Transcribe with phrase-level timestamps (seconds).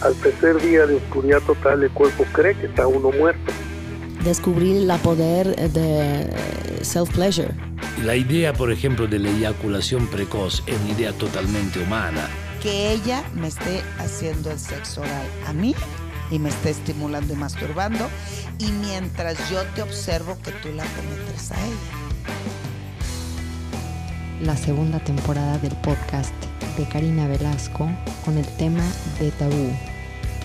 [0.00, 3.52] al tercer día de oscuridad total el cuerpo cree que está uno muerto.
[4.24, 6.30] Descubrir el poder de
[6.82, 7.54] self-pleasure.
[8.04, 12.28] La idea, por ejemplo, de la eyaculación precoz es una idea totalmente humana.
[12.62, 15.74] Que ella me esté haciendo el sexo oral a mí
[16.30, 18.08] y me esté estimulando y masturbando
[18.58, 21.98] y mientras yo te observo que tú la penetres a ella.
[24.42, 26.34] La segunda temporada del podcast
[26.76, 27.88] de Karina Velasco
[28.24, 28.84] con el tema
[29.18, 29.72] de tabú.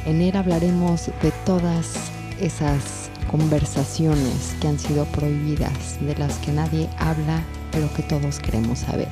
[0.05, 1.93] En él hablaremos de todas
[2.41, 8.80] esas conversaciones que han sido prohibidas, de las que nadie habla, pero que todos queremos
[8.80, 9.08] saber.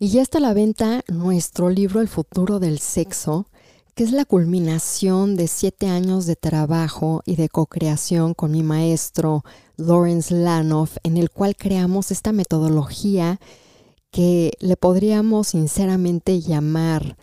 [0.00, 3.46] Y ya está a la venta nuestro libro El futuro del sexo,
[3.94, 9.44] que es la culminación de siete años de trabajo y de co-creación con mi maestro
[9.76, 13.38] Lawrence Lanoff, en el cual creamos esta metodología
[14.14, 17.16] que le podríamos sinceramente llamar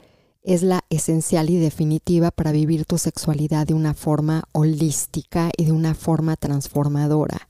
[0.44, 5.72] es la esencial y definitiva para vivir tu sexualidad de una forma holística y de
[5.72, 7.48] una forma transformadora.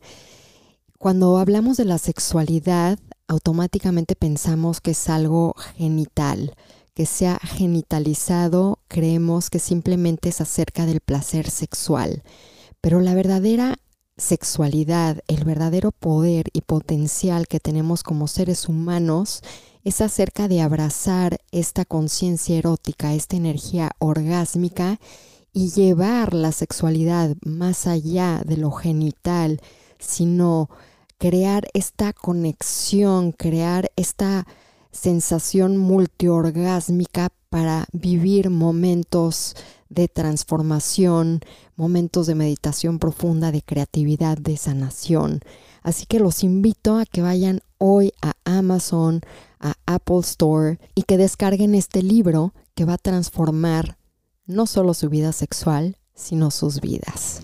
[0.99, 6.53] Cuando hablamos de la sexualidad, automáticamente pensamos que es algo genital,
[6.93, 12.21] que sea genitalizado, creemos que simplemente es acerca del placer sexual.
[12.79, 13.79] Pero la verdadera
[14.21, 19.41] sexualidad, el verdadero poder y potencial que tenemos como seres humanos
[19.83, 24.99] es acerca de abrazar esta conciencia erótica, esta energía orgásmica
[25.53, 29.59] y llevar la sexualidad más allá de lo genital,
[29.97, 30.69] sino
[31.17, 34.45] crear esta conexión, crear esta
[34.91, 39.55] sensación multiorgásmica para vivir momentos
[39.91, 41.41] de transformación,
[41.75, 45.41] momentos de meditación profunda, de creatividad, de sanación.
[45.83, 49.19] Así que los invito a que vayan hoy a Amazon,
[49.59, 53.97] a Apple Store y que descarguen este libro que va a transformar
[54.45, 57.41] no solo su vida sexual, sino sus vidas.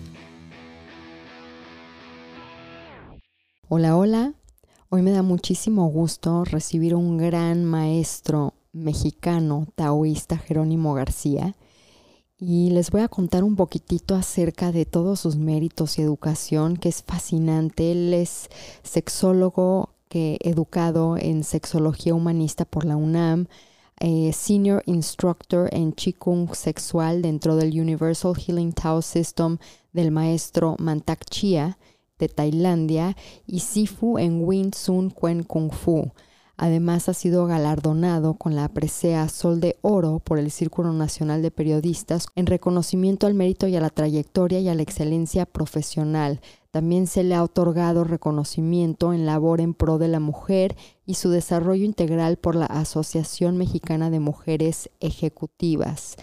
[3.68, 4.32] Hola, hola.
[4.88, 11.54] Hoy me da muchísimo gusto recibir un gran maestro mexicano taoísta Jerónimo García
[12.40, 16.88] y les voy a contar un poquitito acerca de todos sus méritos y educación que
[16.88, 17.90] es fascinante.
[17.90, 18.48] Él es
[18.82, 23.46] sexólogo que educado en sexología humanista por la UNAM,
[24.00, 29.58] eh, senior instructor en Qigong sexual dentro del Universal Healing Tao System
[29.92, 31.76] del maestro Mantak Chia
[32.20, 33.16] de Tailandia
[33.46, 36.12] y Sifu en Wing Tsun Kuen Kung Fu.
[36.60, 41.52] Además ha sido galardonado con la presea Sol de Oro por el Círculo Nacional de
[41.52, 46.40] Periodistas en reconocimiento al mérito y a la trayectoria y a la excelencia profesional.
[46.72, 50.76] También se le ha otorgado reconocimiento en labor en pro de la mujer
[51.06, 56.16] y su desarrollo integral por la Asociación Mexicana de Mujeres Ejecutivas.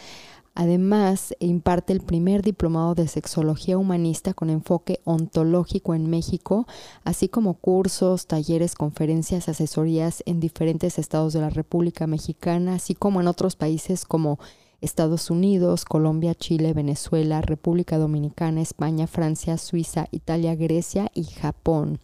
[0.55, 6.65] Además, imparte el primer diplomado de sexología humanista con enfoque ontológico en México,
[7.03, 13.19] así como cursos, talleres, conferencias, asesorías en diferentes estados de la República Mexicana, así como
[13.19, 14.39] en otros países como
[14.79, 21.99] Estados Unidos, Colombia, Chile, Venezuela, República Dominicana, España, Francia, Suiza, Italia, Grecia y Japón.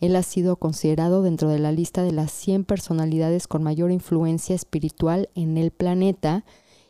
[0.00, 4.56] Él ha sido considerado dentro de la lista de las 100 personalidades con mayor influencia
[4.56, 6.44] espiritual en el planeta,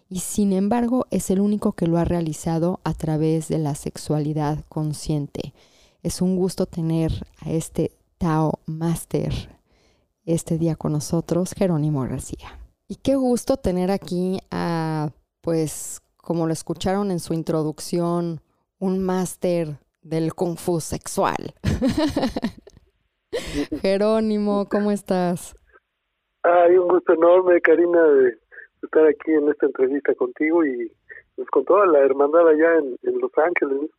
[0.09, 4.65] y sin embargo es el único que lo ha realizado a través de la sexualidad
[4.69, 5.53] consciente.
[6.03, 9.33] Es un gusto tener a este Tao Master
[10.25, 12.59] este día con nosotros, Jerónimo García.
[12.89, 18.41] Y qué gusto tener aquí a, pues, como lo escucharon en su introducción,
[18.79, 21.55] un máster del Kung Fu sexual.
[23.83, 25.57] Jerónimo, ¿cómo estás?
[26.43, 28.39] Ay, un gusto enorme, Karina, de
[28.83, 30.93] estar aquí en esta entrevista contigo y
[31.37, 33.91] pues, con toda la hermandad allá en, Los Ángeles.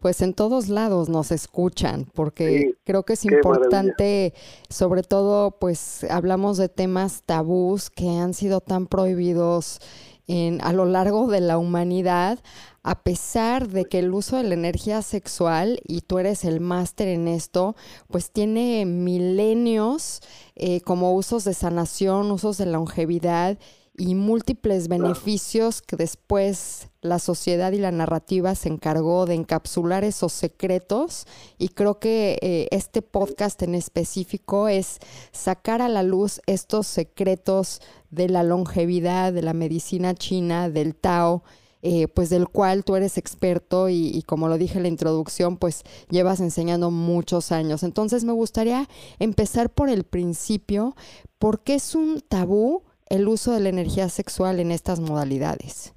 [0.00, 4.34] Pues en todos lados nos escuchan, porque creo que es importante,
[4.68, 9.78] sobre todo, pues hablamos de temas tabús que han sido tan prohibidos
[10.26, 12.40] en, a lo largo de la humanidad,
[12.82, 17.06] a pesar de que el uso de la energía sexual, y tú eres el máster
[17.06, 17.76] en esto,
[18.08, 20.20] pues tiene milenios
[20.56, 23.56] eh, como usos de sanación, usos de longevidad
[23.96, 30.32] y múltiples beneficios que después la sociedad y la narrativa se encargó de encapsular esos
[30.32, 31.26] secretos.
[31.58, 34.98] Y creo que eh, este podcast en específico es
[35.30, 41.42] sacar a la luz estos secretos de la longevidad, de la medicina china, del Tao,
[41.82, 45.56] eh, pues del cual tú eres experto y, y, como lo dije en la introducción,
[45.56, 47.82] pues llevas enseñando muchos años.
[47.82, 50.94] Entonces me gustaría empezar por el principio,
[51.38, 55.94] ¿por qué es un tabú el uso de la energía sexual en estas modalidades?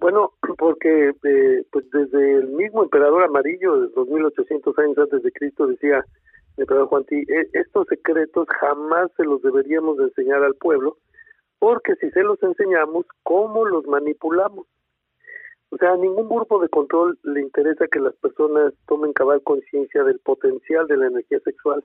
[0.00, 5.68] Bueno, porque eh, pues desde el mismo emperador amarillo, de 2800 años antes de Cristo,
[5.68, 6.04] decía
[6.56, 10.98] el emperador Juan Tí, e, estos secretos jamás se los deberíamos de enseñar al pueblo,
[11.60, 14.66] porque si se los enseñamos, ¿cómo los manipulamos?
[15.70, 20.02] O sea, a ningún grupo de control le interesa que las personas tomen cabal conciencia
[20.02, 21.84] del potencial de la energía sexual,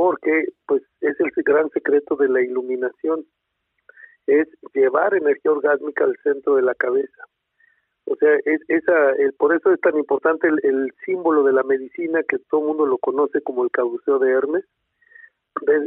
[0.00, 3.26] porque pues es el gran secreto de la iluminación
[4.26, 7.24] es llevar energía orgásmica al centro de la cabeza.
[8.06, 12.22] O sea, es, esa, el, por eso es tan importante el, símbolo de la medicina
[12.26, 14.64] que todo el mundo lo conoce como el caduceo de Hermes.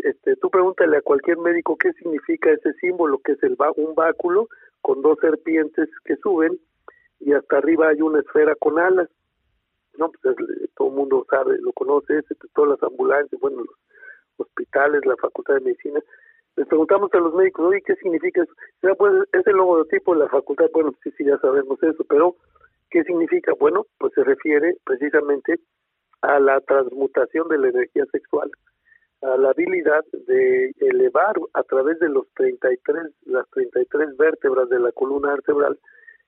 [0.04, 4.48] Este, tú pregúntale a cualquier médico qué significa ese símbolo, que es el un báculo
[4.84, 6.60] con dos serpientes que suben
[7.20, 9.10] y hasta arriba hay una esfera con alas.
[9.98, 10.36] No, pues
[10.76, 13.83] todo el mundo sabe, lo conoce, ese, todas las ambulancias, bueno, los
[14.38, 16.00] hospitales, la facultad de medicina,
[16.56, 18.96] les preguntamos a los médicos, oye, ¿qué significa eso?
[18.98, 22.36] Pues, es el logotipo de la facultad, bueno, sí, sí, ya sabemos eso, pero
[22.92, 23.54] ¿qué significa?
[23.60, 25.60] Bueno, pues se refiere precisamente
[26.22, 28.52] a la transmutación de la energía sexual,
[29.24, 34.92] a la habilidad de elevar a través de los 33, las 33 vértebras de la
[34.92, 35.80] columna vertebral,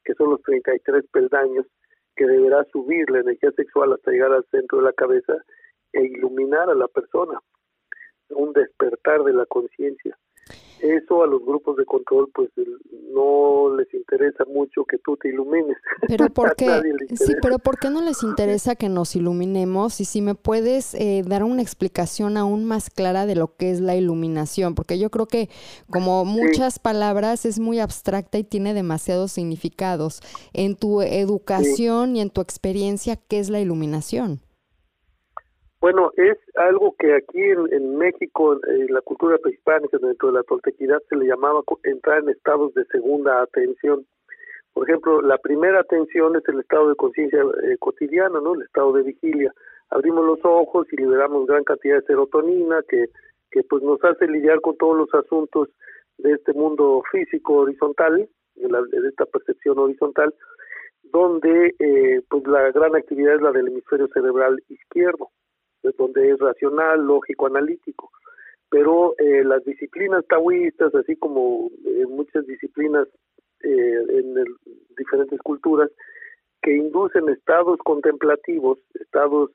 [0.04, 1.68] que son los 33 peldaños,
[2.16, 5.34] que deberá subir la energía sexual hasta llegar al centro de la cabeza
[5.94, 7.40] e iluminar a la persona
[8.30, 10.18] un despertar de la conciencia.
[10.82, 12.50] Eso a los grupos de control pues
[13.14, 15.78] no les interesa mucho que tú te ilumines.
[16.08, 16.82] Pero ¿por qué?
[17.16, 20.00] sí, pero ¿por qué no les interesa que nos iluminemos?
[20.02, 23.80] Y si me puedes eh, dar una explicación aún más clara de lo que es
[23.80, 25.50] la iluminación, porque yo creo que
[25.90, 30.20] como muchas palabras es muy abstracta y tiene demasiados significados.
[30.54, 34.45] En tu educación y en tu experiencia, ¿qué es la iluminación?
[35.86, 40.98] Bueno, es algo que aquí en, México, en la cultura prehispánica, dentro de la toltequidad,
[41.08, 44.04] se le llamaba entrar en estados de segunda atención.
[44.74, 48.56] Por ejemplo, la primera atención es el estado de conciencia eh, cotidiana, ¿no?
[48.56, 49.54] El estado de vigilia.
[49.92, 53.06] Abrimos los ojos y liberamos gran cantidad de serotonina que,
[53.52, 55.70] que pues nos hace lidiar con todos los asuntos
[56.18, 60.34] de este mundo físico horizontal, de, la, de esta percepción horizontal,
[61.04, 65.30] donde eh, pues la gran actividad es la del hemisferio cerebral izquierdo
[65.98, 68.12] donde es racional, lógico, analítico.
[68.70, 73.08] Pero eh, las disciplinas taoístas, así como eh, muchas disciplinas
[73.64, 74.36] eh, en
[74.98, 75.90] diferentes culturas,
[76.62, 79.52] que inducen estados contemplativos, estados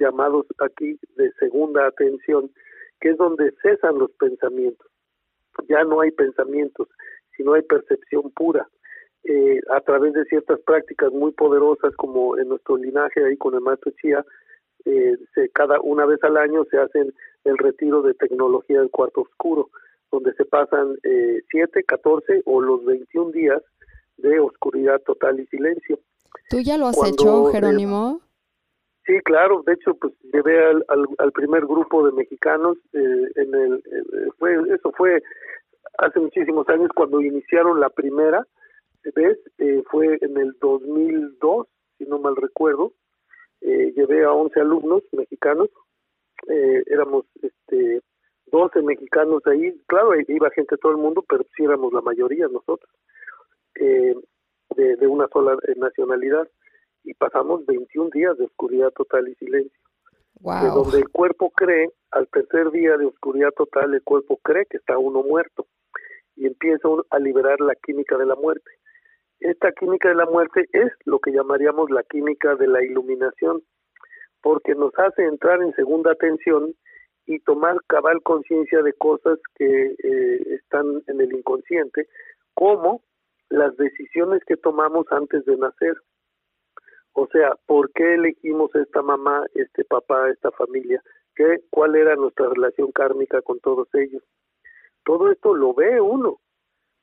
[0.00, 2.50] llamados aquí de segunda atención,
[3.00, 4.86] que es donde cesan los pensamientos.
[5.68, 6.88] Ya no hay pensamientos,
[7.36, 8.68] sino hay percepción pura.
[9.70, 13.92] a través de ciertas prácticas muy poderosas, como en nuestro linaje ahí con el maestro
[14.02, 14.24] Chía,
[14.84, 17.12] eh, se, cada una vez al año se hacen
[17.44, 19.70] el retiro de tecnología del cuarto oscuro,
[20.10, 23.62] donde se pasan eh, 7, 14 o los 21 días
[24.18, 25.98] de oscuridad total y silencio.
[26.48, 28.20] ¿Tú ya lo has hecho, eh, Jerónimo?
[29.06, 30.84] sí, claro, de hecho, pues llevé al,
[31.18, 33.82] al, primer grupo de mexicanos, eh, en el,
[34.38, 35.22] fue, eso fue
[35.98, 38.46] hace muchísimos años cuando iniciaron la primera
[39.14, 39.38] vez,
[39.90, 41.66] fue en el 2002,
[41.98, 42.92] si no mal recuerdo,
[43.60, 45.68] eh, llevé a 11 alumnos mexicanos,
[46.48, 48.00] eh, éramos este
[48.46, 52.48] 12 mexicanos ahí, claro, iba gente de todo el mundo, pero sí éramos la mayoría
[52.48, 52.90] nosotros,
[53.76, 54.14] eh,
[54.76, 56.48] de, una sola nacionalidad,
[57.04, 59.80] y pasamos 21 días de oscuridad total y silencio.
[60.42, 64.78] De donde el cuerpo cree, al tercer día de oscuridad total, el cuerpo cree que
[64.78, 65.66] está uno muerto.
[66.34, 68.70] Y empieza a liberar la química de la muerte.
[69.40, 73.62] Esta química de la muerte es lo que llamaríamos la química de la iluminación,
[74.42, 76.74] porque nos hace entrar en segunda atención
[77.26, 82.06] y tomar cabal conciencia de cosas que eh, están en el inconsciente,
[82.54, 83.02] como
[83.48, 85.96] las decisiones que tomamos antes de nacer.
[87.12, 91.02] O sea, ¿por qué elegimos esta mamá, este papá, esta familia?
[91.34, 94.22] ¿Qué, ¿Cuál era nuestra relación kármica con todos ellos?
[95.04, 96.40] Todo esto lo ve uno,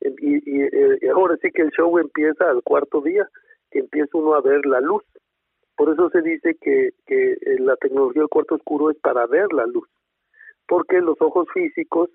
[0.02, 3.28] y, eh, y, ahora sí que el show empieza al cuarto día,
[3.72, 5.04] que empieza uno a ver la luz.
[5.76, 9.52] Por eso se dice que, que eh, la tecnología del cuarto oscuro es para ver
[9.54, 9.88] la luz,
[10.68, 12.10] porque los ojos físicos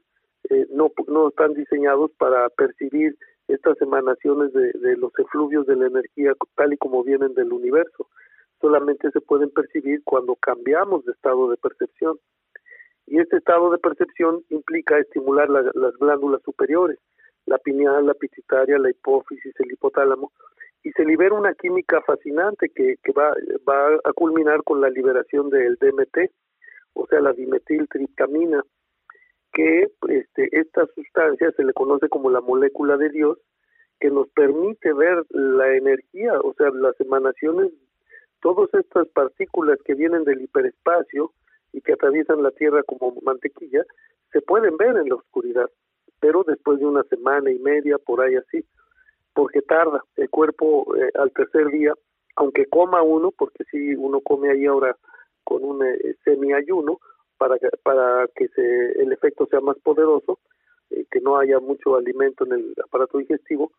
[0.51, 3.17] eh, no, no están diseñados para percibir
[3.49, 8.09] estas emanaciones de, de los efluvios de la energía tal y como vienen del universo.
[8.61, 12.19] Solamente se pueden percibir cuando cambiamos de estado de percepción.
[13.07, 16.99] Y este estado de percepción implica estimular las glándulas superiores
[17.47, 20.33] la pineal, la pituitaria, la hipófisis, el hipotálamo,
[20.83, 23.35] y se libera una química fascinante que, que va,
[23.69, 26.31] va a culminar con la liberación del DMT,
[26.95, 28.63] o sea, la dimetiltriptamina,
[29.53, 33.39] que este, esta sustancia se le conoce como la molécula de Dios,
[34.01, 37.73] que nos permite ver la energía, o sea, las emanaciones,
[38.41, 41.33] todas estas partículas que vienen del hiperespacio
[41.73, 43.85] y que atraviesan la Tierra como mantequilla,
[44.33, 45.71] se pueden ver en la oscuridad,
[46.23, 48.65] pero después de una semana y media, por ahí así,
[49.35, 51.93] porque tarda el cuerpo eh, al tercer día,
[52.37, 54.97] aunque coma uno, porque si uno come ahí ahora
[55.43, 57.01] con un eh, semi-ayuno,
[57.39, 60.39] para que, para que se, el efecto sea más poderoso,
[60.91, 63.73] eh, que no haya mucho alimento en el aparato digestivo,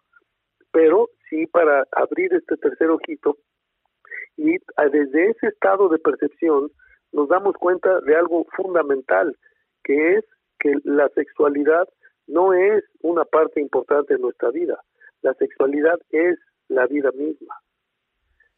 [0.74, 3.38] pero sí para abrir este tercer ojito
[4.36, 4.58] y
[4.92, 6.72] desde ese estado de percepción
[7.14, 9.38] nos damos cuenta de algo fundamental,
[9.86, 10.26] que es
[10.60, 11.88] que la sexualidad
[12.28, 14.80] no es una parte importante de nuestra vida,
[15.22, 16.38] la sexualidad es
[16.68, 17.56] la vida misma.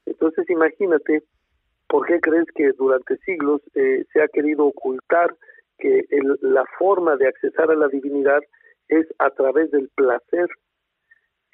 [0.06, 1.24] Entonces imagínate,
[1.88, 5.36] ¿por qué crees que durante siglos eh, se ha querido ocultar
[5.78, 6.06] que
[6.42, 8.42] la forma de accesar a la divinidad
[8.88, 10.48] es a través del placer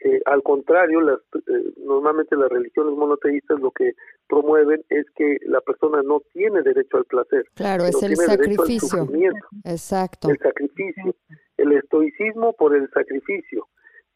[0.03, 3.93] eh, al contrario, las, eh, normalmente las religiones monoteístas lo que
[4.31, 7.43] promueven es que la persona no tiene derecho al placer.
[7.53, 9.05] Claro, es el sacrificio.
[9.65, 10.29] Exacto.
[10.29, 11.13] El sacrificio,
[11.57, 13.67] el estoicismo por el sacrificio.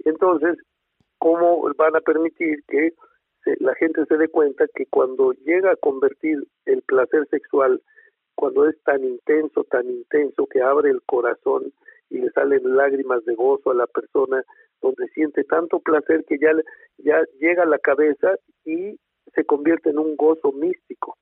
[0.05, 0.57] Entonces,
[1.17, 2.93] ¿cómo van a permitir que
[3.59, 7.81] la gente se dé cuenta que cuando llega a convertir el placer sexual,
[8.35, 11.73] cuando es tan intenso, tan intenso que abre el corazón
[12.09, 14.43] y le salen lágrimas de gozo a la persona,
[14.81, 16.51] donde siente tanto placer que ya,
[16.99, 18.97] ya llega a la cabeza y
[19.35, 21.17] se convierte en un gozo místico.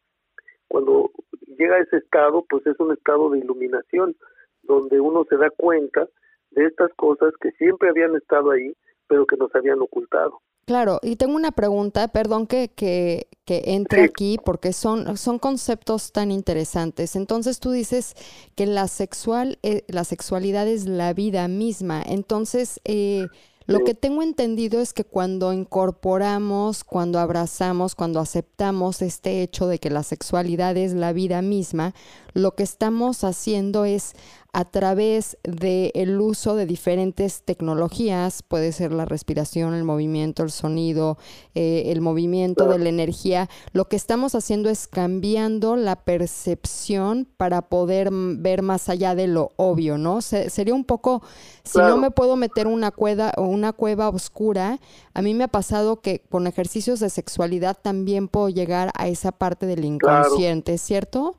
[0.68, 1.12] Cuando
[1.58, 4.16] llega a ese estado, pues es un estado de iluminación,
[4.64, 6.08] donde uno se da cuenta
[6.52, 8.74] de estas cosas que siempre habían estado ahí,
[9.08, 10.40] pero que nos habían ocultado.
[10.66, 16.14] Claro, y tengo una pregunta, perdón que, que, que entre aquí, porque son, son conceptos
[16.14, 17.18] tan interesantes.
[17.18, 18.16] Entonces tú dices
[18.56, 22.02] que la, sexual, eh, la sexualidad es la vida misma.
[22.02, 23.28] Entonces, eh,
[23.66, 29.80] lo que tengo entendido es que cuando incorporamos, cuando abrazamos, cuando aceptamos este hecho de
[29.80, 31.94] que la sexualidad es la vida misma,
[32.34, 34.14] lo que estamos haciendo es
[34.54, 40.52] a través del el uso de diferentes tecnologías, puede ser la respiración, el movimiento, el
[40.52, 41.18] sonido,
[41.56, 47.64] eh, el movimiento de la energía, lo que estamos haciendo es cambiando la percepción para
[47.64, 50.22] poder ver más allá de lo obvio, ¿no?
[50.22, 51.24] sería un poco,
[51.64, 54.80] si no me puedo meter una cueva o una cueva oscura,
[55.16, 59.32] a mí me ha pasado que con ejercicios de sexualidad también puedo llegar a esa
[59.32, 61.38] parte del inconsciente, ¿cierto?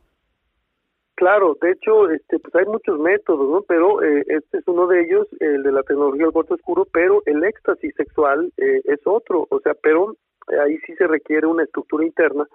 [1.17, 3.63] Claro, de hecho, este, pues hay muchos métodos, ¿no?
[3.63, 7.23] Pero eh, este es uno de ellos, el de la tecnología del cuarto oscuro, pero
[7.27, 10.17] el éxtasis sexual eh, es otro, o sea, pero
[10.51, 12.47] eh, ahí sí se requiere una estructura interna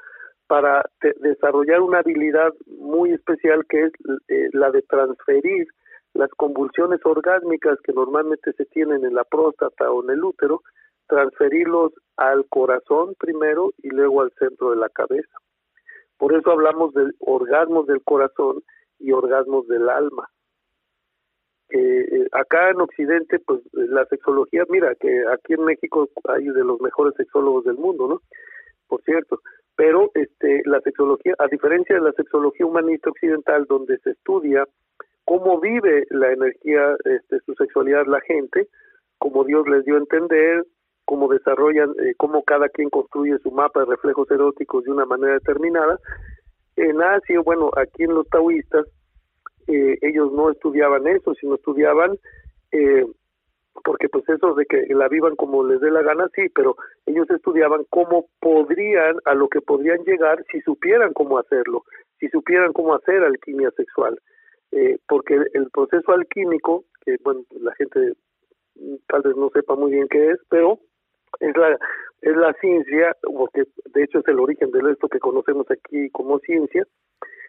[0.48, 0.84] para
[1.22, 3.92] desarrollar una habilidad muy especial que es
[4.52, 5.68] la de transferir
[6.16, 10.64] las convulsiones orgásmicas que normalmente se tienen en la próstata o en el útero,
[11.08, 15.38] transferirlos al corazón primero y luego al centro de la cabeza.
[16.20, 18.62] Por eso hablamos de orgasmos del corazón
[19.00, 20.30] y orgasmos del alma.
[21.70, 26.82] Eh, acá en Occidente, pues la sexología, mira, que aquí en México hay de los
[26.82, 28.22] mejores sexólogos del mundo, ¿no?
[28.88, 29.40] Por cierto,
[29.76, 34.66] pero este, la sexología, a diferencia de la sexología humanista occidental, donde se estudia
[35.24, 38.68] cómo vive la energía, este, su sexualidad la gente,
[39.20, 40.66] como Dios les dio a entender,
[41.10, 45.34] cómo desarrollan, eh, cómo cada quien construye su mapa de reflejos eróticos de una manera
[45.34, 45.98] determinada.
[46.76, 48.86] En Asia, bueno, aquí en los taoístas,
[49.66, 52.16] eh, ellos no estudiaban eso, sino estudiaban,
[52.72, 53.08] eh,
[53.84, 56.76] porque pues eso de que la vivan como les dé la gana, sí, pero
[57.08, 61.86] ellos estudiaban cómo podrían, a lo que podrían llegar si supieran cómo hacerlo,
[62.20, 64.16] si supieran cómo hacer alquimia sexual.
[65.08, 68.14] porque el proceso alquímico, que bueno, la gente
[69.08, 70.80] tal vez no sepa muy bien qué es, pero
[71.40, 71.78] es la
[72.22, 76.40] es la ciencia, porque de hecho es el origen de esto que conocemos aquí como
[76.40, 76.86] ciencia,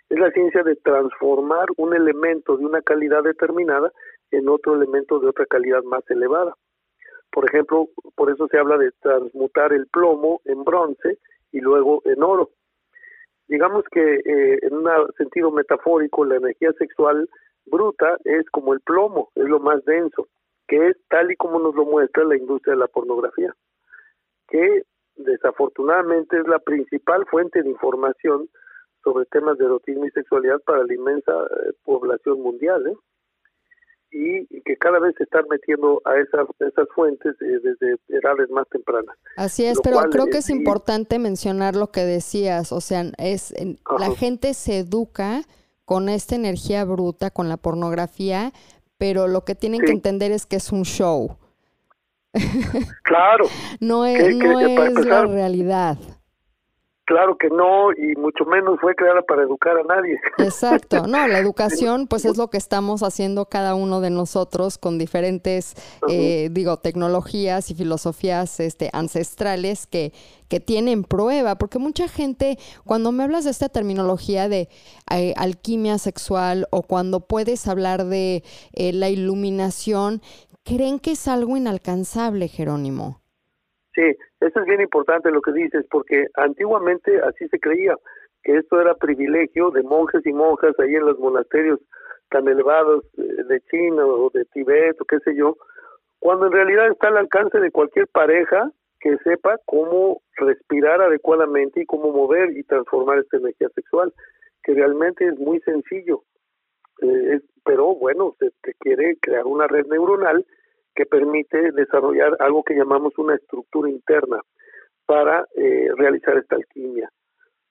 [0.08, 3.92] es la ciencia de transformar un elemento de una calidad determinada
[4.30, 6.54] en otro elemento de otra calidad más elevada.
[7.32, 11.18] Por ejemplo, por eso se habla de transmutar el plomo en bronce
[11.52, 12.50] y luego en oro.
[13.46, 17.28] Digamos que eh, en un sentido metafórico, la energía sexual
[17.66, 20.28] bruta es como el plomo, es lo más denso,
[20.66, 23.54] que es tal y como nos lo muestra la industria de la pornografía
[24.50, 24.82] que
[25.16, 28.48] desafortunadamente es la principal fuente de información
[29.02, 32.86] sobre temas de erotismo y sexualidad para la inmensa eh, población mundial.
[32.86, 32.96] ¿eh?
[34.12, 38.68] y, que cada vez se están metiendo a esas, esas fuentes eh, desde edades más
[38.68, 39.16] tempranas.
[39.36, 43.54] Así es, pero creo que es importante mencionar lo que decías, o sea, es
[43.98, 45.42] la gente se educa
[45.84, 48.52] con esta energía bruta, con la pornografía,
[48.98, 51.36] pero lo que tienen que entender es que es un show.
[53.02, 53.46] Claro.
[53.80, 55.98] no es, no es la realidad.
[57.10, 60.16] Claro que no, y mucho menos fue creada para educar a nadie.
[60.38, 64.96] Exacto, no, la educación pues es lo que estamos haciendo cada uno de nosotros con
[64.96, 65.74] diferentes,
[66.08, 70.12] eh, digo, tecnologías y filosofías este, ancestrales que,
[70.46, 74.68] que tienen prueba, porque mucha gente, cuando me hablas de esta terminología de
[75.10, 80.22] eh, alquimia sexual o cuando puedes hablar de eh, la iluminación,
[80.64, 83.20] creen que es algo inalcanzable, Jerónimo.
[83.94, 87.96] Sí, eso es bien importante lo que dices, porque antiguamente así se creía,
[88.42, 91.80] que esto era privilegio de monjes y monjas ahí en los monasterios
[92.30, 95.56] tan elevados de China o de Tibet o qué sé yo,
[96.20, 101.86] cuando en realidad está al alcance de cualquier pareja que sepa cómo respirar adecuadamente y
[101.86, 104.12] cómo mover y transformar esta energía sexual,
[104.62, 106.22] que realmente es muy sencillo.
[107.02, 110.44] Eh, pero bueno, se, se quiere crear una red neuronal
[110.94, 114.40] que permite desarrollar algo que llamamos una estructura interna
[115.06, 117.10] para eh, realizar esta alquimia.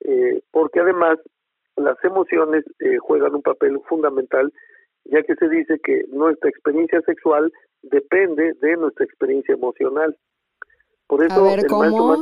[0.01, 1.19] Eh, porque además
[1.75, 4.51] las emociones eh, juegan un papel fundamental,
[5.05, 10.17] ya que se dice que nuestra experiencia sexual depende de nuestra experiencia emocional.
[11.07, 12.17] Por eso a ver, ¿cómo?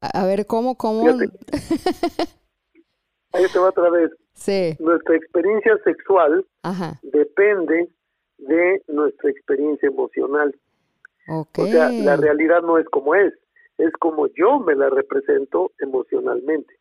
[0.00, 0.76] a ver, ¿cómo?
[0.76, 1.06] ¿Cómo?
[3.32, 4.10] ahí te va otra vez.
[4.42, 4.76] Sí.
[4.80, 6.44] Nuestra experiencia sexual
[7.02, 7.88] depende
[8.38, 10.54] de nuestra experiencia emocional.
[11.28, 13.32] O sea, la realidad no es como es,
[13.78, 16.74] es como yo me la represento emocionalmente.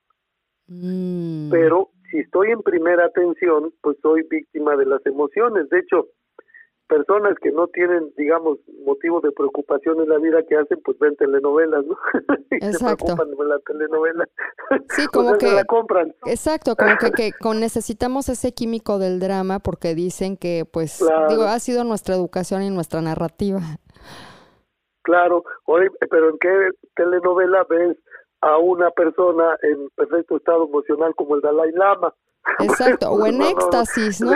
[0.67, 1.51] Mm.
[1.51, 5.69] Pero si estoy en primera atención, pues soy víctima de las emociones.
[5.69, 6.07] De hecho,
[6.91, 11.15] personas que no tienen, digamos, motivo de preocupación en la vida que hacen, pues ven
[11.15, 11.95] telenovelas, ¿no?
[12.51, 14.27] y se preocupan de la telenovela.
[14.89, 16.13] Sí, como que la compran.
[16.25, 21.43] Exacto, como que, que con necesitamos ese químico del drama porque dicen que, pues, digo,
[21.43, 23.61] ha sido nuestra educación y nuestra narrativa.
[25.03, 27.97] Claro, oye, pero ¿en qué telenovela ves
[28.41, 32.13] a una persona en perfecto estado emocional como el Dalai Lama?
[32.59, 34.33] Exacto, o en éxtasis, ¿no?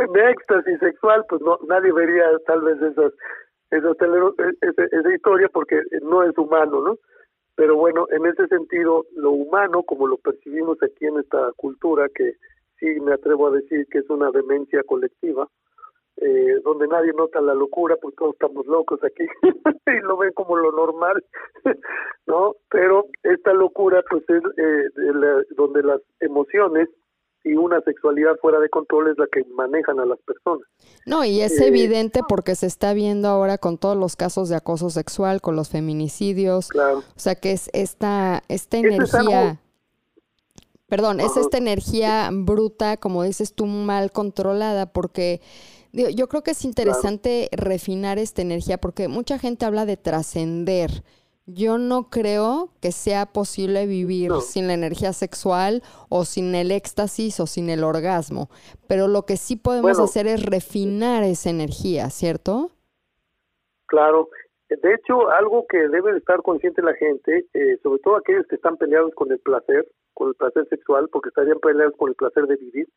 [0.00, 3.12] En éxtasis sexual, pues no, nadie vería tal vez esas,
[3.70, 3.96] esas
[4.60, 6.98] esa, esa historia porque no es humano, ¿no?
[7.56, 12.36] Pero bueno, en ese sentido, lo humano, como lo percibimos aquí en esta cultura, que
[12.78, 15.46] sí me atrevo a decir que es una demencia colectiva,
[16.16, 19.24] eh, donde nadie nota la locura, porque todos estamos locos aquí
[19.86, 21.22] y lo ven como lo normal,
[22.26, 22.56] ¿no?
[22.70, 26.88] Pero esta locura, pues es eh, donde las emociones
[27.44, 30.66] y una sexualidad fuera de control es la que manejan a las personas.
[31.06, 34.56] No, y es eh, evidente porque se está viendo ahora con todos los casos de
[34.56, 36.68] acoso sexual, con los feminicidios.
[36.76, 39.60] O sea que es esta, esta energía...
[40.88, 45.40] Perdón, es esta energía bruta, como dices tú, mal controlada, porque
[45.92, 51.04] yo creo que es interesante refinar esta energía, porque mucha gente habla de trascender,
[51.54, 57.40] yo no creo que sea posible vivir sin la energía sexual o sin el éxtasis
[57.40, 58.48] o sin el orgasmo,
[58.88, 62.70] pero lo que sí podemos hacer es refinar esa energía, ¿cierto?
[63.86, 64.28] Claro.
[64.68, 68.76] De hecho, algo que debe estar consciente la gente, eh, sobre todo aquellos que están
[68.76, 69.84] peleados con el placer,
[70.14, 72.88] con el placer sexual, porque estarían peleados con el placer de vivir,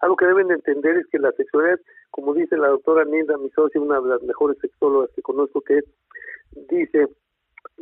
[0.00, 1.78] algo que deben entender es que la sexualidad,
[2.10, 5.80] como dice la doctora Nilda, mi socia, una de las mejores sexólogas que conozco, que
[6.70, 7.06] dice,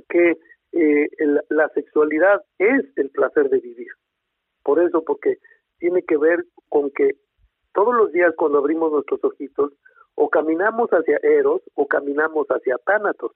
[0.08, 0.38] que
[0.72, 1.08] eh,
[1.48, 3.88] la sexualidad es el placer de vivir.
[4.62, 5.38] Por eso, porque
[5.78, 7.16] tiene que ver con que
[7.72, 9.72] todos los días cuando abrimos nuestros ojitos,
[10.20, 13.32] o caminamos hacia Eros o caminamos hacia Tánatos.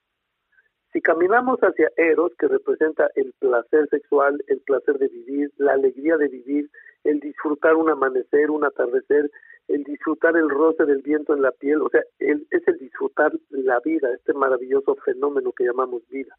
[0.92, 6.16] Si caminamos hacia Eros, que representa el placer sexual, el placer de vivir, la alegría
[6.16, 6.68] de vivir,
[7.04, 9.30] el disfrutar un amanecer, un atardecer,
[9.68, 13.32] el disfrutar el roce del viento en la piel, o sea, el, es el disfrutar
[13.50, 16.36] la vida, este maravilloso fenómeno que llamamos vida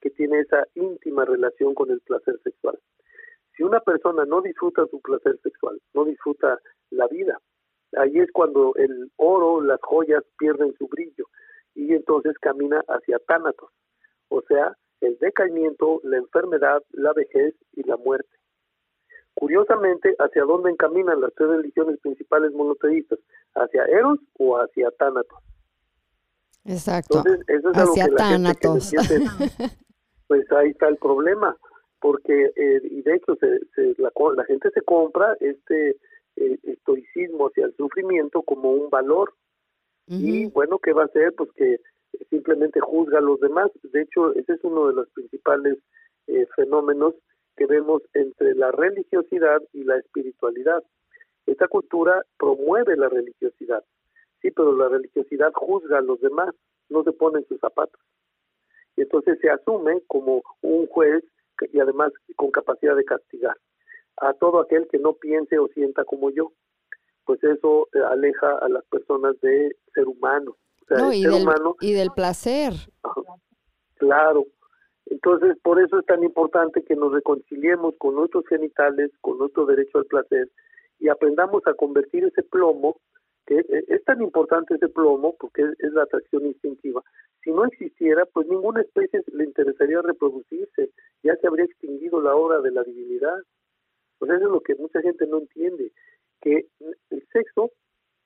[0.00, 2.78] que tiene esa íntima relación con el placer sexual.
[3.56, 6.60] Si una persona no disfruta su placer sexual, no disfruta
[6.90, 7.40] la vida,
[7.96, 11.26] ahí es cuando el oro, las joyas pierden su brillo
[11.74, 13.70] y entonces camina hacia tánatos,
[14.28, 18.28] o sea, el decaimiento, la enfermedad, la vejez y la muerte.
[19.36, 23.18] Curiosamente, ¿hacia dónde encaminan las tres religiones principales monoteístas?
[23.54, 25.38] ¿Hacia Eros o hacia Tánatos?
[26.64, 27.18] Exacto.
[27.18, 28.92] Entonces, eso es hacia algo que Tánatos.
[30.26, 31.54] pues ahí está el problema,
[32.00, 33.60] porque eh, y de hecho se,
[33.98, 35.96] la, la, gente se compra este
[36.36, 39.34] eh, estoicismo hacia el sufrimiento como un valor,
[40.08, 41.34] Y bueno, ¿qué va a hacer?
[41.34, 41.78] Pues que
[42.30, 43.70] simplemente juzga a los demás.
[43.82, 45.78] De hecho, ese es uno de los principales
[46.26, 47.14] eh, fenómenos
[47.56, 50.82] que vemos entre la religiosidad y la espiritualidad.
[51.46, 53.84] Esta cultura promueve la religiosidad,
[54.42, 56.54] sí, pero la religiosidad juzga a los demás,
[56.88, 58.00] no se pone en sus zapatos.
[58.96, 61.24] Y entonces se asume como un juez
[61.72, 63.56] y además con capacidad de castigar
[64.18, 66.52] a todo aquel que no piense o sienta como yo.
[67.24, 70.56] Pues eso eh, aleja a las personas de ser humano.
[71.12, 71.46] y, del,
[71.80, 72.72] y del placer.
[73.96, 74.46] Claro.
[75.06, 79.98] Entonces, por eso es tan importante que nos reconciliemos con nuestros genitales, con nuestro derecho
[79.98, 80.50] al placer
[80.98, 83.00] y aprendamos a convertir ese plomo,
[83.46, 87.02] que es, tan importante ese plomo porque es, la atracción instintiva.
[87.42, 90.90] Si no existiera, pues ninguna especie le interesaría reproducirse,
[91.22, 93.38] ya se habría extinguido la obra de la divinidad.
[94.18, 95.92] Pues eso es lo que mucha gente no entiende,
[96.40, 96.66] que
[97.10, 97.70] el sexo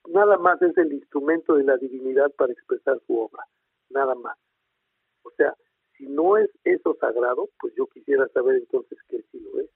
[0.09, 3.45] nada más es el instrumento de la divinidad para expresar su obra,
[3.91, 4.39] nada más.
[5.23, 5.55] O sea,
[6.01, 9.69] si no es eso sagrado, pues yo quisiera saber entonces qué sí lo es.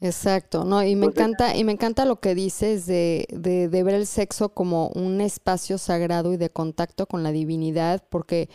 [0.00, 3.94] Exacto, no, y me encanta, y me encanta lo que dices de, de, de ver
[3.94, 8.48] el sexo como un espacio sagrado y de contacto con la divinidad, porque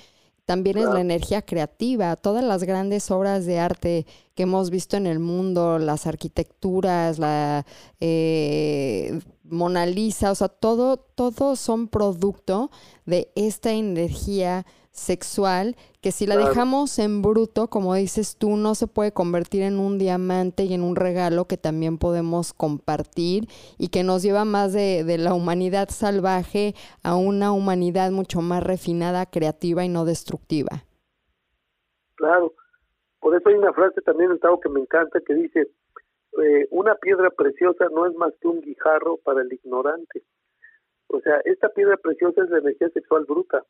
[0.46, 2.16] también es la energía creativa.
[2.16, 7.66] Todas las grandes obras de arte que hemos visto en el mundo, las arquitecturas, la
[8.00, 12.72] eh, Mona Lisa, o sea, todo, todo son producto
[13.06, 18.88] de esta energía sexual que si la dejamos en bruto, como dices tú, no se
[18.88, 23.48] puede convertir en un diamante y en un regalo que también podemos compartir
[23.80, 28.64] y que nos lleva más de, de la humanidad salvaje a una humanidad mucho más
[28.64, 30.86] refinada, creativa y no destructiva.
[32.16, 32.54] Claro,
[33.20, 35.72] por eso hay una frase también en Tao que me encanta que dice,
[36.42, 40.24] eh, una piedra preciosa no es más que un guijarro para el ignorante.
[41.08, 43.64] O sea, esta piedra preciosa es la energía sexual bruta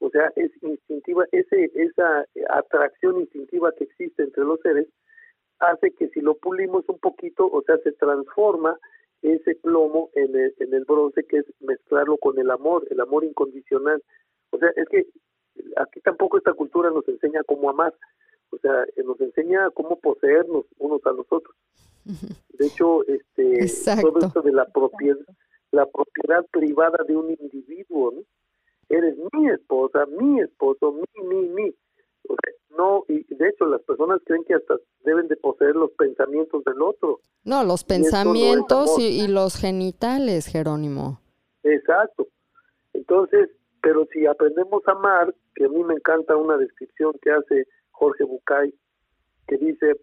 [0.00, 4.86] o sea, es instintiva, ese, esa atracción instintiva que existe entre los seres
[5.58, 8.78] hace que si lo pulimos un poquito, o sea, se transforma
[9.22, 13.24] ese plomo en el, en el bronce, que es mezclarlo con el amor, el amor
[13.24, 14.02] incondicional.
[14.50, 15.06] O sea, es que
[15.76, 17.92] aquí tampoco esta cultura nos enseña cómo amar,
[18.50, 21.56] o sea, nos enseña cómo poseernos unos a los otros.
[22.50, 23.66] De hecho, este,
[24.00, 25.18] todo esto de la propiedad,
[25.72, 28.22] la propiedad privada de un individuo, ¿no?
[28.88, 31.74] Eres mi esposa, mi esposo, mi, mi, mi.
[32.28, 35.90] O sea, no, y de hecho las personas creen que hasta deben de poseer los
[35.92, 37.20] pensamientos del otro.
[37.44, 41.20] No, los pensamientos y, los genitales, Jerónimo.
[41.62, 42.26] Exacto.
[42.92, 43.50] Entonces,
[43.82, 48.24] pero si aprendemos a amar, que a mí me encanta una descripción que hace Jorge
[48.24, 48.74] Bucay,
[49.46, 49.94] que dice,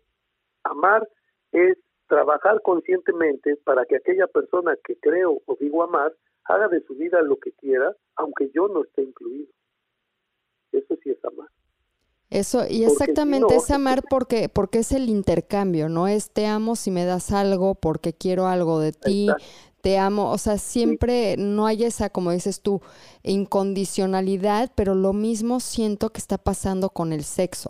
[0.63, 1.08] amar
[1.52, 6.13] es trabajar conscientemente para que aquella persona que creo o digo amar
[6.45, 9.51] haga de su vida lo que quiera, aunque yo no esté incluido.
[10.71, 11.49] Eso sí es amar.
[12.29, 16.91] Eso, y exactamente es amar porque, porque es el intercambio, no es te amo si
[16.91, 19.27] me das algo porque quiero algo de ti,
[19.81, 22.81] te amo, o sea, siempre no hay esa, como dices tú,
[23.21, 27.69] incondicionalidad, pero lo mismo siento que está pasando con el sexo.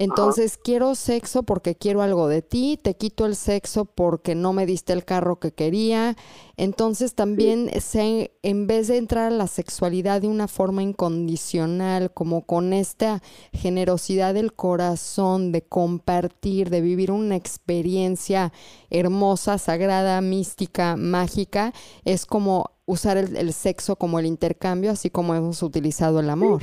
[0.00, 4.64] Entonces quiero sexo porque quiero algo de ti, te quito el sexo porque no me
[4.64, 6.14] diste el carro que quería.
[6.56, 12.46] Entonces también se, en vez de entrar a la sexualidad de una forma incondicional, como
[12.46, 18.52] con esta generosidad del corazón, de compartir, de vivir una experiencia
[18.90, 21.72] hermosa, sagrada, mística, mágica,
[22.04, 26.62] es como usar el, sexo como el intercambio, así como hemos utilizado el amor.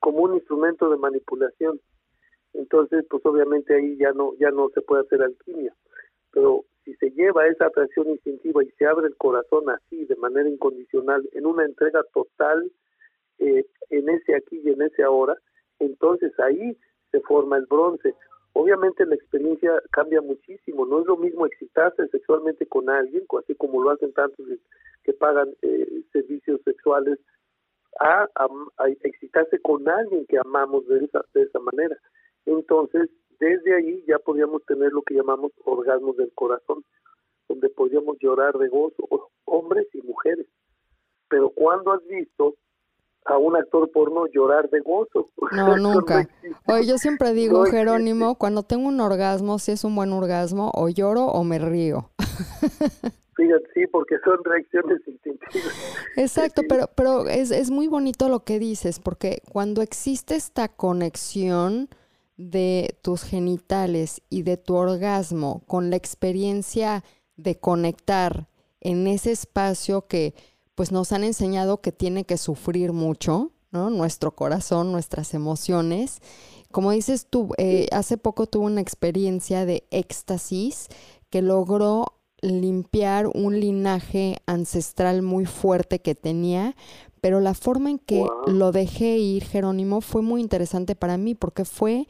[0.00, 1.78] Como un instrumento de manipulación
[2.58, 5.72] entonces pues obviamente ahí ya no ya no se puede hacer alquimia.
[6.32, 10.48] Pero si se lleva esa atracción instintiva y se abre el corazón así de manera
[10.48, 12.70] incondicional en una entrega total
[13.38, 15.36] eh, en ese aquí y en ese ahora
[15.78, 16.76] entonces ahí
[17.12, 18.14] se forma el bronce.
[18.54, 20.84] Obviamente la experiencia cambia muchísimo.
[20.84, 24.44] No es lo mismo excitarse sexualmente con alguien así como lo hacen tantos
[25.04, 27.20] que pagan eh, servicios sexuales
[28.00, 31.96] a, a, excitarse con alguien que amamos de esa de esa manera
[32.52, 36.84] entonces, desde ahí ya podíamos tener lo que llamamos orgasmos del corazón,
[37.48, 40.46] donde podíamos llorar de gozo, hombres y mujeres.
[41.28, 42.54] Pero ¿cuándo has visto
[43.24, 45.30] a un actor porno llorar de gozo?
[45.52, 46.28] No, nunca.
[46.66, 50.88] Oye, yo siempre digo, Jerónimo, cuando tengo un orgasmo, si es un buen orgasmo, o
[50.88, 52.10] lloro o me río.
[53.38, 55.72] Fíjate, sí, porque son reacciones instintivas.
[56.16, 61.88] Exacto, pero, pero es, es muy bonito lo que dices, porque cuando existe esta conexión,
[62.38, 67.04] de tus genitales y de tu orgasmo con la experiencia
[67.36, 68.48] de conectar
[68.80, 70.34] en ese espacio que
[70.74, 73.90] pues nos han enseñado que tiene que sufrir mucho, ¿no?
[73.90, 76.20] Nuestro corazón, nuestras emociones.
[76.70, 80.86] Como dices tú, eh, hace poco tuve una experiencia de éxtasis
[81.30, 82.06] que logró
[82.40, 86.76] limpiar un linaje ancestral muy fuerte que tenía,
[87.20, 91.64] pero la forma en que lo dejé ir, Jerónimo, fue muy interesante para mí porque
[91.64, 92.06] fue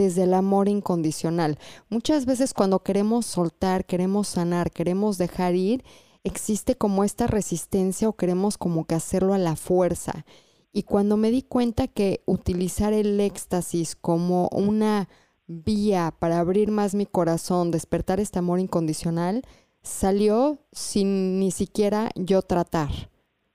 [0.00, 1.58] desde el amor incondicional.
[1.90, 5.84] Muchas veces cuando queremos soltar, queremos sanar, queremos dejar ir,
[6.24, 10.24] existe como esta resistencia o queremos como que hacerlo a la fuerza.
[10.72, 15.10] Y cuando me di cuenta que utilizar el éxtasis como una
[15.46, 19.42] vía para abrir más mi corazón, despertar este amor incondicional,
[19.82, 23.09] salió sin ni siquiera yo tratar.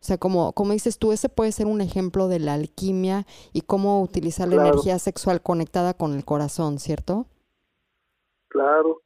[0.06, 3.62] O sea, como, como dices tú, ese puede ser un ejemplo de la alquimia y
[3.62, 7.26] cómo utilizar la energía sexual conectada con el corazón, ¿cierto?
[8.50, 9.02] Claro.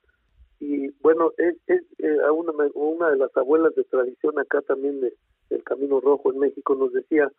[0.60, 5.14] Y bueno, es, es eh, una, una de las abuelas de tradición acá también de,
[5.50, 7.32] del Camino Rojo en México nos decía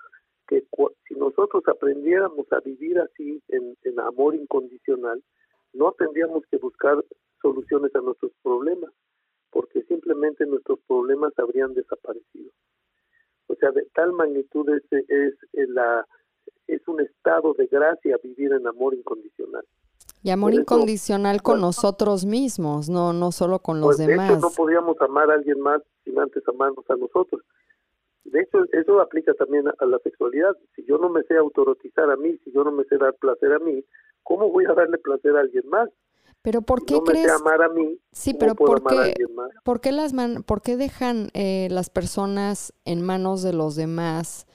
[0.48, 0.64] que
[1.06, 5.22] si nosotros aprendiéramos a vivir así en, en amor incondicional,
[5.74, 7.04] no tendríamos que buscar
[7.42, 8.90] soluciones a nuestros problemas,
[9.50, 12.50] porque simplemente nuestros problemas habrían desaparecido.
[13.50, 16.06] O sea, de tal magnitud es, es, es la,
[16.68, 19.64] es un estado de gracia vivir en amor incondicional.
[20.22, 24.28] Y amor incondicional con nosotros mismos, no no solo con los pues demás.
[24.28, 27.42] De hecho, no podríamos amar a alguien más sin antes amarnos a nosotros.
[28.24, 30.56] De hecho, eso aplica también a, la sexualidad.
[30.76, 33.52] Si yo no me sé autorotizar a mí, si yo no me sé dar placer
[33.52, 33.82] a mí,
[34.22, 35.88] ¿cómo voy a darle placer a alguien más?
[36.42, 37.26] Pero ¿por qué no crees?
[37.26, 39.14] Me sé amar a mí, sí, pero ¿por qué?
[39.62, 44.46] ¿por qué las man, por qué dejan eh, las personas en manos de los demás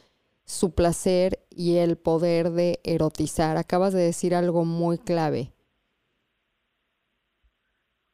[0.45, 3.57] su placer y el poder de erotizar?
[3.57, 5.51] Acabas de decir algo muy clave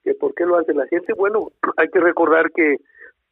[0.04, 1.14] que por qué lo hace la gente.
[1.14, 2.78] Bueno, hay que recordar que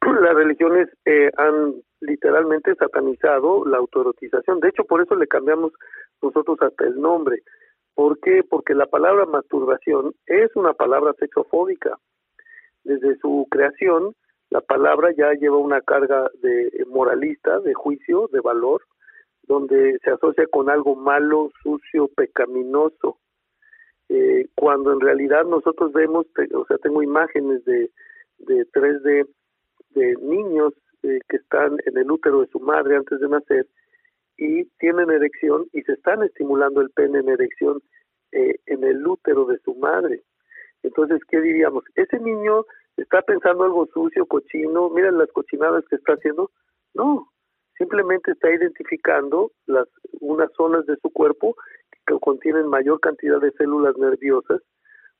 [0.00, 4.60] las religiones eh, han literalmente satanizado la autoerotización.
[4.60, 5.72] De hecho, por eso le cambiamos
[6.22, 7.42] nosotros hasta el nombre.
[8.00, 8.42] ¿Por qué?
[8.48, 11.98] Porque la palabra masturbación es una palabra sexofóbica.
[12.82, 14.14] Desde su creación,
[14.48, 18.80] la palabra ya lleva una carga de moralista, de juicio, de valor,
[19.42, 23.18] donde se asocia con algo malo, sucio, pecaminoso.
[24.08, 27.90] Eh, cuando en realidad nosotros vemos, o sea, tengo imágenes de,
[28.38, 29.28] de 3D
[29.90, 33.66] de niños eh, que están en el útero de su madre antes de nacer
[34.40, 37.82] y tienen erección y se están estimulando el pene en erección
[38.32, 40.22] eh, en el útero de su madre.
[40.82, 41.84] Entonces, ¿qué diríamos?
[41.94, 42.64] Ese niño
[42.96, 46.50] está pensando algo sucio, cochino, miren las cochinadas que está haciendo.
[46.94, 47.28] No,
[47.76, 49.86] simplemente está identificando las
[50.20, 51.54] unas zonas de su cuerpo
[52.06, 54.62] que contienen mayor cantidad de células nerviosas.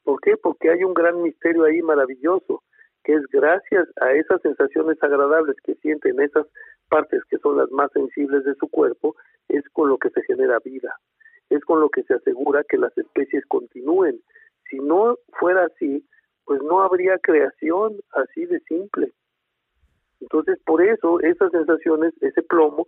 [0.03, 0.39] ¿Por qué?
[0.39, 2.63] Porque hay un gran misterio ahí maravilloso,
[3.05, 6.47] que es gracias a esas sensaciones agradables que sienten esas
[6.91, 9.17] partes que son las más sensibles de su cuerpo,
[9.49, 10.95] es con lo que se genera vida,
[11.49, 14.21] es con lo que se asegura que las especies continúen.
[14.69, 16.05] Si no fuera así,
[16.45, 19.13] pues no habría creación así de simple.
[20.21, 22.85] Entonces, por eso esas sensaciones, ese plomo,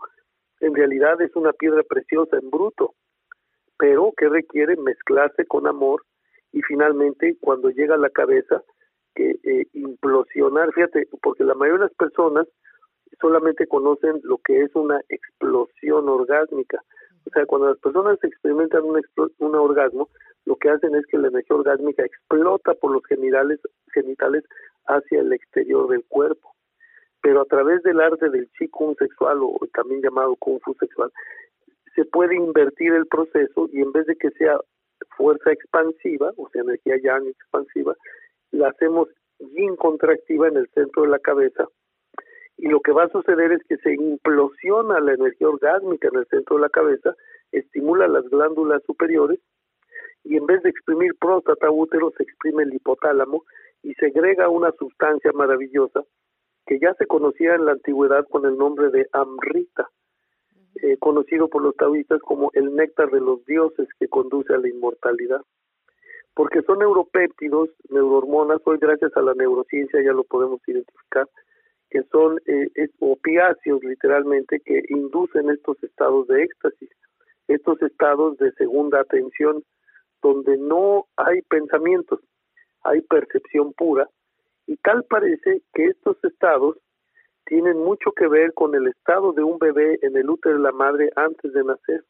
[0.60, 2.94] en realidad es una piedra preciosa en bruto
[3.82, 6.04] pero que requiere mezclarse con amor
[6.52, 8.62] y finalmente cuando llega a la cabeza
[9.16, 12.46] que eh, implosionar, fíjate, porque la mayoría de las personas
[13.20, 16.82] solamente conocen lo que es una explosión orgásmica.
[17.26, 19.00] O sea, cuando las personas experimentan un,
[19.38, 20.08] un orgasmo,
[20.44, 23.60] lo que hacen es que la energía orgásmica explota por los genitales,
[23.92, 24.44] genitales
[24.86, 26.54] hacia el exterior del cuerpo.
[27.22, 31.12] Pero a través del arte del chi kung sexual o también llamado kung fu sexual,
[31.94, 34.58] se puede invertir el proceso y en vez de que sea
[35.16, 37.94] fuerza expansiva, o sea, energía yang expansiva,
[38.50, 41.68] la hacemos yin contractiva en el centro de la cabeza
[42.62, 46.26] y lo que va a suceder es que se implosiona la energía orgásmica en el
[46.28, 47.16] centro de la cabeza,
[47.50, 49.40] estimula las glándulas superiores
[50.22, 53.42] y en vez de exprimir próstata útero se exprime el hipotálamo
[53.82, 56.04] y segrega una sustancia maravillosa
[56.64, 59.90] que ya se conocía en la antigüedad con el nombre de amrita
[60.82, 64.68] eh, conocido por los taoístas como el néctar de los dioses que conduce a la
[64.68, 65.40] inmortalidad.
[66.32, 71.26] Porque son neuropéptidos, neurohormonas, hoy gracias a la neurociencia ya lo podemos identificar,
[71.92, 76.88] que son eh, opiáceos literalmente que inducen estos estados de éxtasis,
[77.48, 79.62] estos estados de segunda atención,
[80.22, 82.20] donde no hay pensamientos,
[82.82, 84.08] hay percepción pura,
[84.66, 86.78] y tal parece que estos estados
[87.44, 90.72] tienen mucho que ver con el estado de un bebé en el útero de la
[90.72, 92.04] madre antes de nacer,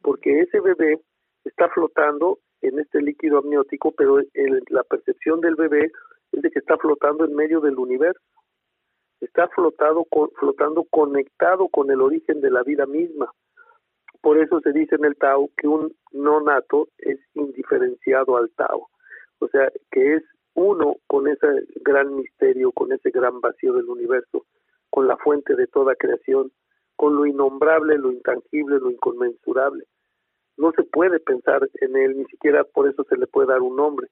[0.00, 0.98] porque ese bebé
[1.44, 4.20] está flotando en este líquido amniótico, pero
[4.68, 5.90] la percepción del bebé
[6.32, 8.22] es de que está flotando en medio del universo.
[9.20, 10.06] Está flotado,
[10.38, 13.30] flotando conectado con el origen de la vida misma.
[14.20, 18.88] Por eso se dice en el Tao que un no nato es indiferenciado al Tao,
[19.38, 20.22] o sea, que es
[20.54, 21.46] uno con ese
[21.82, 24.46] gran misterio, con ese gran vacío del universo,
[24.88, 26.52] con la fuente de toda creación,
[26.96, 29.84] con lo innombrable, lo intangible, lo inconmensurable.
[30.56, 33.76] No se puede pensar en él, ni siquiera por eso se le puede dar un
[33.76, 34.08] nombre.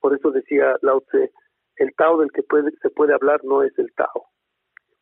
[0.00, 1.32] Por eso decía Lao Tse,
[1.76, 4.29] el Tao del que puede, se puede hablar no es el Tao.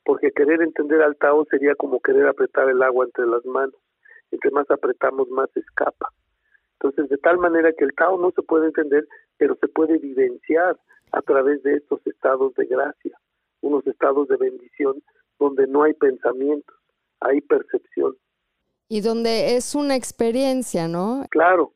[0.08, 3.74] Porque querer entender al Tao sería como querer apretar el agua entre las manos.
[4.30, 6.10] Entre más apretamos, más escapa.
[6.80, 10.78] Entonces, de tal manera que el Tao no se puede entender, pero se puede vivenciar
[11.12, 13.20] a través de estos estados de gracia,
[13.60, 15.02] unos estados de bendición
[15.38, 16.74] donde no hay pensamientos,
[17.20, 18.16] hay percepción.
[18.88, 21.26] Y donde es una experiencia, ¿no?
[21.28, 21.74] Claro.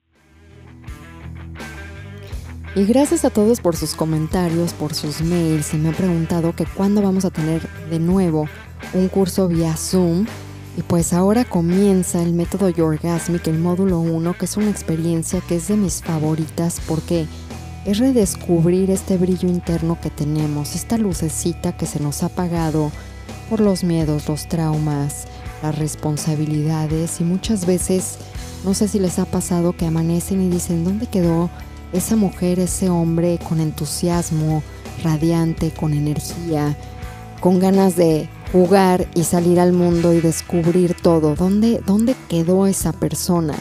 [2.75, 5.75] Y gracias a todos por sus comentarios, por sus mails.
[5.75, 8.49] Y me han preguntado que cuándo vamos a tener de nuevo
[8.95, 10.25] un curso vía Zoom.
[10.79, 15.57] Y pues ahora comienza el método Yorgasmic, el módulo 1, que es una experiencia que
[15.57, 17.27] es de mis favoritas porque
[17.85, 22.91] es redescubrir este brillo interno que tenemos, esta lucecita que se nos ha apagado
[23.51, 25.27] por los miedos, los traumas,
[25.63, 28.17] las responsabilidades y muchas veces,
[28.65, 31.51] no sé si les ha pasado que amanecen y dicen, ¿dónde quedó
[31.93, 34.63] esa mujer, ese hombre con entusiasmo,
[35.03, 36.77] radiante, con energía,
[37.41, 41.35] con ganas de jugar y salir al mundo y descubrir todo?
[41.35, 43.55] ¿Dónde, dónde quedó esa persona?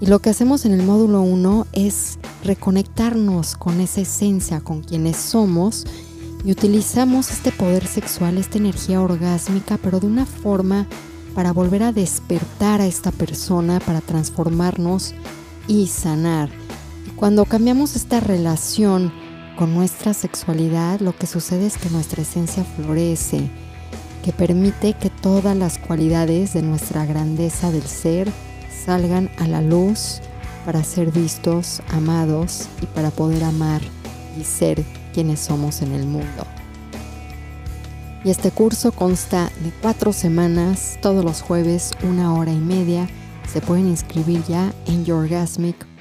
[0.00, 5.16] Y lo que hacemos en el módulo 1 es reconectarnos con esa esencia, con quienes
[5.16, 5.86] somos
[6.44, 10.86] y utilizamos este poder sexual, esta energía orgásmica, pero de una forma
[11.34, 15.14] para volver a despertar a esta persona, para transformarnos
[15.68, 16.63] y sanar.
[17.16, 19.12] Cuando cambiamos esta relación
[19.56, 23.48] con nuestra sexualidad, lo que sucede es que nuestra esencia florece,
[24.24, 28.28] que permite que todas las cualidades de nuestra grandeza del ser
[28.84, 30.20] salgan a la luz
[30.66, 33.80] para ser vistos, amados y para poder amar
[34.38, 36.44] y ser quienes somos en el mundo.
[38.24, 43.06] Y este curso consta de cuatro semanas, todos los jueves, una hora y media.
[43.46, 45.93] Se pueden inscribir ya en yourgasmic.com.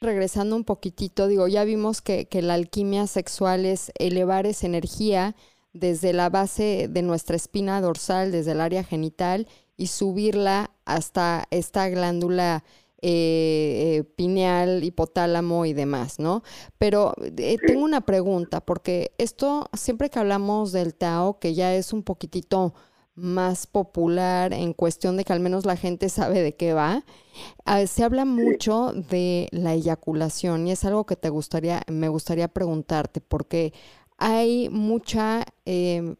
[0.00, 5.36] Regresando un poquitito, digo, ya vimos que, la alquimia sexual es elevar esa energía
[5.74, 11.88] desde la base de nuestra espina dorsal, desde el área genital, y subirla hasta esta
[11.88, 12.64] glándula
[13.02, 16.42] eh, eh, pineal, hipotálamo y demás, ¿no?
[16.78, 21.92] Pero eh, tengo una pregunta, porque esto, siempre que hablamos del Tao, que ya es
[21.92, 22.72] un poquitito
[23.14, 27.04] más popular en cuestión de que al menos la gente sabe de qué va,
[27.64, 32.48] ah, se habla mucho de la eyaculación y es algo que te gustaría, me gustaría
[32.48, 33.72] preguntarte, porque
[34.18, 36.16] hay mucha em,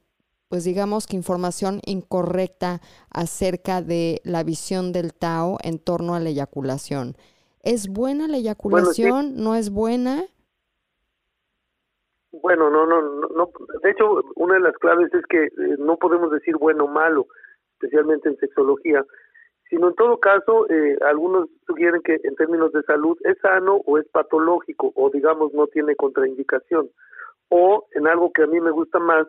[0.54, 2.80] pues digamos que información incorrecta
[3.11, 7.16] acerca de la visión del Tao en torno a la eyaculación.
[7.61, 9.35] ¿Es buena la eyaculación?
[9.35, 10.24] ¿No es buena?
[12.42, 13.50] Bueno, no, no, no,
[13.82, 17.26] de hecho, una de las claves es que eh, no podemos decir bueno o malo,
[17.74, 19.04] especialmente en sexología,
[19.70, 23.98] sino en todo caso, eh, algunos sugieren que en términos de salud es sano o
[23.98, 26.90] es patológico, o digamos no tiene contraindicación,
[27.50, 29.26] o en algo que a mí me gusta más,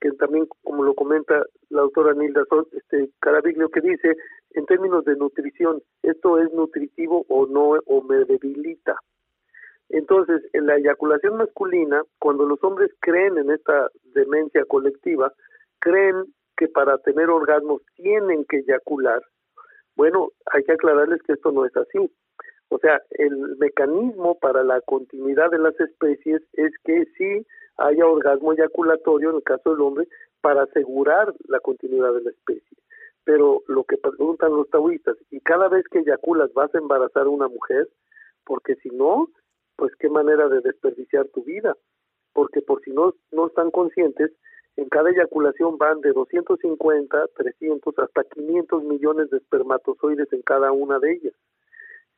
[0.00, 4.16] que también, como lo comenta la doctora Nilda este, Caraviglio, que dice,
[4.50, 8.96] en términos de nutrición, ¿esto es nutritivo o no, o me debilita?
[9.90, 15.32] Entonces, en la eyaculación masculina, cuando los hombres creen en esta demencia colectiva,
[15.80, 16.24] creen
[16.56, 19.22] que para tener orgasmos tienen que eyacular,
[19.96, 22.10] bueno, hay que aclararles que esto no es así.
[22.70, 28.52] O sea, el mecanismo para la continuidad de las especies es que sí haya orgasmo
[28.52, 30.08] eyaculatorio en el caso del hombre
[30.40, 32.78] para asegurar la continuidad de la especie.
[33.24, 37.30] Pero lo que preguntan los taoístas, y cada vez que eyaculas vas a embarazar a
[37.30, 37.88] una mujer,
[38.44, 39.28] porque si no,
[39.76, 41.76] pues qué manera de desperdiciar tu vida,
[42.32, 44.32] porque por si no, no están conscientes,
[44.76, 50.98] en cada eyaculación van de 250, 300 hasta 500 millones de espermatozoides en cada una
[50.98, 51.34] de ellas.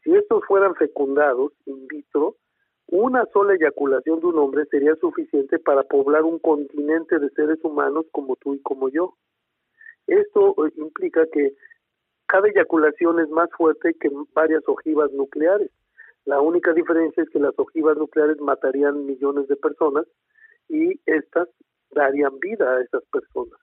[0.02, 2.36] Si estos fueran fecundados in vitro,
[2.88, 8.06] una sola eyaculación de un hombre sería suficiente para poblar un continente de seres humanos
[8.12, 9.14] como tú y como yo.
[10.06, 11.54] Esto eh, implica que
[12.26, 15.70] cada eyaculación es más fuerte que varias ojivas nucleares.
[16.26, 20.06] La única diferencia es que las ojivas nucleares matarían millones de personas
[20.68, 21.48] y estas
[21.92, 23.58] darían vida a esas personas.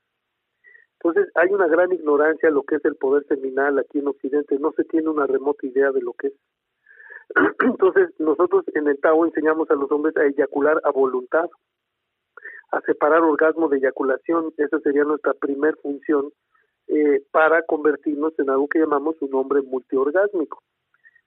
[0.93, 4.57] Entonces hay una gran ignorancia de lo que es el poder seminal aquí en Occidente,
[4.59, 6.33] no se tiene una remota idea de lo que es.
[7.59, 11.49] Entonces, nosotros en el Tao enseñamos a los hombres a eyacular a voluntad.
[12.71, 14.53] a separar orgasmo de eyaculación.
[14.57, 16.31] Esa sería nuestra primer función
[16.87, 20.63] eh, para convertirnos en algo que llamamos un hombre multiorgásmico.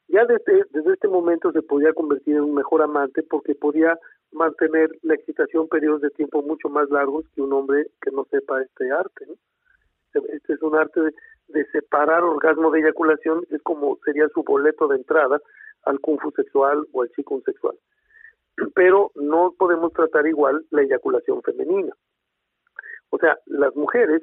[0.08, 3.98] Ya desde, desde este momento se podía convertir en un mejor amante porque podía
[4.32, 8.62] mantener la excitación periodos de tiempo mucho más largos que un hombre que no sepa
[8.62, 9.26] este arte.
[10.12, 11.00] Este es un arte
[11.48, 15.40] de, separar orgasmo de eyaculación, es como sería su boleto de entrada
[15.84, 17.76] al kung fu sexual o al chico sexual.
[18.74, 21.92] Pero no podemos tratar igual la eyaculación femenina.
[23.10, 24.22] O sea, las mujeres,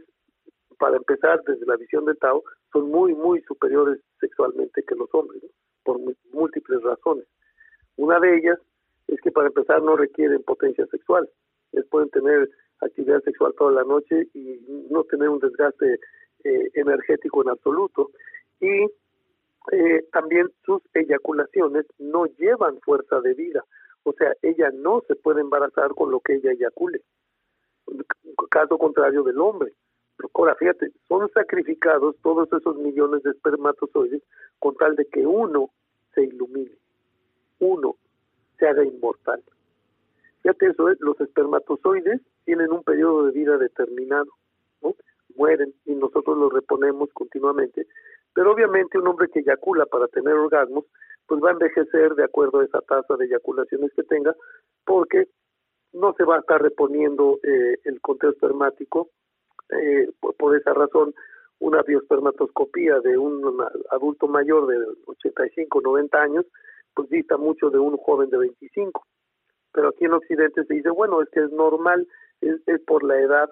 [0.79, 5.43] para empezar desde la visión de Tao, son muy, muy superiores sexualmente que los hombres,
[5.83, 5.99] por
[6.31, 7.25] múltiples razones.
[7.97, 8.59] Una de ellas
[9.07, 11.29] es que para empezar no requieren potencia sexual.
[11.71, 12.49] Ellos pueden tener
[12.81, 14.59] actividad sexual toda la noche y
[14.89, 15.99] no tener un desgaste
[16.43, 18.11] eh, energético en absoluto.
[18.59, 18.85] Y
[19.71, 23.63] eh, también sus eyaculaciones no llevan fuerza de vida,
[24.03, 27.01] o sea, ella no se puede embarazar con lo que ella eyacule,
[28.49, 29.71] caso contrario del hombre.
[30.33, 34.21] Ahora, fíjate, son sacrificados todos esos millones de espermatozoides
[34.59, 35.69] con tal de que uno
[36.13, 36.77] se ilumine,
[37.59, 37.95] uno
[38.57, 39.41] se haga inmortal.
[40.41, 40.97] Fíjate eso, ¿eh?
[40.99, 44.31] los espermatozoides tienen un periodo de vida determinado,
[44.81, 44.95] ¿no?
[45.35, 47.87] mueren y nosotros los reponemos continuamente,
[48.33, 50.85] pero obviamente un hombre que eyacula para tener orgasmos,
[51.27, 54.35] pues va a envejecer de acuerdo a esa tasa de eyaculaciones que tenga,
[54.85, 55.27] porque
[55.93, 59.09] no se va a estar reponiendo eh, el conteo espermático.
[59.69, 61.13] Eh, por, esa razón,
[61.59, 63.61] una biospermatoscopía de un
[63.91, 66.45] adulto mayor de 85, 90 años,
[66.93, 69.05] pues dista mucho de un joven de 25.
[69.71, 72.07] Pero aquí en Occidente se dice, bueno, es que es normal,
[72.41, 73.49] es, es por la edad.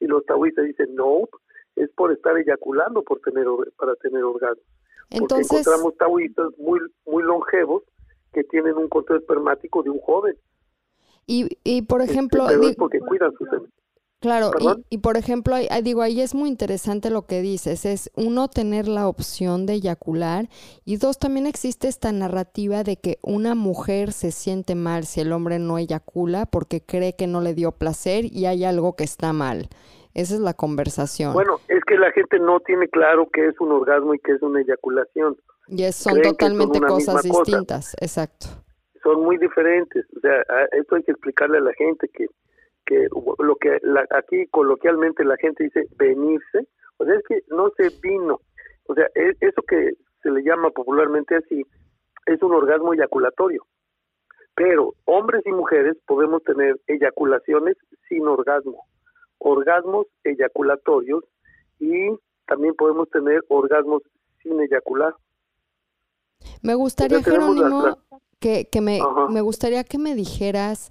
[0.00, 1.28] Y los taoístas dicen, no,
[1.76, 4.62] es por estar eyaculando por tener para tener orgasmo.
[5.10, 7.82] Entonces, Porque encontramos taoístas muy muy longevos
[8.32, 10.36] que tienen un control espermático de un joven.
[11.26, 13.48] Y, y por este, ejemplo, porque cuidan sus
[14.20, 15.54] Claro, y, y, por ejemplo,
[15.84, 20.46] digo, ahí es muy interesante lo que dices, es uno tener la opción de eyacular
[20.84, 25.32] y dos, también existe esta narrativa de que una mujer se siente mal si el
[25.32, 29.32] hombre no eyacula porque cree que no le dio placer y hay algo que está
[29.32, 29.68] mal.
[30.14, 31.32] Esa es la conversación.
[31.32, 34.42] Bueno, es que la gente no tiene claro qué es un orgasmo y qué es
[34.42, 35.36] una eyaculación.
[35.68, 38.48] Y son totalmente cosas distintas, exacto.
[39.04, 40.04] Son muy diferentes.
[40.16, 40.42] O sea,
[40.72, 42.26] esto hay que explicarle a la gente que,
[42.88, 43.06] que
[43.38, 43.78] lo que
[44.10, 46.66] aquí coloquialmente la gente dice venirse,
[46.96, 48.40] o sea, es que no se vino.
[48.86, 51.62] O sea, e, eso que se le llama popularmente así
[52.26, 53.66] es un orgasmo eyaculatorio.
[54.54, 57.76] Pero hombres y mujeres podemos tener eyaculaciones
[58.08, 58.88] sin orgasmo
[59.38, 61.24] orgasmos eyaculatorios
[61.78, 62.08] y
[62.46, 64.02] también podemos tener orgasmos
[64.42, 65.14] sin eyacular.
[66.62, 67.98] Me gustaría, Jerónimo,
[68.40, 70.90] que, que me, me gustaría que me dijeras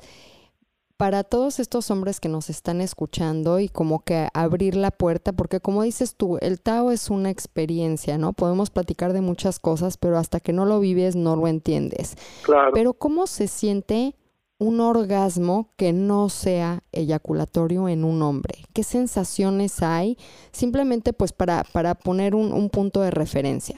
[0.97, 5.59] para todos estos hombres que nos están escuchando y como que abrir la puerta, porque
[5.59, 8.33] como dices tú, el Tao es una experiencia, ¿no?
[8.33, 12.15] Podemos platicar de muchas cosas, pero hasta que no lo vives no lo entiendes.
[12.43, 12.71] Claro.
[12.73, 14.15] Pero ¿cómo se siente
[14.57, 18.55] un orgasmo que no sea eyaculatorio en un hombre?
[18.73, 20.17] ¿Qué sensaciones hay?
[20.51, 23.77] Simplemente pues para, para poner un, un punto de referencia.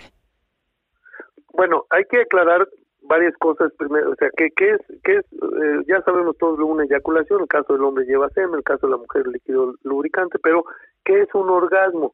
[1.52, 2.70] Bueno, hay que aclarar
[3.10, 6.64] varias cosas primero, o sea, ¿qué, qué es, qué es eh, ya sabemos todos de
[6.64, 10.38] una eyaculación, el caso del hombre lleva semen, el caso de la mujer líquido lubricante,
[10.42, 10.64] pero
[11.04, 12.14] ¿qué es un orgasmo?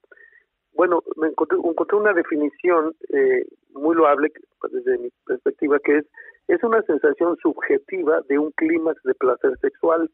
[0.73, 4.31] Bueno, me encontré, encontré una definición eh, muy loable
[4.71, 6.05] desde mi perspectiva, que es
[6.47, 10.09] es una sensación subjetiva de un clímax de placer sexual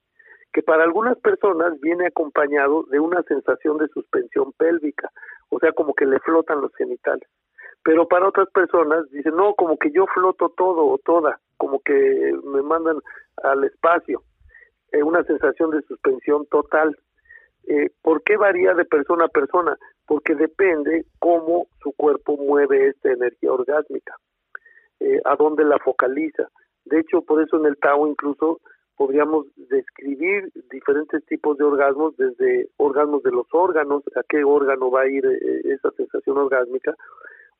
[0.53, 5.09] que para algunas personas viene acompañado de una sensación de suspensión pélvica,
[5.49, 7.27] o sea, como que le flotan los genitales.
[7.84, 12.34] Pero para otras personas dicen, no, como que yo floto todo o toda, como que
[12.43, 12.97] me mandan
[13.43, 14.21] al espacio,
[14.91, 16.97] eh, una sensación de suspensión total.
[17.67, 19.77] Eh, ¿Por qué varía de persona a persona?
[20.05, 24.15] Porque depende cómo su cuerpo mueve esta energía orgásmica.
[24.99, 26.47] Eh, a dónde la focaliza.
[26.86, 28.59] De hecho, por eso en el Tao incluso
[28.95, 35.01] podríamos describir diferentes tipos de orgasmos, desde orgasmos de los órganos, a qué órgano va
[35.01, 36.93] a ir eh, esa sensación orgásmica,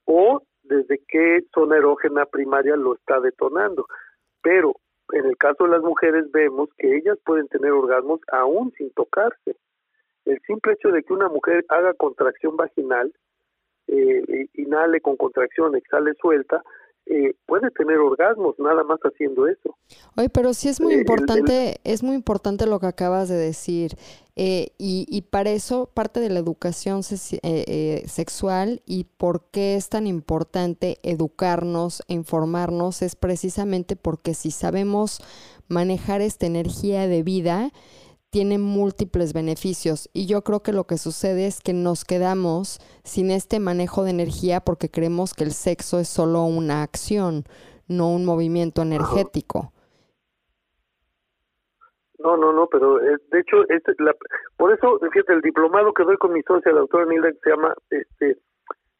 [0.06, 3.86] o desde qué zona erógena primaria lo está detonando.
[4.42, 4.76] Pero
[5.14, 9.56] en el caso de las mujeres vemos que ellas pueden tener orgasmos aún sin tocarse.
[10.26, 13.12] El simple hecho de que una mujer haga contracción vaginal,
[13.88, 16.64] eh, inhale con contracción, exhale suelta,
[17.08, 19.76] eh, puede tener orgasmos nada más haciendo eso.
[20.16, 23.96] Oye, pero sí es muy eh, importante, es muy importante lo que acabas de decir.
[24.36, 30.08] Eh, y, y, para eso parte de la educación sexual y por qué es tan
[30.08, 35.20] importante educarnos e informarnos es precisamente porque si sabemos
[35.68, 37.72] manejar esta energía de vida,
[38.32, 43.30] tiene múltiples beneficios y yo creo que lo que sucede es que nos quedamos sin
[43.30, 47.44] este manejo de energía porque creemos que el sexo es solo una acción,
[47.88, 49.74] no un movimiento energético.
[52.20, 54.16] No, no, no, pero eh, de hecho, este, la,
[54.56, 57.50] por eso, fíjate, el diplomado que doy con mi socia, la doctora Nilda, que se
[57.50, 58.30] llama este,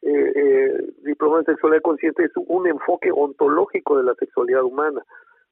[0.02, 5.04] eh, eh, Diplomado de Sexualidad Consciente, es un enfoque ontológico de la sexualidad humana.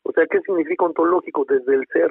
[0.04, 1.46] O sea, ¿qué significa ontológico?
[1.48, 2.10] Desde el ser.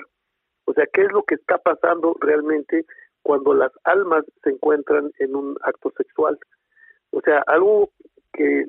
[0.69, 2.85] O sea, ¿qué es lo que está pasando realmente
[3.23, 6.39] cuando las almas se encuentran en un acto sexual?
[7.11, 7.89] O sea, algo
[8.35, 8.67] que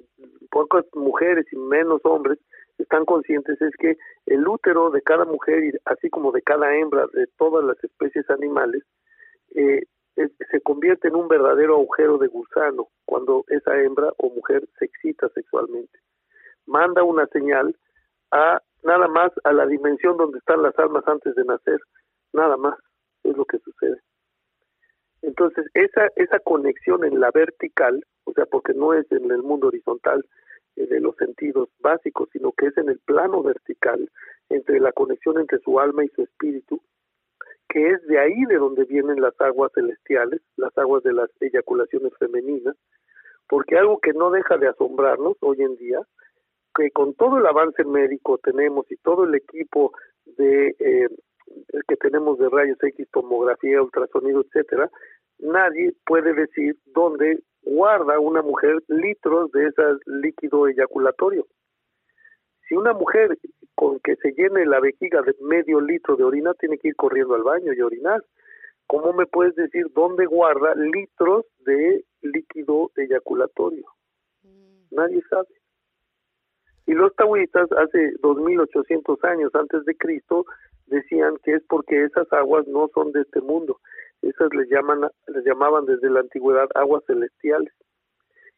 [0.50, 2.40] pocas mujeres y menos hombres
[2.78, 3.98] están conscientes es que
[4.28, 8.84] el útero de cada mujer, así como de cada hembra de todas las especies animales,
[9.56, 9.84] eh,
[10.16, 15.28] se convierte en un verdadero agujero de gusano cuando esa hembra o mujer se excita
[15.36, 16.00] sexualmente.
[16.66, 17.76] Manda una señal
[18.32, 21.80] a nada más a la dimensión donde están las almas antes de nacer,
[22.34, 22.78] nada más
[23.24, 24.02] es lo que sucede.
[25.22, 29.68] Entonces, esa, esa conexión en la vertical, o sea, porque no es en el mundo
[29.68, 30.26] horizontal,
[30.76, 34.10] eh, de los sentidos básicos, sino que es en el plano vertical,
[34.50, 36.82] entre la conexión entre su alma y su espíritu,
[37.68, 42.14] que es de ahí de donde vienen las aguas celestiales, las aguas de las eyaculaciones
[42.18, 42.76] femeninas,
[43.48, 46.00] porque algo que no deja de asombrarnos hoy en día,
[46.80, 49.92] que con todo el avance médico tenemos y todo el equipo
[50.26, 51.08] de eh,
[51.88, 54.90] que tenemos de rayos X, tomografía, ultrasonido, etcétera,
[55.40, 61.46] nadie puede decir dónde guarda una mujer litros de ese líquido eyaculatorio.
[62.68, 63.38] Si una mujer
[63.76, 67.36] con que se llene la vejiga de medio litro de orina tiene que ir corriendo
[67.36, 68.24] al baño y orinar,
[68.88, 73.86] ¿cómo me puedes decir dónde guarda litros de líquido eyaculatorio?
[74.44, 74.96] Mm.
[74.96, 75.59] Nadie sabe.
[76.90, 80.48] Y los taoístas hace 2800 años antes de Cristo
[80.88, 83.80] decían que es porque esas aguas no son de este mundo,
[84.24, 87.72] esas les llaman les llamaban desde la antigüedad aguas celestiales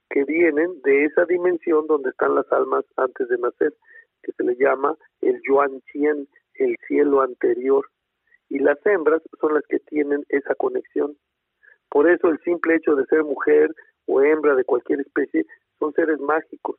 [0.09, 3.73] que vienen de esa dimensión donde están las almas antes de nacer
[4.23, 7.86] que se le llama el yuan chien el cielo anterior.
[8.47, 11.17] Y las hembras son las que tienen esa conexión.
[11.89, 13.75] Por eso el simple hecho de ser mujer
[14.05, 15.45] o hembra de cualquier especie
[15.79, 16.77] son seres mágicos.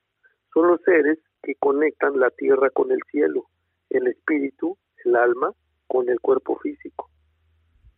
[0.55, 3.47] Son los seres que conectan la tierra con el cielo
[3.91, 5.53] el espíritu el alma
[5.87, 7.11] con el cuerpo físico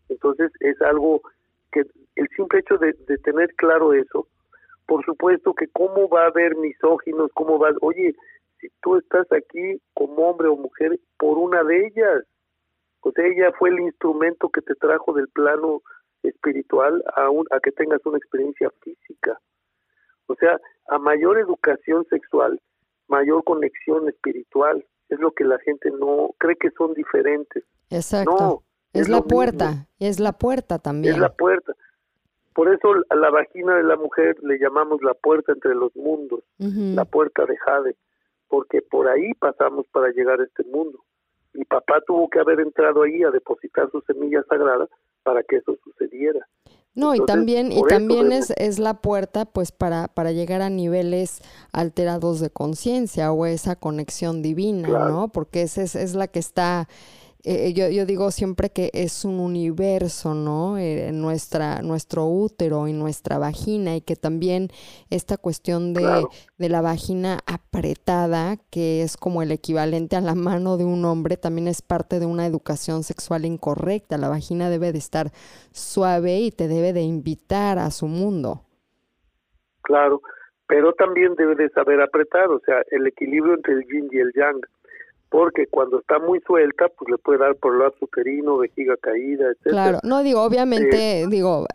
[0.09, 1.23] entonces es algo
[1.73, 1.83] que
[2.17, 4.29] el simple hecho de, tener claro eso,
[4.87, 8.15] por supuesto que cómo va a haber misóginos, cómo va, oye,
[8.61, 12.23] si tú estás aquí como hombre o mujer por una de ellas,
[13.01, 15.83] o sea, ella fue el instrumento que te trajo del plano
[16.23, 19.39] espiritual a, a que tengas una experiencia física.
[20.27, 22.61] O sea, a mayor educación sexual,
[23.09, 24.85] mayor conexión espiritual.
[25.09, 27.65] Es lo que la gente no cree que son diferentes.
[27.91, 28.37] Exacto.
[28.39, 31.15] No, es, la puerta, es la puerta también.
[31.15, 31.75] Es la puerta.
[32.55, 36.41] Por eso a la vagina de la mujer le llamamos la puerta entre los mundos,
[36.59, 37.97] la puerta de Jade,
[38.49, 41.01] porque por ahí pasamos para llegar a este mundo.
[41.53, 44.89] Y papá tuvo que haber entrado ahí a depositar su semilla sagrada
[45.25, 46.47] para que eso sucediera.
[46.95, 51.41] No, y también, y también es, es la puerta pues para, para llegar a niveles
[51.73, 55.29] alterados de conciencia o esa conexión divina, ¿no?
[55.29, 56.89] Porque esa es, es la que está
[57.47, 60.79] eh, yo, yo, digo siempre que es un universo, ¿no?
[60.79, 64.69] Eh, nuestra, nuestro útero y nuestra vagina y que también
[65.11, 66.25] esta cuestión de,
[66.57, 71.37] de, la vagina apretada, que es como el equivalente a la mano de un hombre,
[71.37, 74.17] también es parte de una educación sexual incorrecta.
[74.17, 75.27] La vagina debe de estar
[75.71, 78.63] suave y te debe de invitar a su mundo.
[79.83, 80.23] Claro,
[80.67, 84.33] pero también debe de saber apretar, o sea, el equilibrio entre el yin y el
[84.33, 84.61] yang
[85.35, 89.63] porque cuando está muy suelta, pues le puede dar por lado uterino, vejiga caída, etc.
[89.65, 91.67] Claro, no digo, obviamente, eh, digo,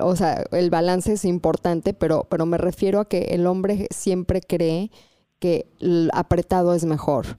[0.00, 4.40] o sea, el balance es importante, pero, pero me refiero a que el hombre siempre
[4.40, 4.90] cree
[5.38, 7.38] que el apretado es mejor.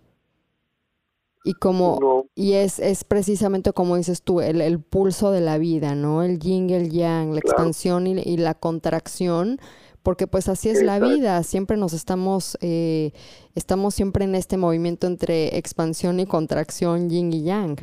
[1.44, 5.94] Y como, y es, es precisamente como dices tú, el, el, pulso de la vida,
[5.94, 6.24] ¿no?
[6.24, 9.60] El yin y el yang, la expansión y, y la contracción
[10.06, 13.12] porque pues así es la vida, siempre nos estamos, eh,
[13.56, 17.76] estamos siempre en este movimiento entre expansión y contracción, yin y yang.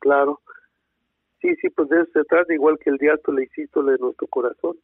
[0.00, 0.40] Claro,
[1.40, 4.26] sí, sí, pues de eso se trata, igual que el diástole y sístole de nuestro
[4.26, 4.76] corazón.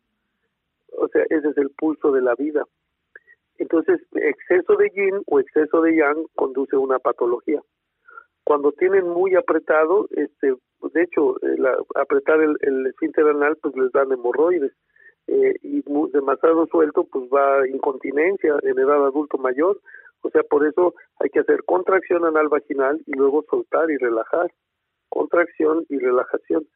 [0.97, 2.63] O sea, ese es el pulso de la vida.
[3.59, 7.61] Entonces, exceso de yin o exceso de yang conduce a una patología.
[8.45, 10.55] Cuando tienen muy apretado, este,
[10.93, 11.35] de hecho,
[11.97, 14.73] apretar el, el esfínter anal, pues les dan hemorroides
[15.27, 19.81] eh, y demasiado suelto, pues va incontinencia en edad adulto mayor.
[20.21, 24.53] O sea, por eso hay que hacer contracción anal vaginal y luego soltar y relajar.
[25.09, 26.67] contracción y relajación.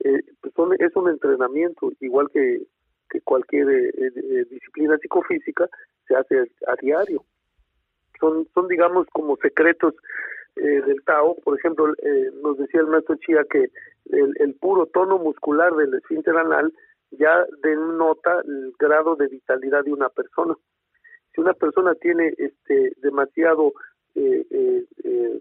[0.00, 2.62] Eh, pues son, es un entrenamiento, igual que,
[3.10, 5.68] que cualquier eh, disciplina psicofísica,
[6.08, 7.22] se hace a diario.
[8.18, 9.94] Son, son digamos, como secretos
[10.54, 11.36] del Tao.
[11.44, 11.92] Por ejemplo,
[12.42, 13.70] nos decía el maestro Chía que
[14.10, 16.72] el, el puro tono muscular del esfínter anal
[17.18, 20.54] ya denota el grado de vitalidad de una persona.
[21.34, 23.72] Si una persona tiene este demasiado
[24.14, 25.40] eh, eh, eh,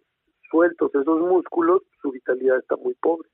[0.49, 3.28] sueltos esos músculos, su vitalidad está muy pobre.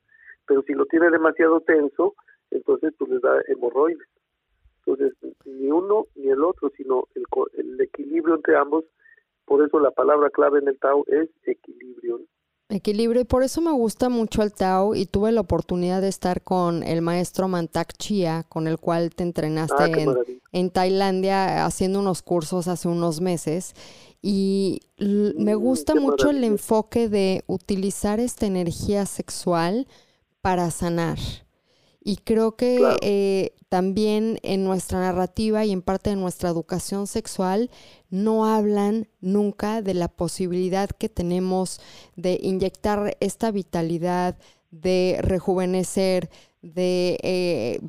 [0.47, 2.15] Pero si lo tiene demasiado tenso,
[2.51, 4.07] entonces pues les da hemorroides.
[4.85, 5.13] Entonces,
[5.45, 7.25] ni uno ni el otro, sino el,
[7.57, 8.85] el equilibrio entre ambos.
[9.45, 12.21] Por eso la palabra clave en el Tao es equilibrio.
[12.69, 16.41] Equilibrio, y por eso me gusta mucho el Tao y tuve la oportunidad de estar
[16.41, 20.15] con el maestro Mantak Chia, con el cual te entrenaste Ah,
[20.51, 23.73] en, Tailandia haciendo unos cursos hace unos meses.
[24.21, 29.87] Y me Mm, gusta qué mucho el enfoque de utilizar esta energía sexual
[30.41, 31.17] para sanar.
[32.07, 32.97] Y creo que Claro.
[33.01, 37.69] eh, también en nuestra narrativa y en parte de nuestra educación sexual
[38.09, 41.81] no hablan nunca de la posibilidad que tenemos
[42.15, 44.37] de inyectar esta vitalidad,
[44.71, 46.29] de rejuvenecer,
[46.61, 47.81] de eh,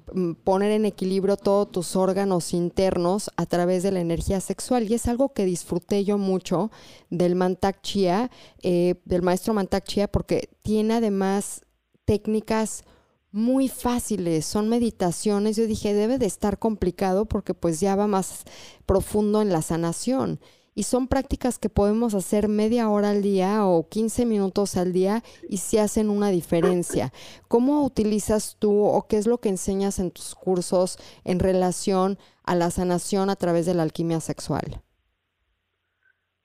[0.43, 4.91] poner en equilibrio todos tus órganos internos a través de la energía sexual.
[4.91, 6.73] Y es algo que disfruté yo mucho
[7.09, 8.33] del Mantak Chia,
[8.65, 11.61] eh, del maestro Mantak Chia, porque tiene además
[12.05, 12.83] técnicas
[13.31, 15.57] muy fáciles, son meditaciones.
[15.57, 18.45] Yo dije, debe de estar complicado porque pues ya va más
[18.87, 20.41] profundo en la sanación.
[20.75, 25.23] Y son prácticas que podemos hacer media hora al día o 15 minutos al día
[25.49, 27.13] y se hacen una diferencia.
[27.49, 32.55] ¿Cómo utilizas tú o qué es lo que enseñas en tus cursos en relación a
[32.55, 34.81] la sanación a través de la alquimia sexual?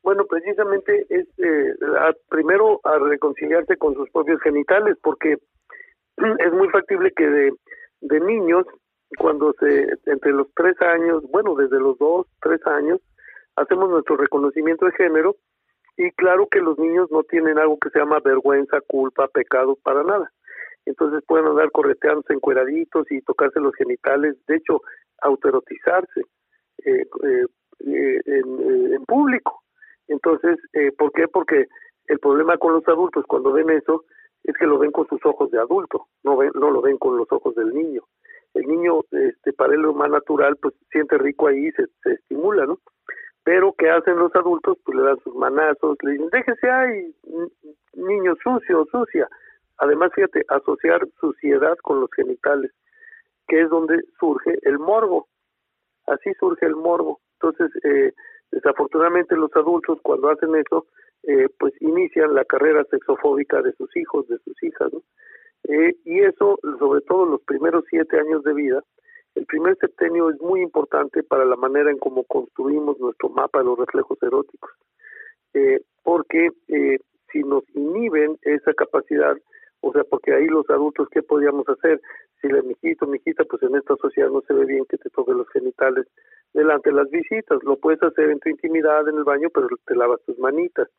[0.01, 1.75] Bueno, precisamente es eh,
[2.27, 5.37] primero a reconciliarse con sus propios genitales, porque
[6.17, 8.65] es muy factible que de, niños,
[9.17, 12.99] cuando se, entre los tres años, bueno, desde los dos, tres años,
[13.55, 15.35] hacemos nuestro reconocimiento de género
[15.97, 20.03] y claro que los niños no tienen algo que se llama vergüenza, culpa, pecado, para
[20.03, 20.31] nada.
[20.85, 24.81] Entonces pueden andar correteándose encueraditos y tocarse los genitales, de hecho,
[25.21, 26.21] autoerotizarse
[26.85, 27.45] eh, eh,
[27.85, 29.63] eh, en, eh, en público.
[30.07, 30.59] Entonces,
[30.97, 31.27] ¿por qué?
[31.27, 31.67] Porque
[32.07, 34.03] el problema con los adultos cuando ven eso
[34.43, 37.17] es que lo ven con sus ojos de adulto, no ven, no lo ven con
[37.17, 38.03] los ojos del niño.
[38.53, 42.65] El niño, este, para él lo más natural, pues siente rico ahí, se, se estimula,
[42.65, 42.79] ¿no?
[43.43, 44.77] Pero ¿qué hacen los adultos?
[44.85, 47.15] Pues le dan sus manazos, le dicen, déjese ahí,
[47.93, 49.27] niño sucio, sucia.
[49.79, 52.71] Además, fíjate, asociar suciedad con los genitales,
[53.47, 55.27] que es donde surge el morbo.
[56.05, 57.19] Así surge el morbo.
[57.41, 58.13] Entonces, eh,
[58.51, 60.85] desafortunadamente los adultos cuando hacen eso,
[61.23, 65.01] eh, pues inician la carrera sexofóbica de sus hijos, de sus hijas, ¿no?
[65.65, 68.83] Eh, y eso, sobre todo los primeros siete años de vida,
[69.35, 73.65] el primer septenio es muy importante para la manera en cómo construimos nuestro mapa de
[73.65, 74.71] los reflejos eróticos,
[75.53, 76.99] eh, porque eh,
[77.31, 79.35] si nos inhiben esa capacidad,
[79.81, 81.99] o sea, porque ahí los adultos, ¿qué podríamos hacer?
[82.41, 85.31] Si le mijito, mijita, pues en esta sociedad no se ve bien que te toque
[85.31, 86.05] los genitales
[86.53, 89.95] delante de las visitas, lo puedes hacer en tu intimidad, en el baño, pero te
[89.95, 90.89] lavas tus manitas.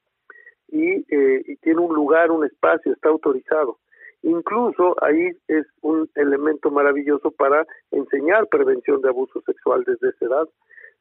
[0.69, 3.79] Y, eh, y tiene un lugar, un espacio, está autorizado.
[4.23, 10.49] Incluso ahí es un elemento maravilloso para enseñar prevención de abuso sexual desde esa edad.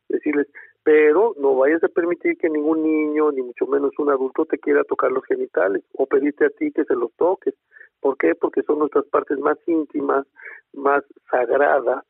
[0.09, 0.47] Decirles,
[0.83, 4.83] pero no vayas a permitir que ningún niño, ni mucho menos un adulto, te quiera
[4.83, 7.55] tocar los genitales o pedirte a ti que se los toques.
[8.01, 8.35] ¿Por qué?
[8.35, 10.27] Porque son nuestras partes más íntimas,
[10.73, 12.03] más sagradas,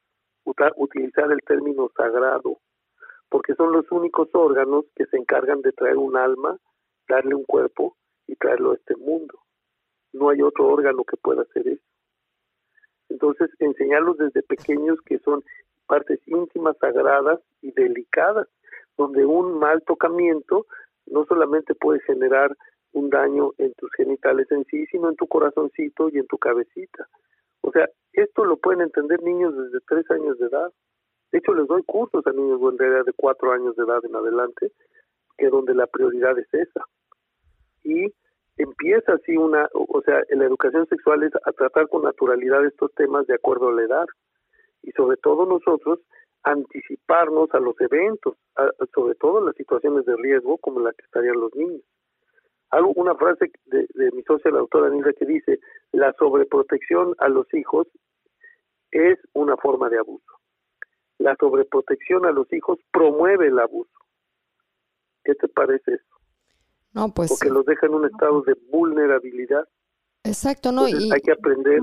[0.76, 2.58] utilizar el término sagrado,
[3.30, 6.58] porque son los únicos órganos que se encargan de traer un alma,
[7.08, 7.96] darle un cuerpo
[8.28, 9.44] y traerlo a este mundo
[10.14, 11.84] no hay otro órgano que pueda hacer eso.
[13.10, 15.44] Entonces, enseñarlos desde pequeños que son
[15.88, 18.48] partes íntimas, sagradas y delicadas,
[18.98, 20.66] donde un mal tocamiento
[21.08, 22.56] no solamente puede generar
[22.94, 27.08] un daño en tus genitales en sí, sino en tu corazoncito y en tu cabecita.
[27.62, 30.72] O sea, esto lo pueden entender niños desde tres años de edad.
[31.32, 34.72] De hecho, les doy cursos a niños de cuatro años de edad en adelante,
[35.38, 36.86] que donde la prioridad es esa.
[37.84, 38.14] Y
[38.58, 43.28] empieza así una, o sea, la educación sexual es a tratar con naturalidad estos temas
[43.28, 44.06] de acuerdo a la edad
[44.84, 46.00] y sobre todo nosotros
[46.44, 48.36] anticiparnos a los eventos,
[48.94, 51.82] sobre todo en las situaciones de riesgo como la que estarían los niños.
[52.70, 55.60] Algo, una frase de, de mi socia, la doctora Nilda, que dice,
[55.92, 57.88] la sobreprotección a los hijos
[58.92, 60.26] es una forma de abuso.
[61.20, 64.03] La sobreprotección a los hijos promueve el abuso.
[65.24, 66.16] ¿Qué te parece eso?
[66.94, 69.68] No, pues porque los deja en un estado de vulnerabilidad.
[70.24, 70.86] Exacto, ¿no?
[70.86, 71.82] Entonces, y, hay que aprender,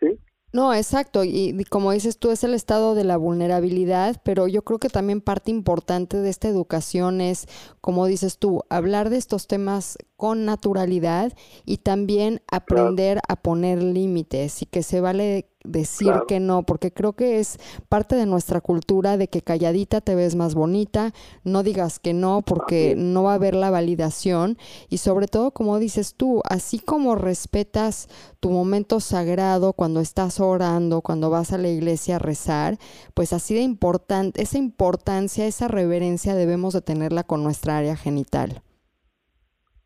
[0.00, 0.18] ¿sí?
[0.52, 1.22] No, exacto.
[1.22, 4.88] Y, y como dices tú, es el estado de la vulnerabilidad, pero yo creo que
[4.88, 7.46] también parte importante de esta educación es,
[7.80, 11.32] como dices tú, hablar de estos temas con naturalidad
[11.64, 16.26] y también aprender a poner límites y que se vale decir Claro.
[16.26, 17.58] que no, porque creo que es
[17.88, 21.12] parte de nuestra cultura de que calladita te ves más bonita,
[21.42, 24.58] no digas que no porque no va a haber la validación
[24.88, 28.08] y sobre todo como dices tú, así como respetas
[28.38, 32.78] tu momento sagrado cuando estás orando, cuando vas a la iglesia a rezar,
[33.14, 38.62] pues así de importante, esa importancia, esa reverencia debemos de tenerla con nuestra área genital.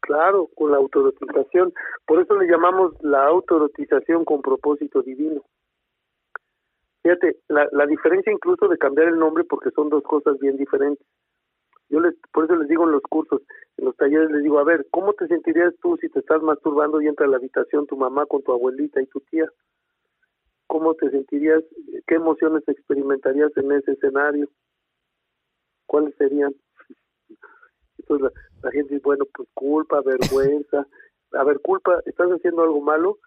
[0.00, 1.72] Claro, con la autoerotización.
[2.06, 5.42] Por eso le llamamos la autoerotización con propósito divino.
[7.02, 11.06] Fíjate, la, la diferencia incluso de cambiar el nombre porque son dos cosas bien diferentes.
[11.88, 13.42] Yo les, por eso les digo en los cursos,
[13.76, 17.00] en los talleres les digo, a ver, ¿cómo te sentirías tú si te estás masturbando
[17.00, 19.50] y entra a la habitación tu mamá con tu abuelita y tu tía?
[20.68, 21.64] ¿Cómo te sentirías?
[22.06, 24.48] ¿Qué emociones experimentarías en ese escenario?
[25.86, 26.54] ¿Cuáles serían?
[28.18, 28.32] La,
[28.62, 30.86] la gente dice, bueno, pues culpa, vergüenza.
[31.32, 33.18] A ver, culpa, ¿estás haciendo algo malo?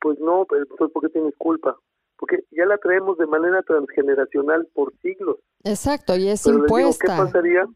[0.00, 1.76] Pues no, pero entonces ¿por qué tienes culpa?
[2.16, 5.38] Porque ya la traemos de manera transgeneracional por siglos.
[5.64, 7.16] Exacto, y es Pero digo, ¿qué impuesta.
[7.16, 7.66] pasaría?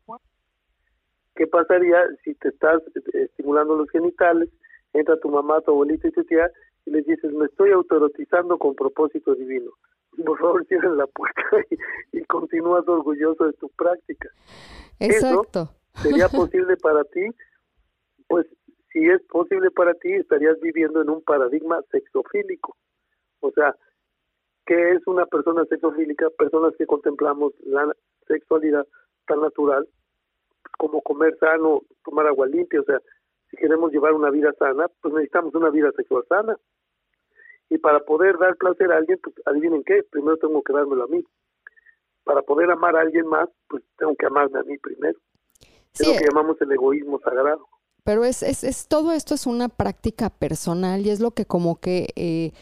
[1.35, 2.83] ¿Qué pasaría si te estás
[3.13, 4.49] estimulando los genitales,
[4.93, 6.51] entra tu mamá, tu abuelita y tu tía
[6.87, 9.71] y les dices, me estoy autoerotizando con propósito divino?
[10.25, 11.43] Por favor, cierren la puerta
[12.13, 14.29] y, y continúas orgulloso de tu práctica.
[14.99, 15.71] Exacto.
[15.95, 17.27] ¿Sería posible para ti?
[18.29, 18.47] Pues
[18.93, 22.77] si es posible para ti, estarías viviendo en un paradigma sexofílico.
[23.41, 23.77] O sea,
[24.67, 26.31] ¿qué es una persona sexofílica?
[26.31, 27.93] Personas que contemplamos la
[28.27, 28.87] sexualidad
[29.27, 29.89] tan natural
[30.79, 32.81] como comer sano, tomar agua limpia.
[32.81, 33.01] O sea,
[33.51, 36.57] si queremos llevar una vida sana, pues necesitamos una vida sexual sana.
[37.71, 41.09] Y para poder dar placer a alguien, pues adivinen qué, primero tengo que dármelo a
[41.09, 41.23] mí.
[42.25, 45.19] Para poder amar a alguien más, pues tengo que amarme a mí primero.
[45.93, 47.67] Sí, es lo que llamamos el egoísmo sagrado.
[48.05, 51.79] Pero es, es, es todo esto es una práctica personal y es lo que como
[51.81, 52.53] que eh,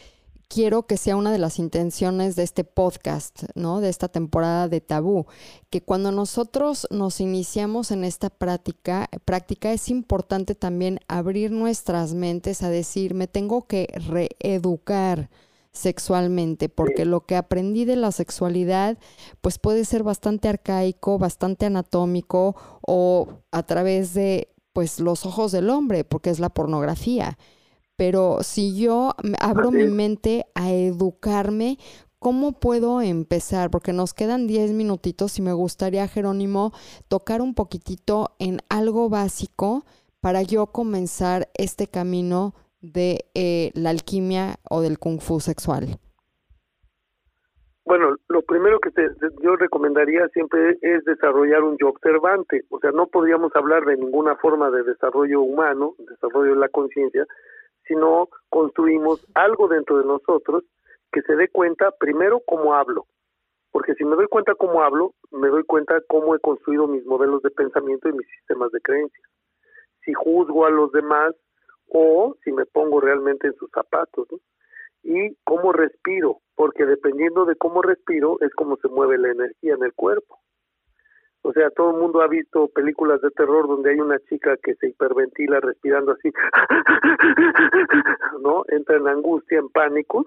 [0.47, 3.81] quiero que sea una de las intenciones de este podcast, ¿no?
[3.81, 5.25] De esta temporada de tabú,
[5.69, 12.63] que cuando nosotros nos iniciamos en esta práctica, práctica es importante también abrir nuestras mentes
[12.63, 15.29] a decir, me tengo que reeducar
[15.77, 18.97] sexualmente, porque lo que aprendí de la sexualidad,
[19.41, 25.69] pues puede ser bastante arcaico, bastante anatómico o a través de pues los ojos del
[25.69, 27.37] hombre, porque es la pornografía.
[27.95, 31.79] Pero si yo abro mi mente a educarme,
[32.19, 33.71] ¿cómo puedo empezar?
[33.71, 36.73] Porque nos quedan 10 minutitos y me gustaría, Jerónimo,
[37.07, 39.85] tocar un poquitito en algo básico
[40.19, 45.99] para yo comenzar este camino de eh, la alquimia o del kung fu sexual.
[47.85, 49.09] Bueno, lo primero que te-
[49.41, 52.65] yo recomendaría siempre es desarrollar un yo observante.
[52.69, 57.25] O sea, no podríamos hablar de ninguna forma de desarrollo humano, desarrollo de la conciencia,
[57.87, 60.65] si no construimos algo dentro de nosotros
[61.13, 63.05] que se dé cuenta primero cómo hablo.
[63.71, 67.41] Porque si me doy cuenta cómo hablo, me doy cuenta cómo he construido mis modelos
[67.41, 69.29] de pensamiento y mis sistemas de creencias.
[70.03, 71.33] Si juzgo a los demás
[71.89, 74.27] o si me pongo realmente en sus zapatos.
[74.31, 74.39] ¿no?
[75.03, 79.83] y cómo respiro, porque dependiendo de cómo respiro es como se mueve la energía en
[79.83, 80.39] el cuerpo.
[81.43, 84.75] O sea, todo el mundo ha visto películas de terror donde hay una chica que
[84.75, 86.29] se hiperventila respirando así,
[88.41, 88.65] ¿no?
[88.67, 90.25] Entra en angustia, en pánico.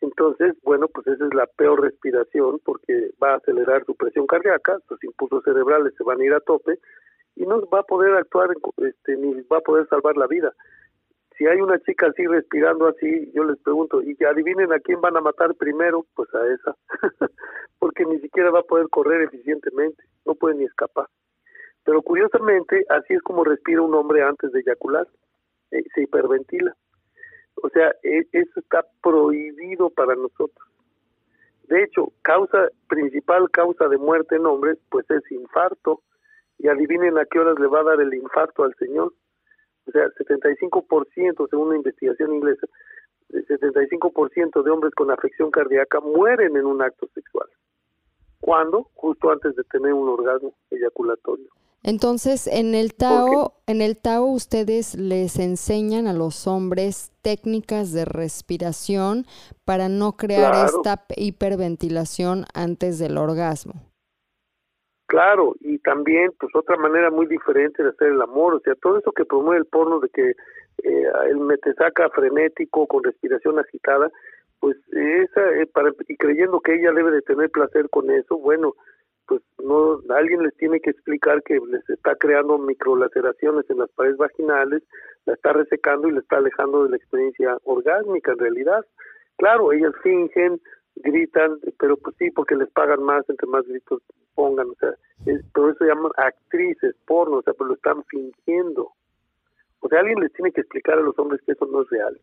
[0.00, 4.78] Entonces, bueno, pues esa es la peor respiración porque va a acelerar su presión cardíaca,
[4.86, 6.78] sus impulsos cerebrales se van a ir a tope
[7.34, 10.54] y no va a poder actuar, este, ni va a poder salvar la vida
[11.36, 15.16] si hay una chica así respirando así, yo les pregunto, y adivinen a quién van
[15.16, 16.76] a matar primero, pues a esa,
[17.78, 21.06] porque ni siquiera va a poder correr eficientemente, no puede ni escapar.
[21.84, 25.06] Pero curiosamente, así es como respira un hombre antes de eyacular,
[25.70, 26.74] eh, se hiperventila.
[27.62, 30.68] O sea, eh, eso está prohibido para nosotros.
[31.68, 36.02] De hecho, causa principal causa de muerte en hombres, pues es infarto.
[36.58, 39.12] Y adivinen a qué horas le va a dar el infarto al señor
[39.86, 42.66] o sea, 75% según una investigación inglesa,
[43.30, 47.48] el 75% de hombres con afección cardíaca mueren en un acto sexual.
[48.40, 48.90] ¿Cuándo?
[48.94, 51.46] Justo antes de tener un orgasmo eyaculatorio.
[51.82, 58.06] Entonces, en el Tao, en el Tao ustedes les enseñan a los hombres técnicas de
[58.06, 59.26] respiración
[59.66, 60.66] para no crear Claro.
[60.78, 63.74] esta hiperventilación antes del orgasmo.
[65.06, 68.98] Claro, y también, pues otra manera muy diferente de hacer el amor, o sea, todo
[68.98, 70.30] eso que promueve el porno de que
[70.82, 74.10] eh, el metesaca frenético con respiración agitada,
[74.60, 78.72] pues esa, eh, para, y creyendo que ella debe de tener placer con eso, bueno,
[79.26, 84.16] pues no alguien les tiene que explicar que les está creando microlaceraciones en las paredes
[84.16, 84.82] vaginales,
[85.26, 88.84] la está resecando y le está alejando de la experiencia orgásmica en realidad.
[89.36, 90.60] Claro, ellas fingen,
[90.96, 94.02] gritan, pero pues sí, porque les pagan más, entre más gritos
[94.34, 94.90] pongan, o sea,
[95.52, 98.90] por eso llaman actrices porno, o sea, pues lo están fingiendo.
[99.80, 102.18] O sea, alguien les tiene que explicar a los hombres que eso no es real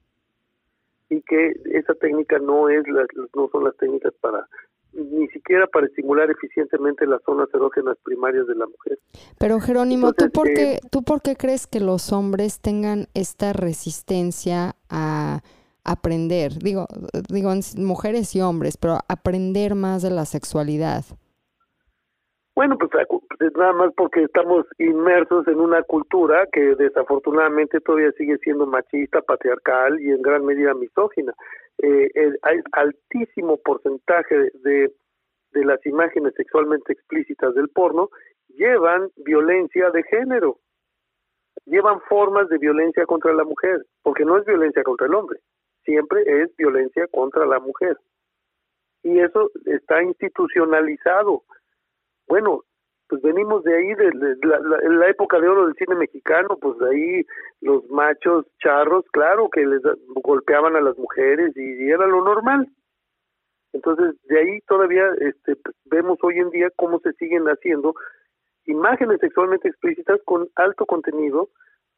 [1.09, 4.47] y que esa técnica no es las, no son las técnicas para
[4.93, 8.99] ni siquiera para estimular eficientemente las zonas erógenas primarias de la mujer.
[9.37, 13.53] Pero Jerónimo, ¿tú, por qué, eh, ¿tú por qué crees que los hombres tengan esta
[13.53, 15.41] resistencia a
[15.83, 16.53] aprender?
[16.53, 16.87] Digo,
[17.29, 21.03] digo mujeres y hombres, pero aprender más de la sexualidad.
[22.55, 22.91] Bueno, pues,
[23.55, 29.99] nada más porque estamos inmersos en una cultura que desafortunadamente todavía sigue siendo machista, patriarcal
[30.01, 31.33] y en gran medida misógina.
[31.81, 32.09] Eh,
[32.43, 34.91] hay altísimo porcentaje de,
[35.53, 38.09] de las imágenes sexualmente explícitas del porno
[38.57, 40.59] llevan violencia de género,
[41.65, 45.39] llevan formas de violencia contra la mujer, porque no es violencia contra el hombre,
[45.83, 47.97] siempre es violencia contra la mujer.
[49.03, 51.43] Y eso está institucionalizado
[52.31, 52.63] bueno,
[53.09, 54.09] pues venimos de ahí, de,
[54.89, 57.25] la, época de oro del cine mexicano, pues de ahí
[57.59, 59.81] los machos charros, claro, que les
[60.23, 62.69] golpeaban a las mujeres y, era lo normal.
[63.73, 65.57] Entonces, de ahí todavía este,
[65.87, 67.95] vemos hoy en día cómo se siguen haciendo
[68.65, 71.49] imágenes sexualmente explícitas con alto contenido,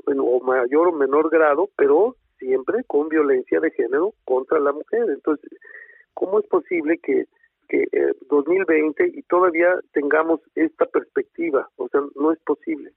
[0.08, 5.10] bueno, o mayor o menor grado, pero siempre con violencia de género contra la mujer.
[5.10, 5.50] Entonces,
[6.14, 7.26] ¿cómo es posible que
[7.70, 7.88] que
[8.30, 12.94] 2020 eh, y todavía tengamos esta perspectiva, o sea, no es posible.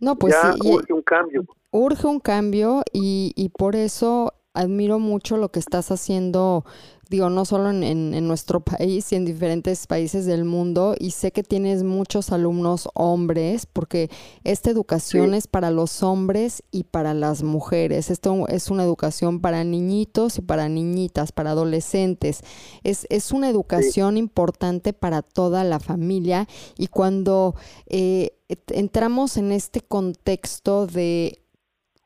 [0.00, 1.44] No, pues ya urge un cambio.
[1.70, 6.64] Urge un cambio y, y por eso admiro mucho lo que estás haciendo
[7.08, 11.42] digo, no solo en, nuestro país y en diferentes países del mundo, y sé que
[11.42, 14.10] tienes muchos alumnos hombres, porque
[14.42, 18.10] esta educación es para los hombres y para las mujeres.
[18.10, 22.40] Esto es una educación para niñitos y para niñitas, para adolescentes.
[22.82, 26.48] Es, es una educación importante para toda la familia
[26.78, 27.54] y cuando
[27.86, 28.36] eh,
[28.68, 31.40] entramos en este contexto de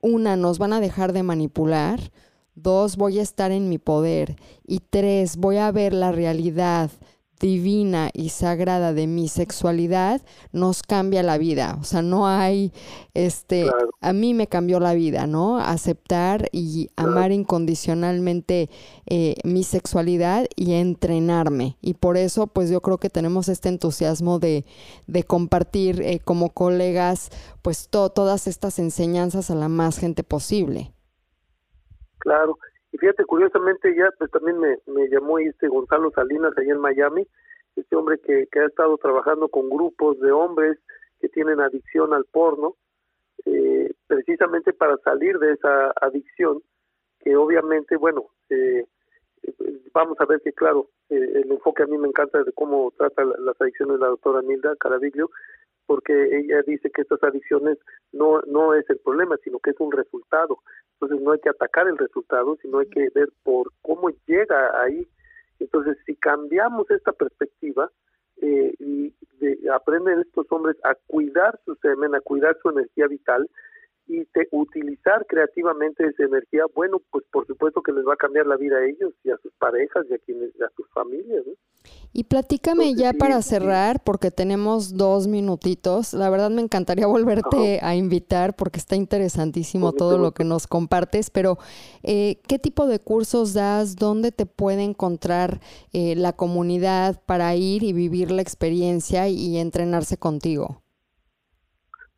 [0.01, 2.01] una, nos van a dejar de manipular,
[2.61, 4.35] Dos, voy a estar en mi poder.
[4.67, 6.91] Y tres, voy a ver la realidad
[7.39, 11.79] divina y sagrada de mi sexualidad nos cambia la vida.
[11.81, 12.73] O sea, no hay,
[13.15, 15.61] este, a mí me cambió la vida, ¿no?
[15.61, 18.71] Aceptar y amar incondicionalmente
[19.07, 21.77] eh, mi sexualidad y entrenarme.
[21.81, 24.65] Y por eso, pues yo creo que tenemos este entusiasmo de,
[25.07, 27.31] de compartir eh, como colegas,
[27.63, 30.93] pues todas estas enseñanzas a la más gente posible.
[32.29, 32.59] Claro,
[32.93, 37.27] y fíjate, curiosamente ya pues también me, me llamó este Gonzalo Salinas allá en Miami,
[37.75, 40.79] este hombre que, que ha estado trabajando con grupos de hombres
[41.23, 42.75] que tienen adicción al porno,
[43.47, 46.61] eh, precisamente para salir de esa adicción,
[47.21, 48.85] que obviamente, bueno, eh,
[49.95, 53.25] vamos a ver que claro, eh, el enfoque a mí me encanta de cómo trata
[53.25, 55.31] las adicciones la doctora Nilda Caraviglio,
[55.89, 57.79] porque ella dice que estas adicciones
[58.13, 60.59] no, no es el problema, sino que es un resultado.
[60.93, 65.09] Entonces no hay que atacar el resultado, sino hay que ver por cómo llega ahí.
[65.59, 67.91] Entonces, si cambiamos esta perspectiva
[68.43, 69.15] eh, y
[69.73, 73.49] aprenden estos hombres a cuidar su semen, a cuidar su energía vital,
[74.09, 78.57] y utilizar creativamente esa energía, bueno, pues por supuesto que les va a cambiar la
[78.57, 81.45] vida a ellos y a sus parejas y a, quienes, a sus familias.
[82.13, 86.15] Y platícame ya para cerrar, porque tenemos dos minutitos.
[86.15, 91.31] La verdad me encantaría volverte a invitar porque está interesantísimo todo lo que nos compartes,
[91.31, 91.59] pero
[92.03, 93.97] eh, ¿qué tipo de cursos das?
[93.97, 95.61] ¿Dónde te puede encontrar
[95.93, 100.83] eh, la comunidad para ir y vivir la experiencia y entrenarse contigo?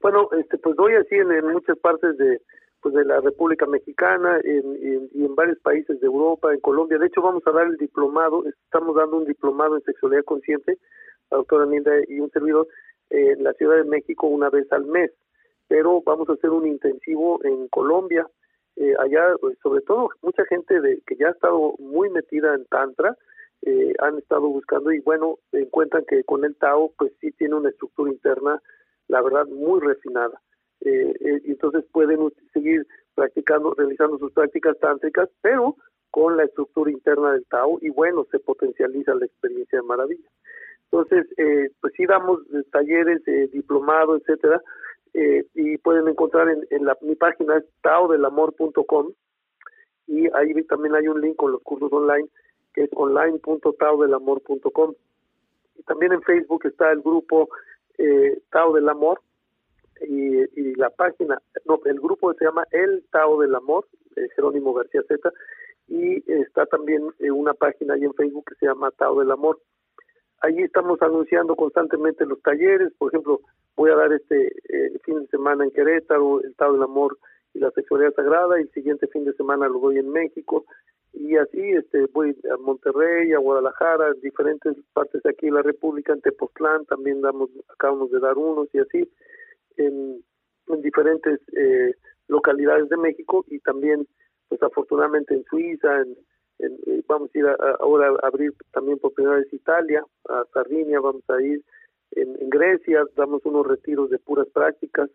[0.00, 2.40] Bueno, este, pues doy así en, muchas partes de
[2.82, 6.98] pues de la República Mexicana en, y en varios países de Europa, en Colombia.
[6.98, 10.78] De hecho, vamos a dar el diplomado, estamos dando un diplomado en sexualidad consciente,
[11.30, 12.66] la doctora Ninda y un servidor,
[13.10, 15.10] en la Ciudad de México una vez al mes.
[15.68, 18.26] Pero vamos a hacer un intensivo en Colombia.
[18.76, 22.64] Eh, allá, pues, sobre todo, mucha gente de, que ya ha estado muy metida en
[22.64, 23.14] Tantra,
[23.62, 27.68] eh, han estado buscando y bueno, encuentran que con el Tao, pues sí tiene una
[27.68, 28.62] estructura interna
[29.10, 30.40] la verdad, muy refinada.
[30.80, 35.76] Eh, eh, entonces pueden seguir practicando, realizando sus prácticas tántricas, pero
[36.10, 40.28] con la estructura interna del Tao y bueno, se potencializa la experiencia de maravilla.
[40.84, 42.40] Entonces, eh, pues sí damos
[42.72, 44.60] talleres, diplomado, etcétera,
[45.12, 49.12] eh, y pueden encontrar en, la, mi página es taodelamor.com
[50.06, 52.28] y ahí también hay un link con los cursos online
[52.74, 54.94] que es online.taodelamor.com
[55.76, 57.48] y también en Facebook está el grupo
[58.00, 59.20] eh, Tao del Amor
[60.00, 63.86] y, y, la página, no, el grupo se llama El Tao del Amor,
[64.34, 65.30] Jerónimo García Z,
[65.88, 69.60] y está también eh, una página ahí en Facebook que se llama Tao del Amor.
[70.40, 73.40] Allí estamos anunciando constantemente los talleres, por ejemplo,
[73.76, 77.18] voy a dar este eh, fin de semana en Querétaro, el Tao del Amor
[77.52, 80.64] y la sexualidad sagrada, y el siguiente fin de semana lo doy en México,
[81.12, 86.12] y así este voy a Monterrey, a Guadalajara, diferentes partes de aquí de la República,
[86.12, 89.10] en Tepoztlán también damos, acabamos de dar unos, y así
[89.76, 90.22] en,
[90.68, 91.94] en diferentes eh,
[92.28, 94.06] localidades de México, y también
[94.48, 96.16] pues afortunadamente en Suiza, en,
[96.60, 97.46] eh, vamos a ir
[97.80, 101.62] ahora a abrir también por primera vez Italia, a Sardinia, vamos a ir
[102.12, 105.08] en, Grecia, damos unos retiros de puras prácticas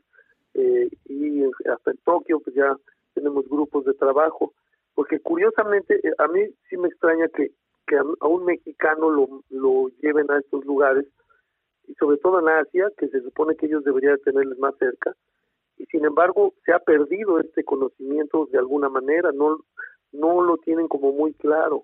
[0.54, 2.76] eh, y hasta en Tokio pues ya
[3.14, 4.54] tenemos grupos de trabajo,
[4.96, 7.52] porque curiosamente eh, a mí sí me extraña que,
[7.86, 11.06] que a, un mexicano lo, lo lleven a estos lugares
[11.88, 15.16] y sobre todo en Asia, que se supone que ellos deberían tenerles más cerca,
[15.78, 19.60] y sin embargo se ha perdido este conocimiento de alguna manera, no,
[20.12, 21.84] no lo tienen como muy claro.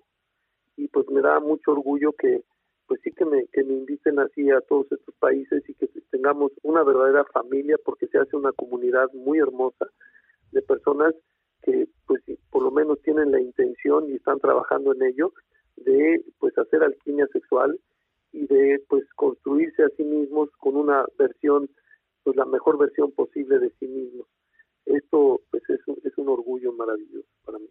[0.76, 2.42] Y pues me da mucho orgullo que
[2.86, 6.52] pues sí que me, que me inviten así a todos estos países y que tengamos
[6.62, 9.86] una verdadera familia porque se hace una comunidad muy hermosa
[10.50, 11.14] de personas
[11.62, 15.32] que pues por lo menos tienen la intención y están trabajando en ello
[15.76, 17.78] de pues hacer alquimia sexual
[18.32, 21.70] y de pues construirse a sí mismos con una versión
[22.24, 24.26] pues la mejor versión posible de sí mismos.
[24.86, 27.68] Esto pues es un, es un orgullo maravilloso para mí.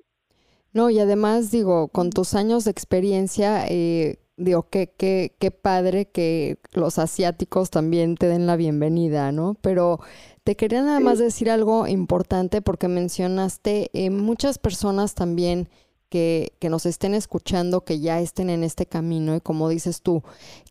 [0.73, 6.05] No, y además digo, con tus años de experiencia, eh, digo, qué, qué, qué padre
[6.09, 9.57] que los asiáticos también te den la bienvenida, ¿no?
[9.61, 9.99] Pero
[10.43, 15.69] te quería nada más decir algo importante porque mencionaste eh, muchas personas también
[16.11, 20.23] que, nos estén escuchando, que ya estén en este camino y como dices tú,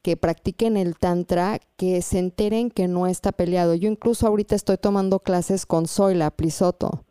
[0.02, 3.74] que practiquen el tantra, que se enteren que no está peleado.
[3.74, 7.04] Yo incluso ahorita estoy tomando clases con Zoila Plisoto.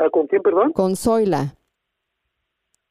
[0.00, 0.72] Ah, ¿Con quién, perdón?
[0.72, 1.54] Con Zoila.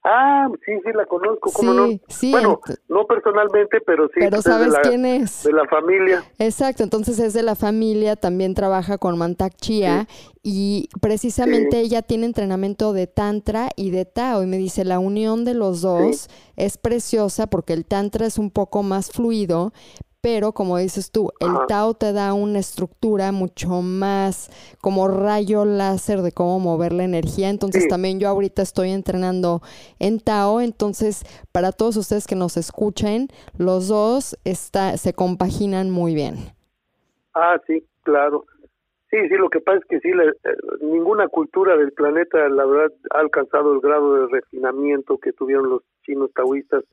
[0.04, 1.88] Ah, sí, sí, la conozco, ¿cómo no?
[2.08, 4.20] Sí, bueno, no personalmente, pero sí.
[4.20, 5.44] Pero sabes quién es.
[5.44, 6.24] De la familia.
[6.38, 10.08] Exacto, entonces es de la familia, también trabaja con Mantak Chia
[10.42, 15.44] y precisamente ella tiene entrenamiento de Tantra y de Tao y me dice, la unión
[15.44, 19.74] de los dos es preciosa porque el Tantra es un poco más fluido,
[20.22, 24.50] pero como dices tú, el Tao te da una estructura mucho más
[24.82, 27.50] como rayo láser de cómo mover la energía.
[27.50, 29.62] Entonces también yo ahorita estoy entrenando
[30.00, 36.14] en Tao, entonces para todos ustedes que nos escuchen, los dos está, se compaginan muy
[36.14, 36.36] bien.
[37.34, 38.46] Ah, sí, claro.
[39.10, 42.96] Sí, sí, lo que pasa es que sí, eh, ninguna cultura del planeta, la verdad,
[43.12, 46.84] ha alcanzado el grado de refinamiento que tuvieron los chinos taoístas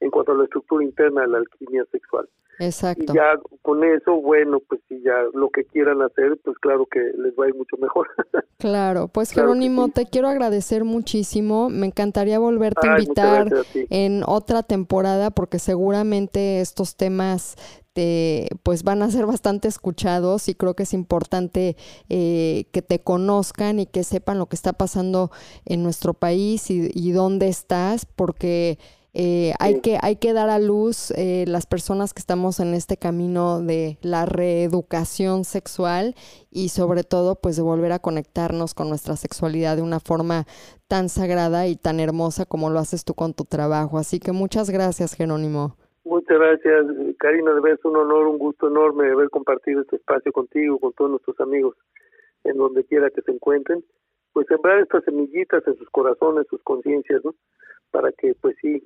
[0.00, 2.28] en cuanto a la estructura interna de la alquimia sexual.
[2.60, 3.12] Exacto.
[3.12, 7.00] Y ya con eso, bueno, pues si ya lo que quieran hacer, pues claro que
[7.00, 8.08] les va a ir mucho mejor.
[8.58, 11.70] claro, pues Jerónimo, te quiero agradecer muchísimo.
[11.70, 17.56] Me encantaría volverte a invitar en otra temporada porque seguramente estos temas
[17.94, 21.76] te, pues van a ser bastante escuchados y creo que es importante
[22.10, 25.30] eh, que te conozcan y que sepan lo que está pasando
[25.64, 28.78] en nuestro país y, y dónde estás porque
[29.12, 32.96] eh, hay, que, hay que dar a luz eh, las personas que estamos en este
[32.96, 36.14] camino de la reeducación sexual
[36.50, 40.44] y sobre todo pues de volver a conectarnos con nuestra sexualidad de una forma
[40.86, 43.98] tan sagrada y tan hermosa como lo haces tú con tu trabajo.
[43.98, 45.76] Así que muchas gracias Jerónimo.
[46.04, 46.86] Muchas gracias
[47.18, 51.10] Karina, de es un honor, un gusto enorme haber compartido este espacio contigo, con todos
[51.10, 51.76] nuestros amigos
[52.44, 53.84] en donde quiera que se encuentren,
[54.32, 57.34] pues sembrar estas semillitas en sus corazones, sus conciencias, ¿no?
[57.90, 58.82] Para que pues sí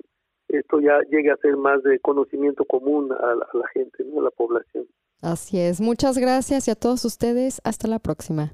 [0.49, 4.85] esto ya llegue a ser más de conocimiento común a la, gente, a la población.
[5.21, 5.81] Así es.
[5.81, 7.61] Muchas gracias y a todos ustedes.
[7.63, 8.53] Hasta la próxima.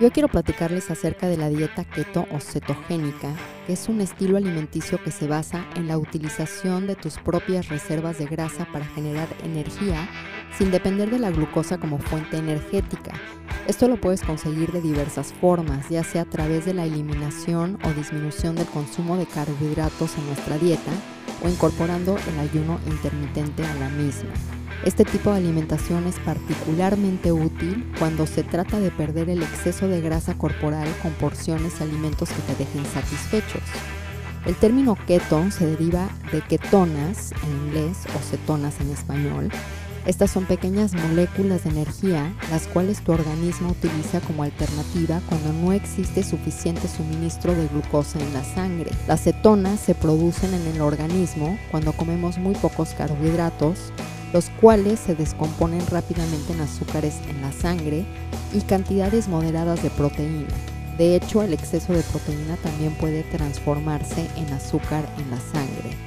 [0.00, 3.32] Yo quiero platicarles acerca de la dieta keto o cetogénica,
[3.66, 8.18] que es un estilo alimenticio que se basa en la utilización de tus propias reservas
[8.18, 10.08] de grasa para generar energía
[10.58, 13.12] sin depender de la glucosa como fuente energética.
[13.68, 17.92] Esto lo puedes conseguir de diversas formas, ya sea a través de la eliminación o
[17.92, 20.92] disminución del consumo de carbohidratos en nuestra dieta
[21.48, 24.30] incorporando el ayuno intermitente a la misma.
[24.84, 30.00] Este tipo de alimentación es particularmente útil cuando se trata de perder el exceso de
[30.00, 33.62] grasa corporal con porciones y alimentos que te dejen satisfechos.
[34.44, 39.50] El término keto se deriva de ketonas en inglés o cetonas en español
[40.06, 45.72] Estas son pequeñas moléculas de energía, las cuales tu organismo utiliza como alternativa cuando no
[45.72, 48.90] existe suficiente suministro de glucosa en la sangre.
[49.08, 53.92] Las cetonas se producen en el organismo cuando comemos muy pocos carbohidratos,
[54.34, 58.04] los cuales se descomponen rápidamente en azúcares en la sangre
[58.52, 60.48] y cantidades moderadas de proteína.
[60.98, 66.03] De hecho, el exceso de proteína también puede transformarse en azúcar en la sangre.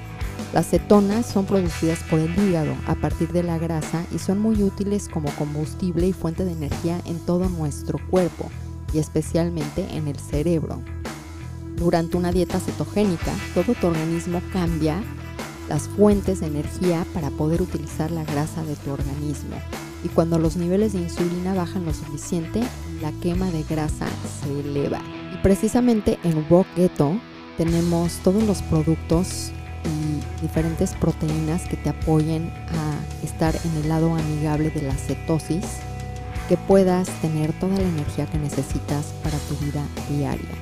[0.54, 4.64] Las cetonas son producidas por el hígado a partir de la grasa y son muy
[4.64, 8.50] útiles como combustible y fuente de energía en todo nuestro cuerpo
[8.94, 10.82] y especialmente en el cerebro.
[11.76, 15.04] Durante una dieta cetogénica, todo tu organismo cambia
[15.70, 19.58] las fuentes de energía para poder utilizar la grasa de tu organismo.
[20.04, 22.62] Y cuando los niveles de insulina bajan lo suficiente,
[23.02, 24.08] la quema de grasa
[24.42, 25.02] se eleva.
[25.34, 27.20] Y precisamente en Raw Keto
[27.58, 29.52] tenemos todos los productos
[29.88, 35.66] y diferentes proteínas que te apoyen a estar en el lado amigable de la cetosis,
[36.48, 40.56] que puedas tener toda la energía que necesitas para tu vida diaria.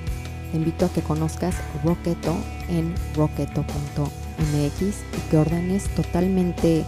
[0.51, 2.35] Te invito a que conozcas Roqueto
[2.69, 6.85] en roqueto.mx y que ordenes totalmente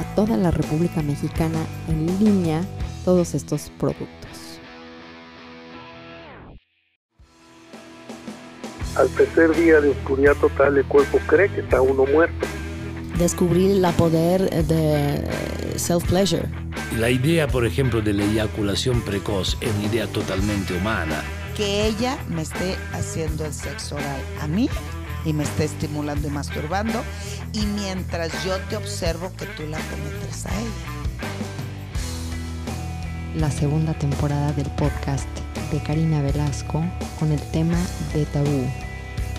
[0.00, 1.58] a toda la República Mexicana
[1.88, 2.62] en línea
[3.04, 4.25] todos estos productos.
[8.96, 12.46] Al tercer día de oscuridad total el cuerpo cree que está uno muerto.
[13.18, 15.24] Descubrir el poder de
[15.76, 16.48] self-pleasure.
[16.98, 21.22] La idea, por ejemplo, de la eyaculación precoz es una idea totalmente humana.
[21.56, 24.68] Que ella me esté haciendo el sexo oral a mí
[25.24, 27.02] y me esté estimulando y masturbando
[27.52, 30.96] y mientras yo te observo que tú la cometes a ella.
[33.36, 35.28] La segunda temporada del podcast
[35.72, 36.84] de Karina Velasco
[37.18, 37.78] con el tema
[38.14, 38.66] de tabú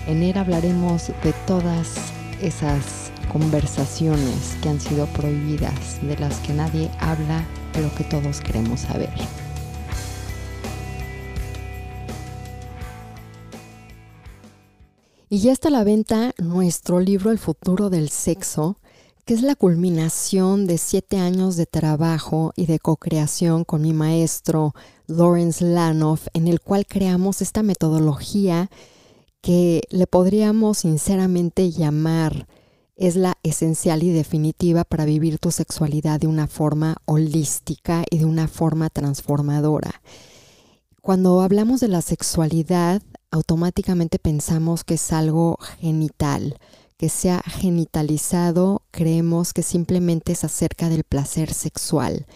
[0.08, 1.96] en él hablaremos de todas
[2.40, 7.44] esas conversaciones que han sido prohibidas, de las que nadie habla,
[7.74, 9.12] pero que todos queremos saber.
[15.28, 18.78] Y ya está a la venta nuestro libro El futuro del sexo,
[19.26, 24.74] que es la culminación de siete años de trabajo y de co-creación con mi maestro
[25.06, 28.70] Lawrence Lanoff, en el cual creamos esta metodología
[29.40, 32.46] que le podríamos sinceramente llamar
[32.96, 38.24] es la esencial y definitiva para vivir tu sexualidad de una forma holística y de
[38.24, 40.02] una forma transformadora.
[41.00, 46.58] Cuando hablamos de la sexualidad, automáticamente pensamos que es algo genital,
[46.96, 52.26] que sea genitalizado, creemos que simplemente es acerca del placer sexual.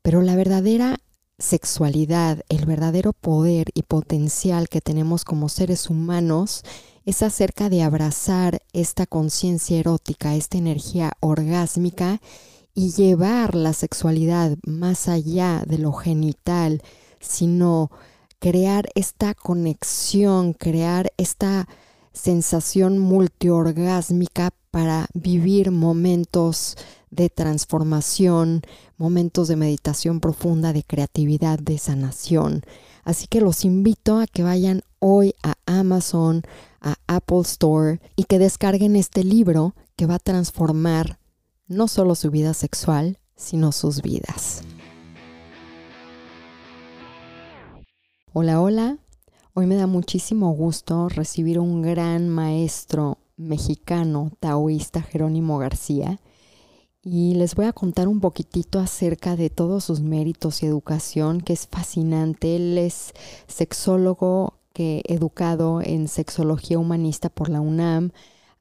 [0.00, 0.98] Pero la verdadera
[1.38, 6.62] sexualidad, el verdadero poder y potencial que tenemos como seres humanos
[7.04, 12.20] es acerca de abrazar esta conciencia erótica, esta energía orgásmica
[12.74, 16.82] y llevar la sexualidad más allá de lo genital,
[17.20, 17.90] sino
[18.38, 21.68] crear esta conexión, crear esta
[22.12, 26.76] sensación multiorgásmica para vivir momentos
[27.08, 28.60] de transformación,
[28.98, 32.60] momentos de meditación profunda, de creatividad, de sanación.
[33.02, 36.42] Así que los invito a que vayan hoy a Amazon,
[36.82, 41.20] a Apple Store y que descarguen este libro que va a transformar
[41.68, 44.60] no solo su vida sexual, sino sus vidas.
[48.34, 48.98] Hola, hola.
[49.54, 56.20] Hoy me da muchísimo gusto recibir un gran maestro mexicano taoísta, Jerónimo García,
[57.02, 61.52] y les voy a contar un poquitito acerca de todos sus méritos y educación, que
[61.52, 62.56] es fascinante.
[62.56, 63.12] Él es
[63.46, 68.10] sexólogo que educado en sexología humanista por la UNAM,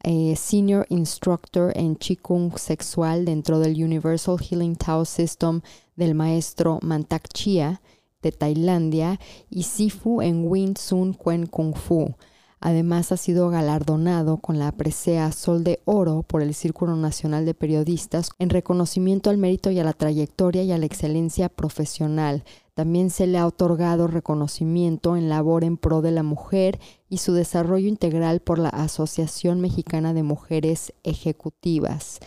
[0.03, 5.61] eh, senior instructor en Qigong sexual dentro del Universal Healing Tao System
[5.95, 7.81] del maestro Mantak Chia
[8.21, 9.19] de Tailandia
[9.49, 12.13] y Sifu en Wing Tsun Kuen Kung Fu.
[12.59, 17.53] Además ha sido galardonado con la presea Sol de Oro por el Círculo Nacional de
[17.53, 22.43] Periodistas en reconocimiento al mérito y a la trayectoria y a la excelencia profesional.
[22.73, 26.79] También se le ha otorgado reconocimiento en labor en pro de la mujer
[27.09, 32.19] y su desarrollo integral por la Asociación Mexicana de Mujeres Ejecutivas.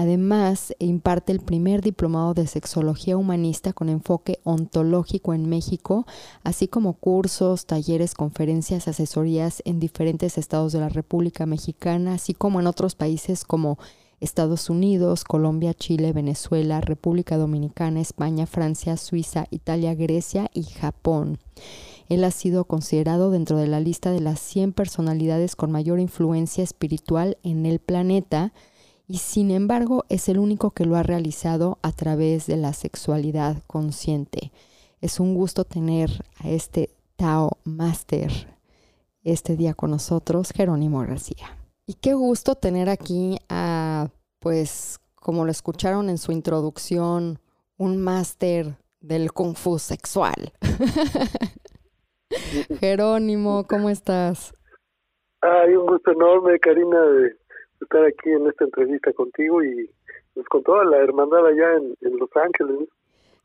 [0.00, 6.06] Además, imparte el primer diplomado de sexología humanista con enfoque ontológico en México,
[6.44, 12.60] así como cursos, talleres, conferencias, asesorías en diferentes estados de la República Mexicana, así como
[12.60, 13.76] en otros países como
[14.20, 21.40] Estados Unidos, Colombia, Chile, Venezuela, República Dominicana, España, Francia, Suiza, Italia, Grecia y Japón.
[22.08, 26.62] Él ha sido considerado dentro de la lista de las 100 personalidades con mayor influencia
[26.62, 28.52] espiritual en el planeta,
[29.08, 33.62] y sin embargo es el único que lo ha realizado a través de la sexualidad
[33.66, 34.52] consciente.
[35.00, 36.10] Es un gusto tener
[36.44, 38.30] a este Tao Master
[39.24, 41.56] este día con nosotros, Jerónimo García.
[41.86, 44.08] Y qué gusto tener aquí a,
[44.40, 47.38] pues, como lo escucharon en su introducción,
[47.78, 50.52] un máster del Kung Fu sexual.
[52.80, 54.52] Jerónimo, ¿cómo estás?
[55.40, 57.38] Ay, un gusto enorme, Karina, de
[57.80, 59.90] estar aquí en esta entrevista contigo y
[60.34, 62.88] pues, con toda la hermandad allá en, Los Ángeles.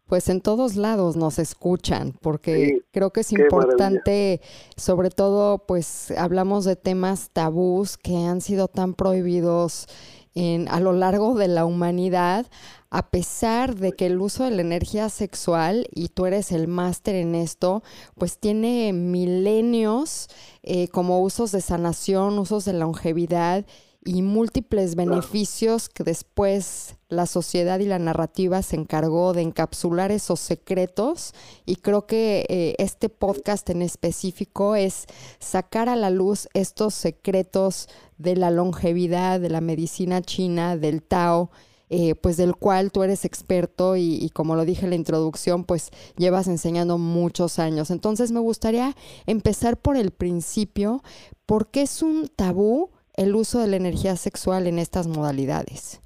[0.06, 4.42] Pues en todos lados nos escuchan, porque creo que es importante,
[4.76, 9.88] sobre todo, pues hablamos de temas tabús que han sido tan prohibidos
[10.36, 12.46] en, a lo largo de la humanidad,
[12.90, 17.16] a pesar de que el uso de la energía sexual, y tú eres el máster
[17.16, 17.82] en esto,
[18.16, 20.28] pues tiene milenios
[20.62, 23.66] eh, como usos de sanación, usos de longevidad
[24.06, 30.40] y múltiples beneficios que después la sociedad y la narrativa se encargó de encapsular esos
[30.40, 31.34] secretos.
[31.66, 35.06] Y creo que eh, este podcast en específico es
[35.40, 41.52] sacar a la luz estos secretos de la longevidad, de la medicina china, del Tao,
[41.90, 45.64] eh, pues del cual tú eres experto y, y, como lo dije en la introducción,
[45.64, 47.92] pues llevas enseñando muchos años.
[47.92, 48.96] Entonces me gustaría
[49.28, 51.04] empezar por el principio,
[51.46, 56.02] porque es un tabú el uso de la energía sexual en estas modalidades?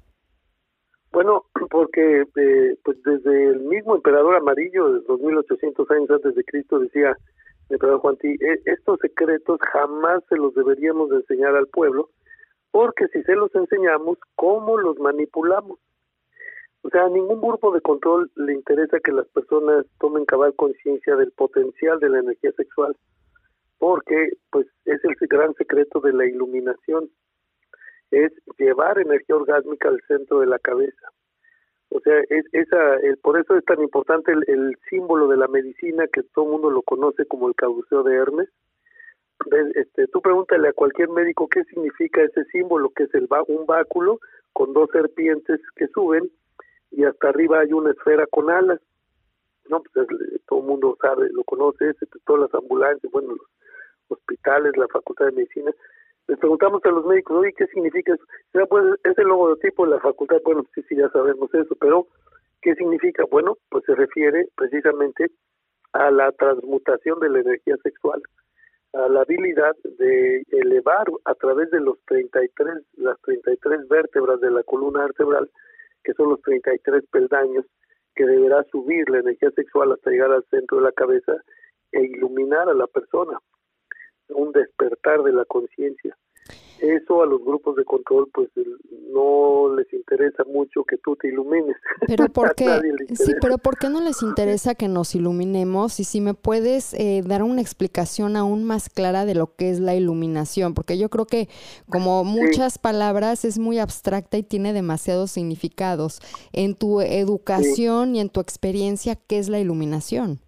[1.12, 6.78] Bueno, porque eh, pues desde el mismo emperador amarillo, de 2800 años antes de Cristo,
[6.78, 7.16] decía
[7.68, 12.10] el emperador Juan e, estos secretos jamás se los deberíamos enseñar al pueblo,
[12.70, 15.78] porque si se los enseñamos, ¿cómo los manipulamos?
[16.82, 21.16] O sea, a ningún grupo de control le interesa que las personas tomen cabal conciencia
[21.16, 22.96] del potencial de la energía sexual
[23.78, 27.08] porque pues es el gran secreto de la iluminación,
[28.10, 31.12] es llevar energía orgásmica al centro de la cabeza.
[31.90, 36.06] O sea, es esa, el, por eso es tan importante el, símbolo de la medicina
[36.12, 38.48] que todo el mundo lo conoce como el caduceo de Hermes.
[39.74, 44.18] Este, tú pregúntale a cualquier médico qué significa ese símbolo, que es el un báculo
[44.52, 46.30] con dos serpientes que suben
[46.90, 48.80] y hasta arriba hay una esfera con alas.
[49.68, 50.08] No, pues
[50.46, 51.94] todo el mundo sabe, lo conoce,
[52.24, 53.48] todas las ambulancias, bueno, los
[54.08, 55.72] hospitales, la Facultad de Medicina.
[56.28, 58.66] Les preguntamos a los médicos, oye, ¿qué significa eso?
[58.68, 62.06] Pues, es el logotipo de la facultad, bueno, sí, sí, ya sabemos eso, pero
[62.60, 63.24] ¿qué significa?
[63.30, 65.30] Bueno, pues se refiere precisamente
[65.94, 68.22] a la transmutación de la energía sexual,
[68.92, 74.62] a la habilidad de elevar a través de los 33, las 33 vértebras de la
[74.64, 75.50] columna vertebral,
[76.04, 77.64] que son los 33 peldaños,
[78.14, 81.36] que deberá subir la energía sexual hasta llegar al centro de la cabeza
[81.92, 83.38] e iluminar a la persona
[84.30, 86.16] un despertar de la conciencia.
[86.80, 88.50] Eso a los grupos de control pues
[89.12, 91.76] no les interesa mucho que tú te ilumines.
[92.06, 92.80] Pero ¿por qué?
[93.14, 95.98] sí, pero ¿por qué no les interesa que nos iluminemos?
[95.98, 99.80] Y si me puedes eh, dar una explicación aún más clara de lo que es
[99.80, 101.48] la iluminación, porque yo creo que
[101.90, 106.20] como muchas palabras es muy abstracta y tiene demasiados significados.
[106.52, 110.40] En tu educación y en tu experiencia, ¿qué es la iluminación?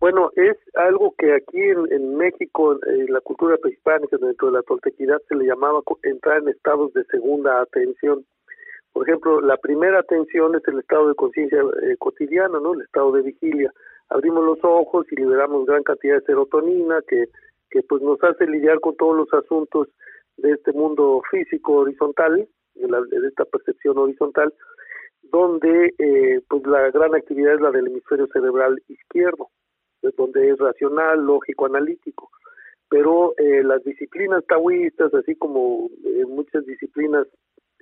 [0.00, 5.20] Bueno, es algo que aquí en, México, en la cultura prehispánica, dentro de la toltequidad,
[5.28, 8.24] se le llamaba entrar en estados de segunda atención.
[8.92, 12.74] Por ejemplo, la primera atención es el estado de conciencia eh, cotidiano, ¿no?
[12.74, 13.72] El estado de vigilia.
[14.08, 17.26] Abrimos los ojos y liberamos gran cantidad de serotonina que,
[17.68, 19.88] que pues nos hace lidiar con todos los asuntos
[20.36, 22.46] de este mundo físico horizontal,
[22.76, 24.54] de, esta percepción horizontal,
[25.24, 29.48] donde eh, pues la gran actividad es la del hemisferio cerebral izquierdo
[30.16, 32.30] donde es racional, lógico, analítico.
[32.88, 37.26] Pero eh, las disciplinas taoístas, así como eh, muchas disciplinas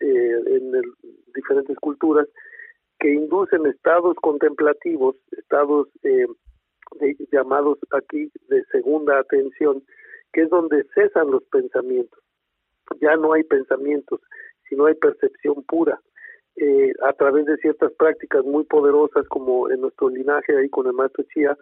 [0.01, 0.73] eh, en
[1.35, 2.27] diferentes culturas,
[2.99, 5.89] que inducen estados contemplativos, estados
[7.31, 9.83] llamados aquí de segunda atención,
[10.33, 12.19] que es donde cesan los pensamientos.
[13.01, 14.21] Ya no hay pensamientos,
[14.69, 16.01] sino hay percepción pura.
[17.03, 21.23] a través de ciertas prácticas muy poderosas, como en nuestro linaje ahí con el maestro
[21.25, 21.57] Chia,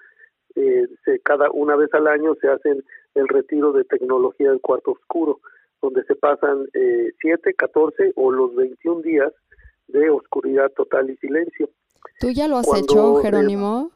[0.57, 4.93] eh, se, cada una vez al año se hacen el retiro de tecnología del cuarto
[4.93, 5.41] oscuro,
[5.83, 9.33] donde se pasan eh, 7, 14 o los 21 días
[9.89, 11.69] de oscuridad total y silencio.
[12.21, 13.91] ¿Tú ya lo has hecho, Jerónimo?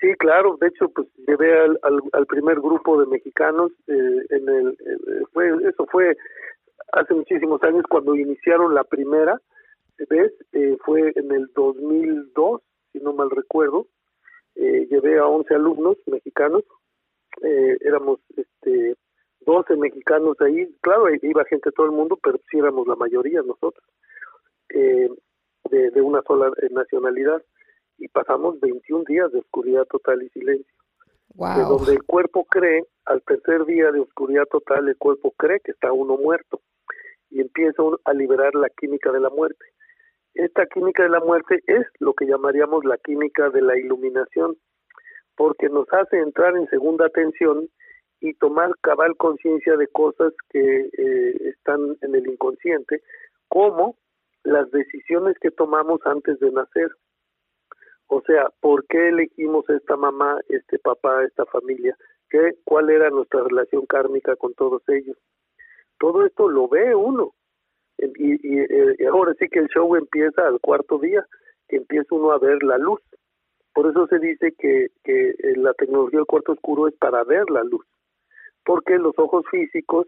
[0.00, 0.56] sí, claro.
[0.60, 1.78] De hecho, pues llevé al,
[2.12, 6.16] al, primer grupo de mexicanos eh, en el eh, fue eso fue
[6.92, 9.40] hace muchísimos años cuando iniciaron la primera
[10.10, 12.60] vez eh, fue en el 2002,
[12.92, 13.86] si no mal recuerdo
[14.58, 16.64] eh, llevé a 11 alumnos mexicanos,
[17.42, 18.96] eh, éramos este
[19.46, 23.40] 12 mexicanos ahí, claro, iba gente de todo el mundo, pero sí éramos la mayoría
[23.42, 23.84] nosotros,
[24.74, 25.08] eh,
[25.70, 27.42] de, de, una sola eh, nacionalidad,
[27.98, 30.74] y pasamos 21 días de oscuridad total y silencio.
[31.34, 35.70] De donde el cuerpo cree, al tercer día de oscuridad total, el cuerpo cree que
[35.70, 36.60] está uno muerto.
[37.30, 39.64] Y empieza a liberar la química de la muerte.
[40.38, 44.56] Esta química de la muerte es lo que llamaríamos la química de la iluminación,
[45.36, 47.68] porque nos hace entrar en segunda atención
[48.20, 53.02] y tomar cabal conciencia de cosas que eh, están en el inconsciente,
[53.48, 53.96] como
[54.44, 56.92] las decisiones que tomamos antes de nacer.
[58.06, 61.96] O sea, ¿por qué elegimos esta mamá, este papá, esta familia?
[62.30, 65.18] ¿Qué, ¿Cuál era nuestra relación kármica con todos ellos?
[65.98, 67.34] Todo esto lo ve uno.
[67.98, 71.26] Y, y, ahora sí que el show empieza al cuarto día,
[71.68, 73.00] que empieza uno a ver la luz.
[73.74, 77.62] Por eso se dice que, que la tecnología del cuarto oscuro es para ver la
[77.64, 77.84] luz
[78.68, 80.06] porque los ojos físicos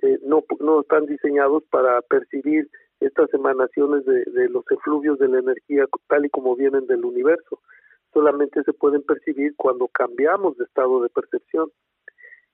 [0.00, 2.66] eh, no, no están diseñados para percibir
[3.00, 7.60] estas emanaciones de, de los efluvios de la energía tal y como vienen del universo.
[8.14, 11.70] Solamente se pueden percibir cuando cambiamos de estado de percepción.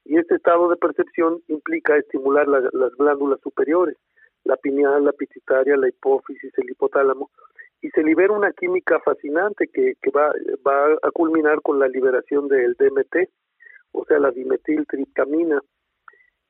[0.05, 3.97] Y este estado de percepción implica estimular las glándulas superiores,
[4.45, 7.31] la pineal, la pituitaria, la hipófisis, el hipotálamo,
[7.81, 10.33] y se libera una química fascinante que, que va,
[10.67, 13.29] va a culminar con la liberación del DMT,
[13.93, 15.61] o sea, la dimetiltriptamina,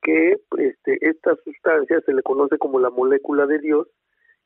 [0.01, 3.87] que este, esta sustancia se le conoce como la molécula de Dios,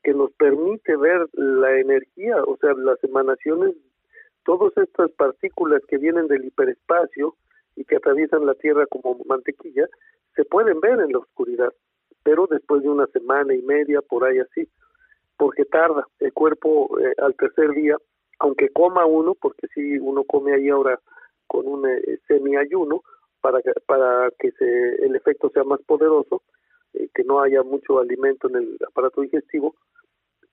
[0.04, 3.76] que nos permite ver la energía, o sea, las emanaciones,
[4.46, 7.36] todas estas partículas que vienen del hiperespacio
[7.76, 9.88] y que atraviesan la Tierra como mantequilla,
[10.36, 11.74] se pueden ver en la oscuridad,
[12.24, 14.68] pero después de una semana y media, por ahí así,
[15.38, 17.98] porque tarda el cuerpo eh, al tercer día,
[18.40, 21.00] aunque coma uno, porque si uno come ahí ahora
[21.48, 23.02] con un eh, semi-ayuno
[23.42, 26.44] para que, para que se, el efecto sea más poderoso,
[26.94, 29.76] eh, que no haya mucho alimento en el aparato digestivo,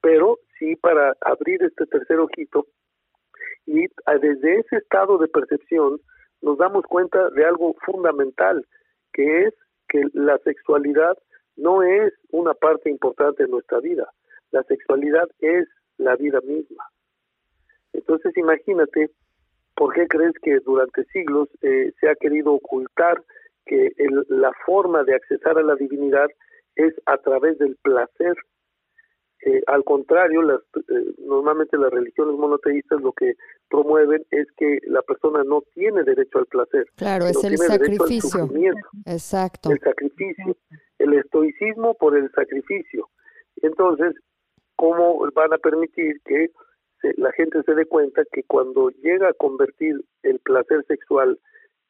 [0.01, 2.67] pero sí para abrir este tercer ojito
[3.67, 3.87] y
[4.21, 6.01] desde ese estado de percepción
[6.41, 8.65] nos damos cuenta de algo fundamental,
[9.13, 9.55] que es
[9.89, 11.17] que la sexualidad
[11.57, 14.13] no es una parte importante de nuestra vida,
[14.51, 15.69] la sexualidad es
[15.99, 16.85] la vida misma.
[17.93, 19.11] Entonces imagínate
[19.77, 23.23] ¿Por qué crees que durante siglos eh, se ha querido ocultar
[23.67, 23.93] que
[24.29, 26.29] la forma de accesar a la divinidad
[26.77, 28.35] es a través del placer?
[29.43, 33.35] Eh, al contrario, las, eh, normalmente las religiones monoteístas lo que
[33.69, 36.87] promueven es que la persona no tiene derecho al placer.
[36.97, 38.49] Claro, es el sacrificio.
[39.05, 39.71] Exacto.
[39.71, 40.57] El sacrificio,
[40.99, 43.09] el estoicismo por el sacrificio.
[43.63, 44.15] Entonces,
[44.77, 46.51] ¿cómo van a permitir que
[47.17, 51.39] la gente se dé cuenta que cuando llega a convertir el placer sexual,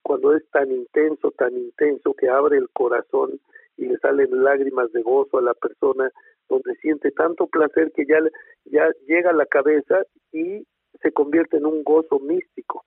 [0.03, 3.41] cuando es tan intenso, tan intenso que abre el corazón
[3.77, 6.11] y le salen lágrimas de gozo a la persona,
[6.49, 8.19] donde siente tanto placer que ya,
[8.65, 10.03] ya llega a la cabeza
[10.33, 10.67] y
[11.03, 12.85] se convierte en un gozo místico.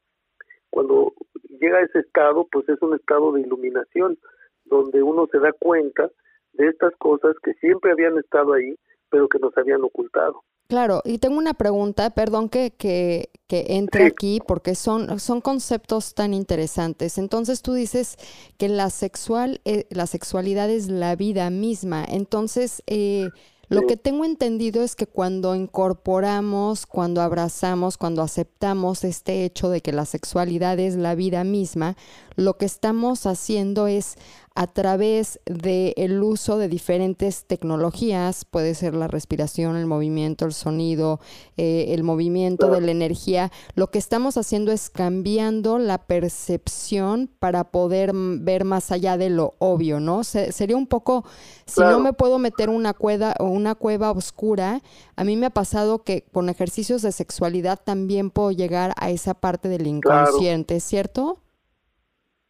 [0.69, 1.13] Cuando
[1.59, 4.17] llega a ese estado, pues es un estado de iluminación,
[4.65, 6.09] donde uno se da cuenta
[6.53, 8.75] de estas cosas que siempre habían estado ahí,
[9.09, 10.43] pero que nos habían ocultado.
[10.69, 16.13] Claro, y tengo una pregunta, perdón que, que, que entre aquí, porque son, son conceptos
[16.13, 17.17] tan interesantes.
[17.17, 18.17] Entonces tú dices
[18.59, 22.05] que la, sexual, eh, la sexualidad es la vida misma.
[22.07, 23.29] Entonces, eh,
[23.69, 29.81] lo que tengo entendido es que cuando incorporamos, cuando abrazamos, cuando aceptamos este hecho de
[29.81, 31.97] que la sexualidad es la vida misma,
[32.39, 34.15] lo que estamos haciendo es
[34.55, 40.53] a través del el uso de diferentes tecnologías, puede ser la respiración, el movimiento, el
[40.53, 41.19] sonido,
[41.57, 47.71] eh, el movimiento de la energía, lo que estamos haciendo es cambiando la percepción para
[47.71, 50.23] poder ver más allá de lo obvio, ¿no?
[50.23, 51.25] sería un poco,
[51.65, 54.81] si no me puedo meter una cueva, una cueva oscura,
[55.15, 59.33] a mí me ha pasado que con ejercicios de sexualidad también puedo llegar a esa
[59.35, 61.39] parte del inconsciente, ¿cierto?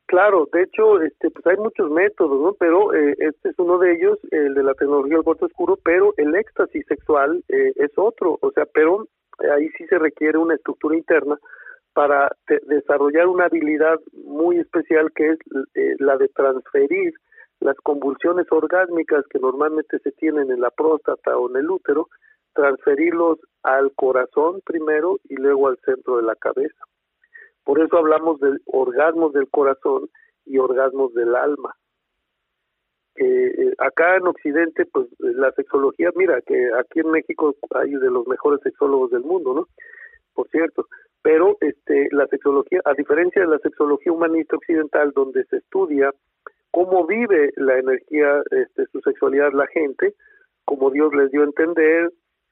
[0.09, 2.53] Claro, de hecho, este, pues hay muchos métodos, ¿no?
[2.53, 6.15] Pero eh, este es uno de ellos, el de la tecnología del cuarto oscuro, pero
[6.17, 9.05] el éxtasis sexual eh, es otro, o sea, pero
[9.55, 11.37] ahí sí se requiere una estructura interna
[11.93, 12.31] para
[12.65, 15.39] desarrollar una habilidad muy especial que es
[15.75, 17.13] eh, la de transferir
[17.59, 22.07] las convulsiones orgásmicas que normalmente se tienen en la próstata o en el útero,
[22.55, 26.83] transferirlos al corazón primero y luego al centro de la cabeza.
[27.69, 30.09] Por eso hablamos de orgasmos del corazón
[30.43, 31.75] y orgasmos del alma.
[33.15, 38.25] Eh, acá en Occidente, pues la sexología, mira, que aquí en México hay de los
[38.25, 39.67] mejores sexólogos del mundo, ¿no?
[40.33, 40.87] Por cierto,
[41.21, 46.11] pero este la sexología, a diferencia de la sexología humanista occidental, donde se estudia
[46.71, 50.15] cómo vive la energía, este, su sexualidad la gente,
[50.65, 52.09] cómo Dios les dio a entender,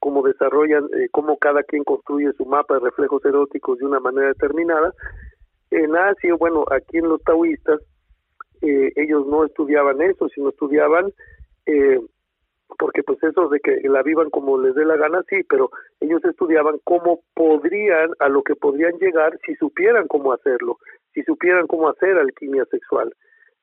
[0.08, 4.30] cómo desarrollan, eh, cómo cada quien construye su mapa de reflejos eróticos de una manera
[4.30, 4.94] determinada.
[5.70, 7.82] En Asia, bueno, aquí en los taoístas,
[8.62, 11.12] eh, ellos no estudiaban eso, sino estudiaban,
[11.66, 12.00] eh,
[12.80, 16.24] porque pues eso de que la vivan como les dé la gana, sí, pero ellos
[16.24, 20.78] estudiaban cómo podrían, a lo que podrían llegar si supieran cómo hacerlo,
[21.14, 23.14] si supieran cómo hacer alquimia sexual.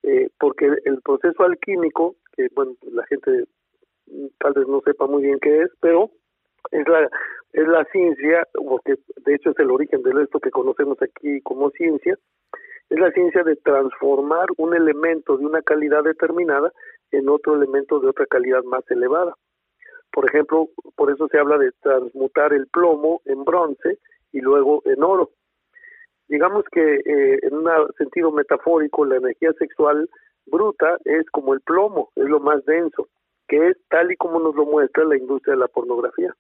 [0.03, 3.45] Eh, porque el proceso alquímico, que bueno, la gente
[4.39, 6.11] tal vez no sepa muy bien qué es, pero
[6.71, 7.09] es la
[7.53, 11.71] es la ciencia, porque de hecho es el origen de esto que conocemos aquí como
[11.71, 12.19] ciencia,
[12.91, 16.73] es la ciencia de transformar un elemento de una calidad determinada
[17.13, 19.35] en otro elemento de otra calidad más elevada.
[20.13, 23.99] Por ejemplo, por eso se habla de transmutar el plomo en bronce
[24.33, 25.31] y luego en oro.
[26.29, 27.69] Digamos que eh, en un
[27.99, 30.09] sentido metafórico, la energía sexual
[30.47, 33.09] bruta es como el plomo, es lo más denso,
[33.47, 36.35] que es tal y como nos lo muestra la industria de la pornografía,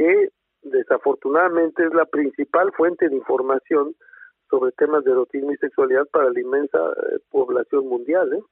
[0.00, 0.30] que
[0.62, 3.94] desafortunadamente es la principal fuente de información
[4.48, 8.42] sobre temas de erotismo y sexualidad para la inmensa eh, población mundial, ¿eh?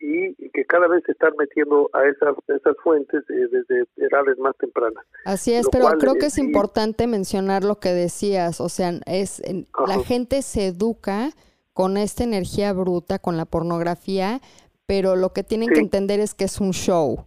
[0.00, 4.56] y, que cada vez se están metiendo a esas, esas fuentes eh, desde edades más
[4.56, 5.04] tempranas.
[5.24, 9.40] Así es, pero creo que es importante mencionar lo que decías, o sea, es
[9.86, 11.30] la gente se educa
[11.72, 14.40] con esta energía bruta, con la pornografía,
[14.86, 17.26] pero lo que tienen que entender es que es un show.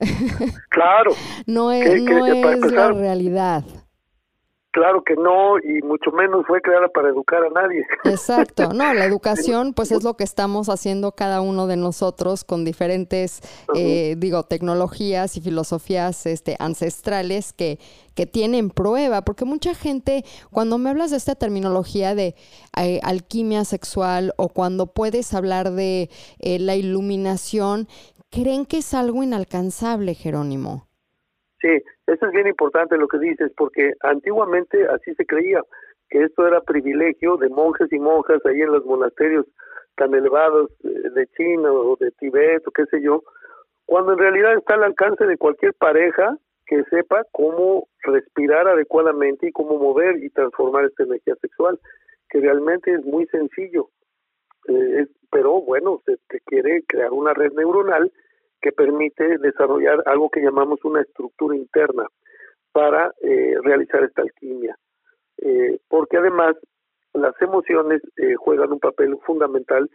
[0.70, 1.12] Claro.
[1.46, 3.64] no es, no es la realidad.
[4.72, 7.84] Claro que no, y mucho menos fue creada para educar a nadie.
[8.04, 12.64] Exacto, no, la educación pues es lo que estamos haciendo cada uno de nosotros con
[12.64, 13.40] diferentes,
[13.74, 17.80] eh, digo, tecnologías y filosofías este, ancestrales que,
[18.14, 22.36] que tienen prueba, porque mucha gente, cuando me hablas de esta terminología de
[22.76, 27.88] eh, alquimia sexual o cuando puedes hablar de eh, la iluminación,
[28.30, 30.86] creen que es algo inalcanzable, Jerónimo.
[31.60, 35.62] Sí, eso es bien importante lo que dices, porque antiguamente así se creía,
[36.08, 39.46] que esto era privilegio de monjes y monjas ahí en los monasterios
[39.96, 43.22] tan elevados eh, de China o de Tibet o qué sé yo,
[43.84, 46.36] cuando en realidad está al alcance de cualquier pareja
[46.66, 51.78] que sepa cómo respirar adecuadamente y cómo mover y transformar esta energía sexual,
[52.28, 53.90] que realmente es muy sencillo.
[54.70, 58.10] Eh, pero bueno, se, se quiere crear una red neuronal
[58.60, 62.06] que permite desarrollar algo que llamamos una estructura interna
[62.72, 64.76] para eh, realizar esta alquimia.
[65.38, 66.54] Eh, porque además
[67.14, 69.90] las emociones eh, juegan un papel fundamental,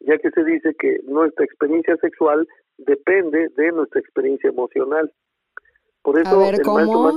[0.00, 2.46] ya que se dice que nuestra experiencia sexual
[2.76, 5.10] depende de nuestra experiencia emocional.
[6.02, 7.16] Por eso a ver, ¿cómo?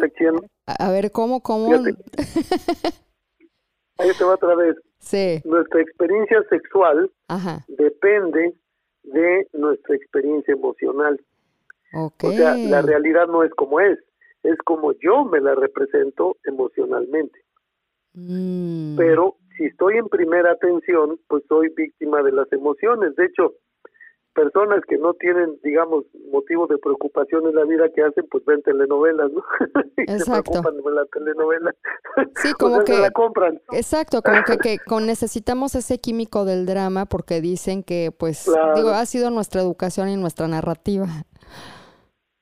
[0.66, 1.42] A ver, ¿cómo?
[1.42, 1.68] ¿Cómo?
[3.98, 4.78] ahí te va otra vez.
[5.02, 5.42] Sí.
[5.46, 7.12] Nuestra experiencia sexual
[7.68, 8.54] depende
[9.04, 11.20] de nuestra experiencia emocional.
[11.94, 14.00] O sea, la realidad no es como es,
[14.44, 17.40] es como yo me la represento emocionalmente.
[18.14, 18.96] Mm.
[18.96, 23.16] Pero si estoy en primera atención, pues soy víctima de las emociones.
[23.16, 23.56] De hecho,
[24.34, 28.62] personas que no tienen, digamos, motivos de preocupación en la vida que hacen, pues ven
[28.64, 29.44] telenovelas, ¿no?
[29.98, 31.76] y se preocupan de la telenovela.
[32.36, 33.62] Sí, como que la compran.
[33.72, 38.90] Exacto, como que, que con necesitamos ese químico del drama porque dicen que, pues, digo,
[38.90, 41.08] ha sido nuestra educación y nuestra narrativa.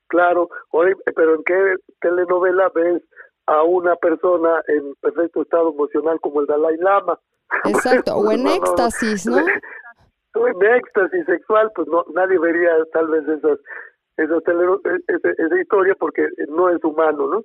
[0.08, 3.02] Claro, oye, pero ¿en qué telenovela ves
[3.46, 7.18] a una persona en perfecto estado emocional como el Dalai Lama?
[7.64, 9.44] Exacto, o en éxtasis, ¿no?
[10.34, 13.58] En éxtasis sexual, pues no nadie vería tal vez esas
[14.16, 14.42] esas
[15.08, 17.44] esa, esa historia porque no es humano, ¿no?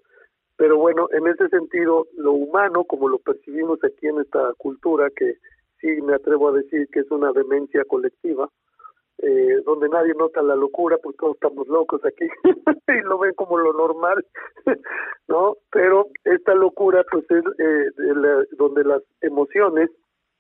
[0.58, 5.36] Pero bueno, en ese sentido, lo humano, como lo percibimos aquí en esta cultura, que
[5.82, 8.50] sí me atrevo a decir que es una demencia colectiva,
[9.18, 12.28] eh, donde nadie nota la locura, porque todos estamos locos aquí
[12.88, 14.26] y lo ven como lo normal,
[15.28, 15.56] ¿no?
[15.72, 17.92] Pero esta locura, pues es eh,
[18.58, 19.90] donde las emociones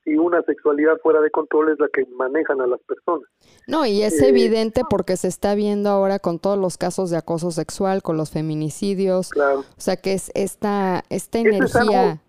[0.05, 3.27] y una sexualidad fuera de control es la que manejan a las personas.
[3.67, 7.17] No, y es eh, evidente porque se está viendo ahora con todos los casos de
[7.17, 12.21] acoso sexual, con los feminicidios, o sea que es esta, esta energía,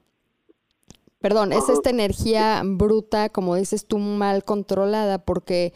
[1.21, 5.75] perdón, es esta energía bruta, como dices tú, mal controlada, porque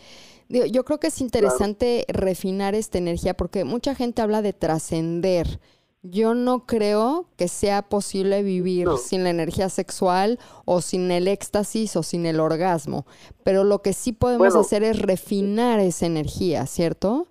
[0.48, 5.60] yo creo que es interesante refinar esta energía, porque mucha gente habla de trascender,
[6.02, 11.94] yo no creo que sea posible vivir sin la energía sexual o sin el éxtasis
[11.96, 13.04] o sin el orgasmo,
[13.44, 17.26] pero lo que sí podemos hacer es refinar esa energía, ¿cierto?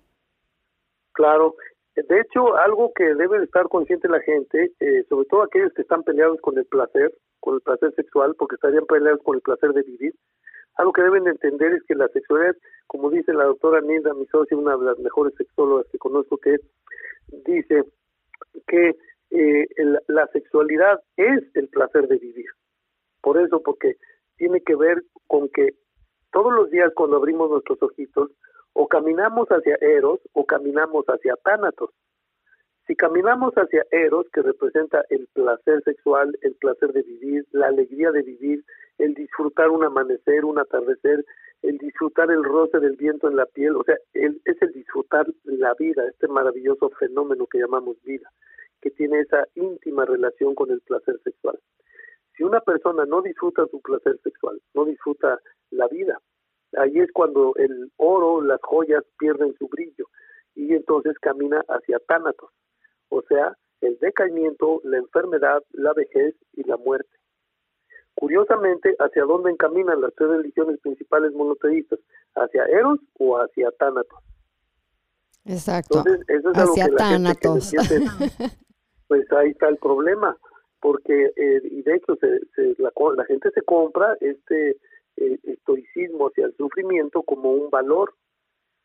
[1.12, 1.56] Claro.
[1.96, 6.02] De hecho, algo que debe estar consciente la gente, eh, sobre todo aquellos que están
[6.02, 9.82] peleados con el placer, con el placer sexual, porque estarían peleados con el placer de
[9.82, 10.14] vivir,
[10.76, 12.56] Algo que deben entender es que la sexualidad,
[12.86, 16.56] como dice la doctora Nilda, mi socia, una de las mejores sexólogas que conozco, que
[17.44, 17.84] dice
[18.66, 18.96] que
[19.30, 19.68] eh,
[20.08, 22.50] la sexualidad es el placer de vivir.
[23.22, 23.96] Por eso, porque
[24.36, 25.74] tiene que ver con que
[26.32, 28.30] todos los días cuando abrimos nuestros ojitos,
[28.72, 31.90] o caminamos hacia Eros o caminamos hacia Tánatos.
[32.86, 38.10] Si caminamos hacia Eros, que representa el placer sexual, el placer de vivir, la alegría
[38.10, 38.64] de vivir,
[38.98, 41.24] el disfrutar un amanecer, un atardecer,
[41.62, 45.74] el disfrutar el roce del viento en la piel, o sea, es el disfrutar la
[45.74, 48.30] vida, este maravilloso fenómeno que llamamos vida,
[48.80, 51.58] que tiene esa íntima relación con el placer sexual.
[52.36, 55.38] Si una persona no disfruta su placer sexual, no disfruta
[55.70, 56.18] la vida,
[56.78, 60.06] ahí es cuando el oro, las joyas pierden su brillo
[60.54, 62.50] y entonces camina hacia tánatos,
[63.10, 67.19] o sea, el decaimiento, la enfermedad, la vejez y la muerte.
[68.20, 71.98] Curiosamente, ¿hacia dónde encaminan las tres religiones principales monoteístas?
[72.34, 74.18] ¿Hacia Eros o hacia Tánatos?
[75.46, 76.00] Exacto.
[76.00, 77.72] Entonces, eso es hacia algo que Tánatos.
[79.08, 80.36] pues ahí está el problema,
[80.82, 82.40] porque, eh, y de hecho, se,
[82.76, 84.76] la, gente se compra este
[85.16, 88.12] eh, estoicismo hacia el sufrimiento como un valor.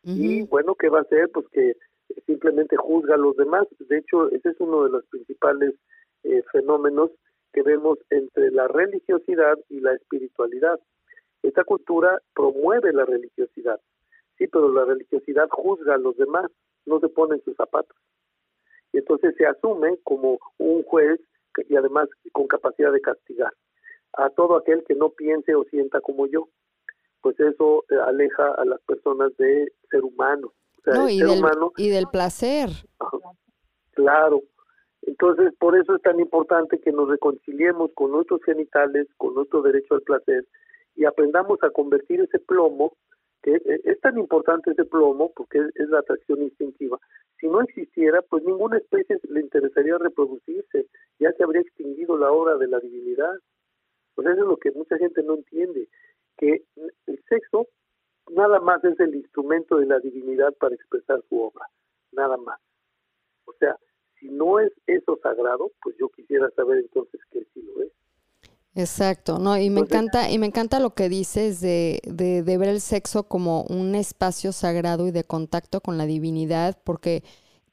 [0.02, 1.28] Y bueno, ¿qué va a hacer?
[1.30, 1.76] Pues que
[2.24, 3.66] simplemente juzga a los demás.
[3.80, 5.74] De hecho, ese es uno de los principales
[6.22, 7.10] eh, fenómenos
[7.56, 10.78] que vemos entre la religiosidad y la espiritualidad.
[11.42, 13.80] Esta cultura promueve la religiosidad,
[14.36, 16.50] sí, pero la religiosidad juzga a los demás,
[16.84, 17.96] no se pone en sus zapatos.
[18.92, 21.18] Y entonces se asume como un juez
[21.66, 23.54] y además con capacidad de castigar
[24.18, 26.50] a todo aquel que no piense o sienta como yo.
[27.22, 30.52] Pues eso eh, aleja a las personas de ser humanos.
[31.08, 31.42] y, del,
[31.78, 32.68] y del placer.
[33.92, 34.42] Claro,
[35.06, 39.94] entonces, por eso es tan importante que nos reconciliemos con nuestros genitales, con nuestro derecho
[39.94, 40.44] al placer
[40.96, 42.96] y aprendamos a convertir ese plomo,
[43.42, 46.98] que es tan importante ese plomo porque es, la atracción instintiva.
[47.38, 50.86] Si no existiera, pues ninguna especie le interesaría reproducirse,
[51.20, 53.34] ya se habría extinguido la obra de la divinidad.
[54.16, 55.88] Pues eso es lo que mucha gente no entiende,
[56.36, 56.64] que
[57.06, 57.68] el sexo
[58.30, 61.66] nada más es el instrumento de la divinidad para expresar su obra,
[62.10, 62.58] nada más.
[63.44, 63.76] O sea,
[64.20, 67.92] si no es eso sagrado, pues yo quisiera saber entonces qué sí lo es.
[68.74, 72.68] Exacto, no, y me encanta, y me encanta lo que dices de, de, de, ver
[72.68, 77.22] el sexo como un espacio sagrado y de contacto con la divinidad, porque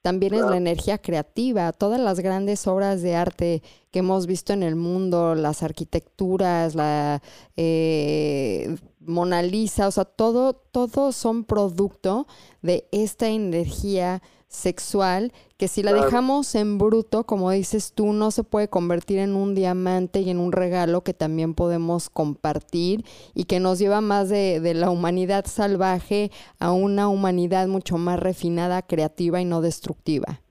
[0.04, 1.72] también es la energía creativa.
[1.72, 7.22] Todas las grandes obras de arte que hemos visto en el mundo, las arquitecturas, la
[7.56, 12.28] eh, Mona Lisa, o sea, todo, todo son producto
[12.62, 14.22] de esta energía
[14.54, 19.36] sexual que si la dejamos en bruto, como dices tú, no se puede convertir en
[19.36, 23.04] un diamante y en un regalo que también podemos compartir
[23.34, 28.20] y que nos lleva más de, de la humanidad salvaje a una humanidad mucho más
[28.20, 30.42] refinada, creativa y no destructiva.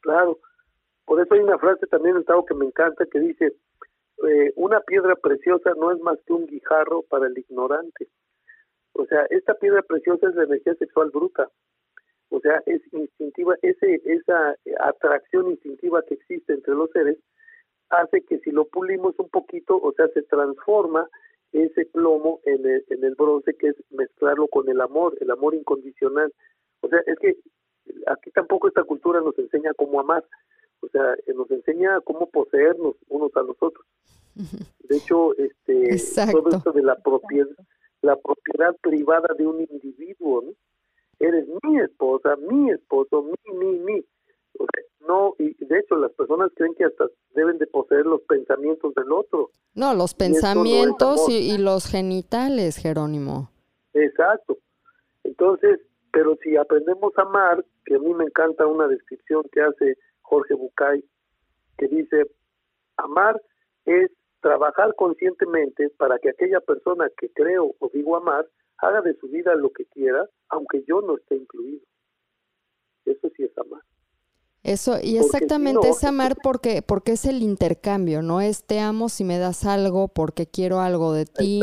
[0.00, 0.38] Claro,
[1.04, 3.54] por eso hay una frase también en Tao que me encanta que dice,
[4.26, 8.08] eh, una piedra preciosa no es más que un guijarro para el ignorante.
[8.94, 11.48] O sea, esta piedra preciosa es la energía sexual bruta
[12.32, 17.18] o sea, es instintiva, ese, esa atracción instintiva que existe entre los seres
[17.90, 21.06] hace que si lo pulimos un poquito, o sea, se transforma
[21.52, 25.54] ese plomo en el, en el bronce, que es mezclarlo con el amor, el amor
[25.54, 26.32] incondicional.
[26.80, 27.36] O sea, es que
[28.06, 30.24] aquí tampoco esta cultura nos enseña cómo amar,
[30.80, 33.84] o sea, nos enseña cómo poseernos unos a los otros.
[34.88, 35.96] De hecho, este,
[36.32, 37.48] todo esto de la propiedad,
[38.00, 40.52] la propiedad privada de un individuo, ¿no?
[41.22, 44.04] Eres mi esposa, mi esposo, mi, mi, mi.
[45.06, 49.12] no, y de hecho las personas creen que hasta deben de poseer los pensamientos del
[49.12, 49.50] otro.
[49.74, 53.50] No, los pensamientos y, los genitales, Jerónimo.
[53.94, 54.58] Exacto.
[55.24, 55.80] Entonces,
[56.12, 60.54] pero si aprendemos a amar, que a mí me encanta una descripción que hace Jorge
[60.54, 61.04] Bucay,
[61.78, 62.26] que dice,
[62.96, 63.40] amar
[63.86, 68.46] es trabajar conscientemente para que aquella persona que creo o digo amar
[68.82, 71.80] haga de su vida lo que quiera, aunque yo no esté incluido.
[73.04, 73.80] Eso sí es amar.
[74.62, 79.24] Eso, y exactamente es amar porque, porque es el intercambio, no es te amo si
[79.24, 81.62] me das algo, porque quiero algo de ti,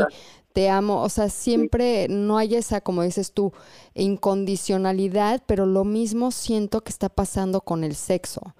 [0.52, 3.52] te amo, o sea, siempre no hay esa, como dices tú,
[3.94, 8.54] incondicionalidad, pero lo mismo siento que está pasando con el sexo.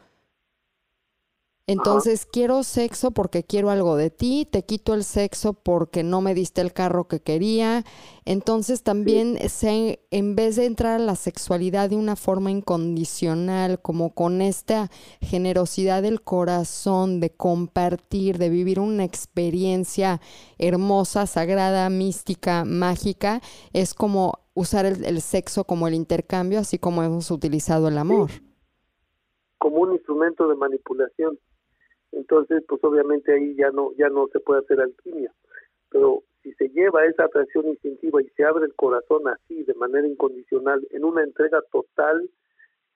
[1.70, 6.34] Entonces, quiero sexo porque quiero algo de ti, te quito el sexo porque no me
[6.34, 7.84] diste el carro que quería.
[8.24, 14.14] Entonces, también se, en vez de entrar a la sexualidad de una forma incondicional, como
[14.14, 14.90] con esta
[15.20, 20.20] generosidad del corazón, de compartir, de vivir una experiencia
[20.58, 23.42] hermosa, sagrada, mística, mágica,
[23.72, 28.30] es como usar el, sexo como el intercambio, así como hemos utilizado el amor.
[29.58, 31.38] Como un instrumento de manipulación
[32.20, 35.32] entonces pues obviamente ahí ya no ya no se puede hacer alquimia.
[35.90, 40.06] Pero si se lleva esa atracción instintiva y se abre el corazón así de manera
[40.06, 42.28] incondicional en una entrega total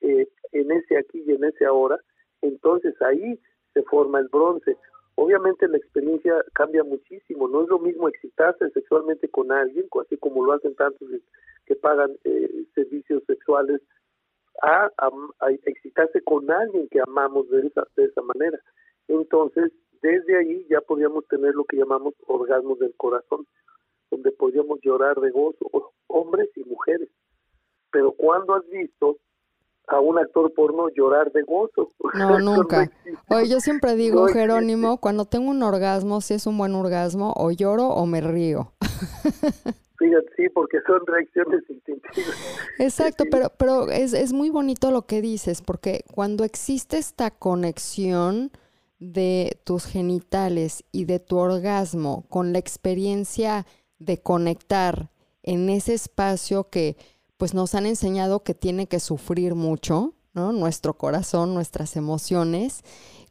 [0.03, 1.99] eh, en ese aquí y en ese ahora
[2.43, 3.41] entonces ahí
[3.73, 4.77] se forma el bronce.
[5.17, 7.49] Obviamente la experiencia cambia muchísimo.
[7.49, 11.09] No es lo mismo excitarse sexualmente con alguien así como lo hacen tantos
[11.67, 13.81] que pagan eh, servicios sexuales
[14.63, 18.61] a, a, excitarse con alguien que amamos de esa de esa manera
[19.09, 19.72] entonces,
[20.02, 23.47] desde ahí ya podíamos tener lo que llamamos orgasmos del corazón,
[24.10, 27.09] donde podíamos llorar de gozo, hombres y mujeres.
[27.90, 29.18] Pero cuando has visto
[29.89, 31.90] a un actor porno llorar de gozo?
[32.14, 32.89] No, nunca.
[33.28, 37.51] Oye, yo siempre digo, Jerónimo, cuando tengo un orgasmo, si es un buen orgasmo, o
[37.51, 38.72] lloro o me río.
[39.98, 42.36] Fíjate, sí, porque son reacciones instintivas.
[42.78, 48.52] Exacto, pero, pero es, es muy bonito lo que dices, porque cuando existe esta conexión,
[49.12, 53.66] de tus genitales y de tu orgasmo con la experiencia
[53.98, 55.10] de conectar
[55.43, 56.97] en ese espacio que
[57.36, 60.52] pues nos han enseñado que tiene que sufrir mucho, ¿no?
[60.52, 62.82] Nuestro corazón, nuestras emociones.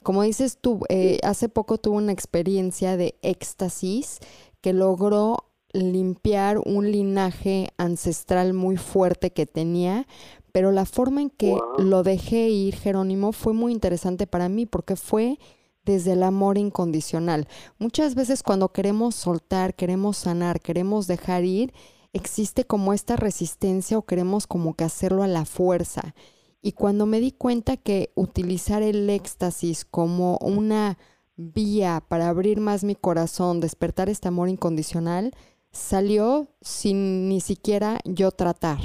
[0.04, 4.20] Como dices tú, eh, hace poco tuve una experiencia de éxtasis
[4.62, 10.06] que logró limpiar un linaje ancestral muy fuerte que tenía,
[10.52, 14.96] pero la forma en que lo dejé ir, Jerónimo, fue muy interesante para mí porque
[14.96, 15.40] fue
[15.86, 17.48] desde el amor incondicional.
[17.78, 21.74] Muchas veces cuando queremos soltar, queremos sanar, queremos dejar ir,
[22.14, 26.16] existe como esta resistencia o queremos como que hacerlo a la fuerza.
[26.62, 30.98] Y cuando me di cuenta que utilizar el éxtasis como una
[31.36, 35.32] vía para abrir más mi corazón, despertar este amor incondicional,
[35.72, 38.80] salió sin ni siquiera yo tratar.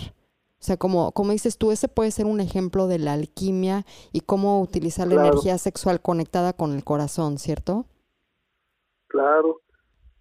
[0.61, 4.21] O sea, como, como dices tú, ese puede ser un ejemplo de la alquimia y
[4.23, 7.87] cómo utilizar la energía sexual conectada con el corazón, ¿cierto?
[9.07, 9.61] Claro.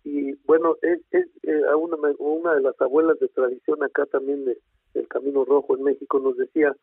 [0.03, 4.59] Y bueno, es, es eh, una, una de las abuelas de tradición acá también de,
[4.93, 6.75] del Camino Rojo en México nos decía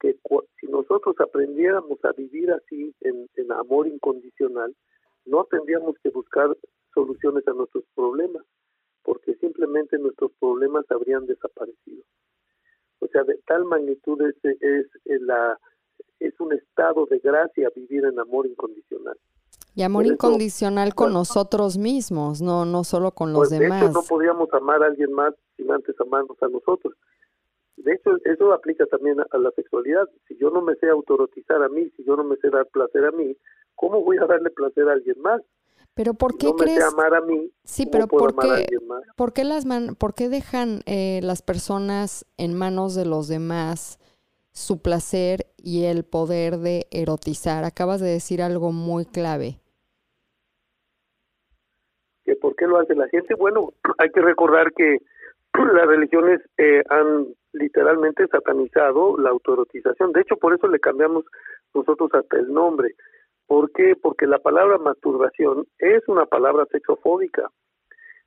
[0.00, 0.18] que
[0.60, 4.74] si nosotros aprendiéramos a vivir así en, en amor incondicional,
[5.24, 6.56] no tendríamos que buscar
[6.92, 8.44] soluciones a nuestros problemas,
[9.02, 12.02] porque simplemente nuestros problemas habrían desaparecido.
[13.00, 15.58] O sea, de tal magnitud es, es, eh, la,
[16.20, 19.16] es un estado de gracia vivir en amor incondicional.
[19.74, 23.80] Y amor incondicional con nosotros mismos, no no solo con los pues, demás.
[23.80, 26.94] De hecho, no podríamos amar a alguien más sin antes amarnos a nosotros.
[27.76, 30.08] De hecho, eso aplica también a la sexualidad.
[30.26, 33.04] Si yo no me sé autorotizar a mí, si yo no me sé dar placer
[33.04, 33.36] a mí,
[33.74, 35.42] ¿cómo voy a darle placer a alguien más?
[35.96, 36.84] Pero ¿por qué crees?
[37.64, 39.96] sí, pero ¿por qué, las man...
[39.98, 43.98] ¿por qué dejan eh, las personas en manos de los demás
[44.52, 47.64] su placer y el poder de erotizar?
[47.64, 49.58] Acabas de decir algo muy clave.
[52.26, 53.34] ¿Que ¿Por qué lo hace la gente?
[53.34, 54.98] Bueno, hay que recordar que
[55.54, 60.12] las religiones eh, han literalmente satanizado la autoerotización.
[60.12, 61.24] De hecho, por eso le cambiamos
[61.72, 62.94] nosotros hasta el nombre.
[63.46, 63.94] ¿Por qué?
[64.00, 67.50] Porque la palabra masturbación es una palabra sexofóbica.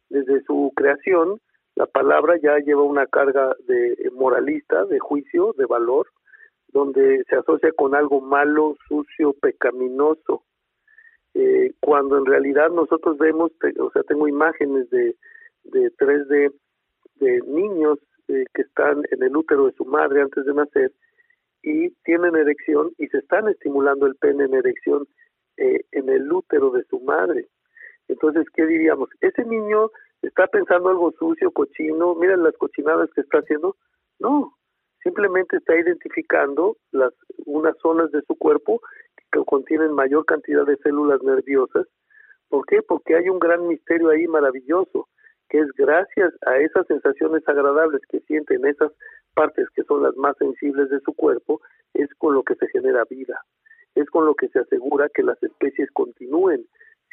[0.09, 1.39] Desde su creación,
[1.75, 6.07] la palabra ya lleva una carga de moralista, de juicio, de valor,
[6.69, 10.43] donde se asocia con algo malo, sucio, pecaminoso.
[11.33, 15.15] Eh, cuando en realidad nosotros vemos, o sea, tengo imágenes de,
[15.65, 16.53] de 3D
[17.15, 20.91] de niños eh, que están en el útero de su madre antes de nacer
[21.61, 25.07] y tienen erección y se están estimulando el pene en erección
[25.57, 27.47] eh, en el útero de su madre.
[28.07, 29.09] Entonces, ¿qué diríamos?
[29.21, 29.89] Ese niño
[30.21, 33.75] está pensando algo sucio, cochino, mira las cochinadas que está haciendo.
[34.19, 34.53] No,
[35.03, 37.13] simplemente está identificando las
[37.45, 38.81] unas zonas de su cuerpo
[39.31, 41.87] que contienen mayor cantidad de células nerviosas.
[42.49, 42.81] ¿Por qué?
[42.81, 45.07] Porque hay un gran misterio ahí maravilloso,
[45.49, 48.91] que es gracias a esas sensaciones agradables que sienten esas
[49.33, 51.61] partes que son las más sensibles de su cuerpo,
[51.93, 53.39] es con lo que se genera vida,
[53.95, 56.65] es con lo que se asegura que las especies continúen.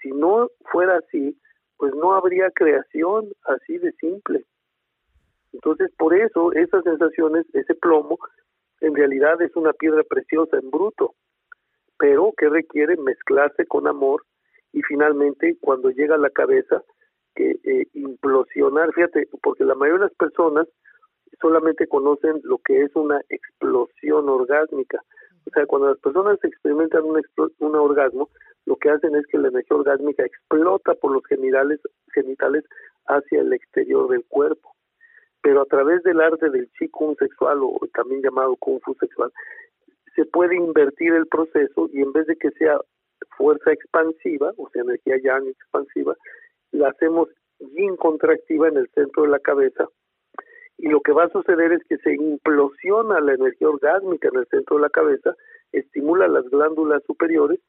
[0.03, 1.39] Si no fuera así,
[1.79, 4.45] pues no habría creación así de simple.
[5.53, 8.19] Entonces, por eso, esas sensaciones, ese plomo,
[8.81, 11.15] en realidad es una piedra preciosa en bruto.
[11.99, 14.23] pero que requiere mezclarse con amor
[14.73, 16.83] y finalmente cuando llega a la cabeza
[17.35, 20.69] que eh, implosionar, fíjate, porque la mayoría de las personas
[21.40, 25.03] solamente conocen lo que es una explosión orgásmica.
[25.47, 27.23] O sea, cuando las personas experimentan un,
[27.61, 28.28] un orgasmo,
[28.65, 31.81] lo que hacen es que la energía orgásmica explota por los genitales,
[32.12, 32.65] genitales
[33.07, 34.74] hacia el exterior del cuerpo.
[35.43, 39.31] Pero a través del arte del chi kung sexual o también llamado kung fu sexual,
[40.16, 42.81] se puede invertir el proceso y en vez de que sea
[43.36, 46.16] fuerza expansiva, o sea, energía yang expansiva,
[46.73, 47.28] la hacemos
[47.61, 49.89] yin contractiva en el centro de la cabeza
[50.78, 54.47] y lo que va a suceder es que se implosiona la energía orgásmica en el
[54.48, 55.35] centro de la cabeza,
[55.73, 57.61] estimula las glándulas superiores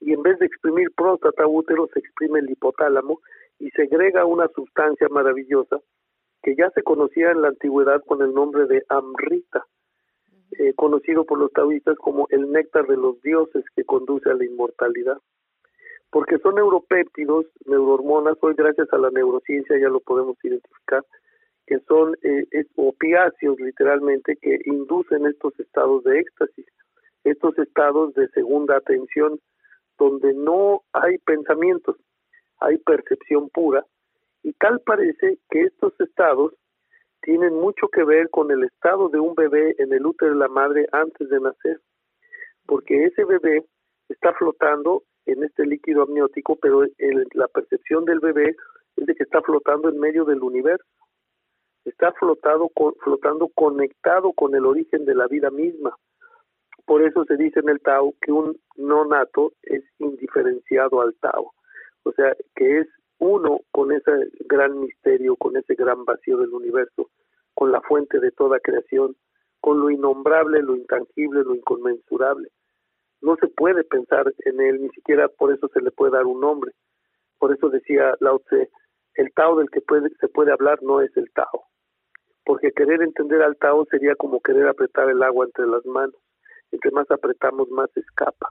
[0.00, 3.20] y en vez de exprimir próstata útero se exprime el hipotálamo
[3.58, 5.80] y segrega una sustancia maravillosa
[6.42, 9.64] que ya se conocía en la antigüedad con el nombre de amrita,
[10.58, 14.44] eh, conocido por los taoístas como el néctar de los dioses que conduce a la
[14.44, 15.18] inmortalidad.
[16.10, 21.04] Porque son neuropéptidos, neurohormonas, hoy gracias a la neurociencia ya lo podemos identificar,
[21.72, 26.66] que son eh, opiáceos literalmente que inducen estos estados de éxtasis,
[27.24, 29.40] estos estados de segunda atención,
[29.98, 31.96] donde no hay pensamientos,
[32.60, 33.86] hay percepción pura,
[34.42, 36.52] y tal parece que estos estados
[37.22, 40.48] tienen mucho que ver con el estado de un bebé en el útero de la
[40.48, 41.80] madre antes de nacer,
[42.66, 43.64] porque ese bebé
[44.10, 46.84] está flotando en este líquido amniótico, pero
[47.32, 48.56] la percepción del bebé
[48.98, 50.84] es de que está flotando en medio del universo,
[51.84, 52.70] está flotado,
[53.02, 55.96] flotando conectado con el origen de la vida misma.
[56.86, 61.52] Por eso se dice en el Tao que un no nato es indiferenciado al Tao,
[62.04, 62.88] o sea, que es
[63.18, 64.10] uno con ese
[64.46, 67.08] gran misterio, con ese gran vacío del universo,
[67.54, 69.14] con la fuente de toda creación,
[69.60, 72.48] con lo innombrable, lo intangible, lo inconmensurable.
[73.20, 76.40] No se puede pensar en él, ni siquiera por eso se le puede dar un
[76.40, 76.72] nombre.
[77.38, 78.70] Por eso decía Lao Tse,
[79.14, 81.71] el Tao del que puede, se puede hablar no es el Tao.
[82.44, 86.16] Porque querer entender al Tao sería como querer apretar el agua entre las manos.
[86.72, 88.48] Entre más apretamos, más escapa.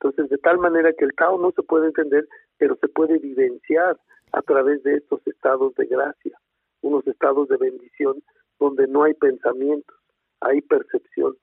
[0.00, 2.26] Entonces, de tal manera que el Tao no se puede entender,
[2.58, 3.96] pero se puede vivenciar
[4.32, 6.36] a través de estos estados de gracia,
[6.80, 8.22] unos estados de bendición
[8.58, 9.96] donde no hay pensamientos,
[10.40, 11.36] hay percepción.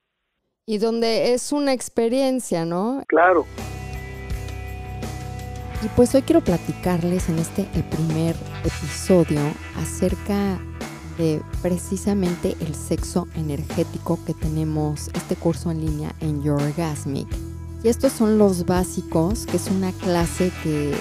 [0.66, 3.04] Y donde es una experiencia, ¿no?
[3.08, 3.46] Claro.
[5.84, 8.36] Y pues hoy quiero platicarles en este primer
[8.66, 9.40] episodio
[9.78, 10.60] acerca
[11.20, 17.28] de precisamente el sexo energético que tenemos este curso en línea en Your Orgasmic.
[17.84, 20.96] Y estos son los básicos, que es una clase que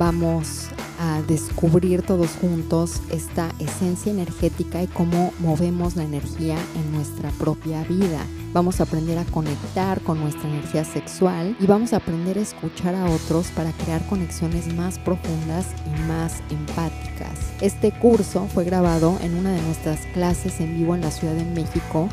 [0.00, 0.68] vamos
[0.98, 7.84] a descubrir todos juntos esta esencia energética y cómo movemos la energía en nuestra propia
[7.84, 8.24] vida.
[8.54, 12.94] Vamos a aprender a conectar con nuestra energía sexual y vamos a aprender a escuchar
[12.94, 17.38] a otros para crear conexiones más profundas y más empáticas.
[17.60, 21.44] Este curso fue grabado en una de nuestras clases en vivo en la Ciudad de
[21.44, 22.08] México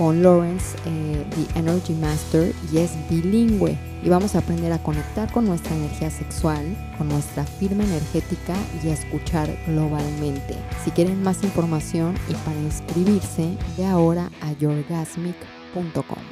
[0.00, 3.76] con Lawrence, eh, The Energy Master, y es bilingüe.
[4.02, 6.64] Y vamos a aprender a conectar con nuestra energía sexual,
[6.96, 10.56] con nuestra firma energética y a escuchar globalmente.
[10.82, 16.24] Si quieren más información y para inscribirse, de ahora a yourgasmic.com.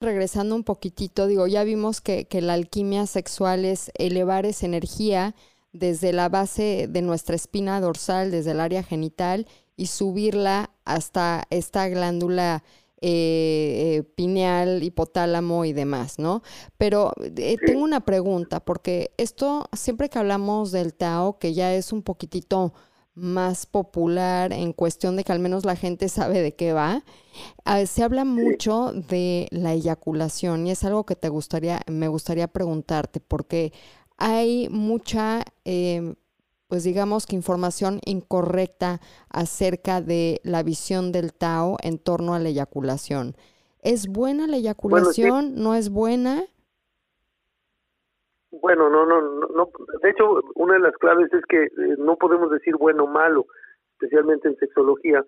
[0.00, 5.34] Regresando un poquitito, digo, ya vimos que, que la alquimia sexual es elevar esa energía
[5.72, 9.48] desde la base de nuestra espina dorsal, desde el área genital,
[9.78, 12.64] y subirla hasta esta glándula
[13.00, 16.42] eh, eh, pineal, hipotálamo y demás, ¿no?
[16.78, 21.92] Pero eh, tengo una pregunta, porque esto, siempre que hablamos del Tao, que ya es
[21.92, 22.74] un poquitito
[23.14, 27.04] más popular en cuestión de que al menos la gente sabe de qué va,
[27.64, 32.48] ah, se habla mucho de la eyaculación y es algo que te gustaría, me gustaría
[32.48, 33.72] preguntarte, porque
[34.16, 36.16] hay mucha em,
[36.68, 39.00] pues digamos que información incorrecta
[39.30, 43.34] acerca de la visión del Tao en torno a la eyaculación.
[43.82, 45.54] ¿Es buena la eyaculación?
[45.56, 46.44] ¿No es buena?
[48.50, 49.70] Bueno, no, no, no,
[50.02, 53.46] de hecho, una de las claves es que eh, no podemos decir bueno o malo,
[53.92, 55.24] especialmente en sexología,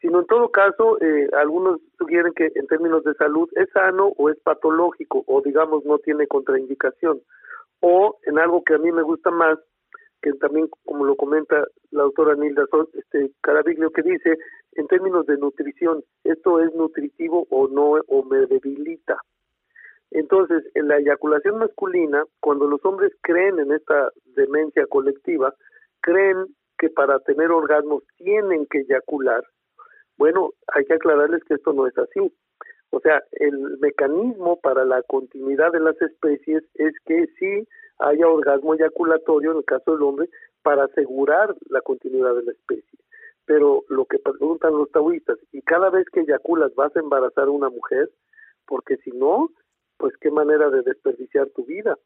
[0.00, 4.30] sino en todo caso, eh, algunos sugieren que en términos de salud es sano o
[4.30, 7.20] es patológico, o digamos no tiene contraindicación,
[7.80, 9.58] o en algo que a mí me gusta más,
[10.22, 12.64] que también, como lo comenta la autora Nilda
[12.94, 14.36] este, Caraviglio, que dice,
[14.72, 19.18] en términos de nutrición, ¿esto es nutritivo o no, o me debilita?
[20.10, 25.54] Entonces, en la eyaculación masculina, cuando los hombres creen en esta demencia colectiva,
[26.00, 26.46] creen
[26.78, 29.44] que para tener orgasmos tienen que eyacular.
[30.16, 32.32] Bueno, hay que aclararles que esto no es así.
[32.90, 37.68] O sea, el mecanismo para la continuidad de las especies es que sí
[38.00, 40.28] haya orgasmo eyaculatorio en el caso del hombre
[40.62, 42.98] para asegurar la continuidad de la especie.
[43.46, 47.50] Pero lo que preguntan los taoístas, y cada vez que eyaculas vas a embarazar a
[47.50, 48.10] una mujer,
[48.66, 49.50] porque si no,
[49.96, 51.98] pues qué manera de desperdiciar tu vida,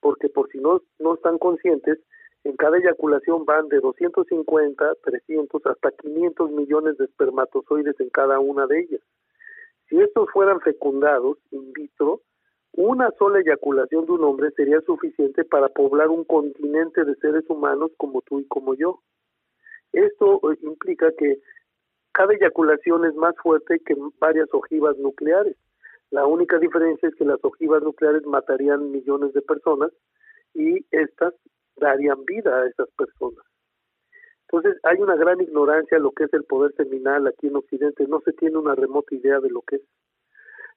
[0.00, 1.98] porque por si no, no están conscientes,
[2.44, 8.66] en cada eyaculación van de 250, 300 hasta 500 millones de espermatozoides en cada una
[8.66, 9.00] de ellas.
[9.88, 12.20] Si estos fueran fecundados in vitro,
[12.76, 17.90] una sola eyaculación de un hombre sería suficiente para poblar un continente de seres humanos
[17.96, 19.00] como tú y como yo.
[19.92, 21.38] Esto eh, implica que
[22.12, 25.56] cada eyaculación es más fuerte que varias ojivas nucleares.
[26.10, 29.90] La única diferencia es que las ojivas nucleares matarían millones de personas
[30.54, 31.34] y estas
[31.76, 33.44] darían vida a esas personas.
[34.48, 38.06] Entonces hay una gran ignorancia de lo que es el poder seminal aquí en Occidente,
[38.06, 39.82] no se tiene una remota idea de lo que es.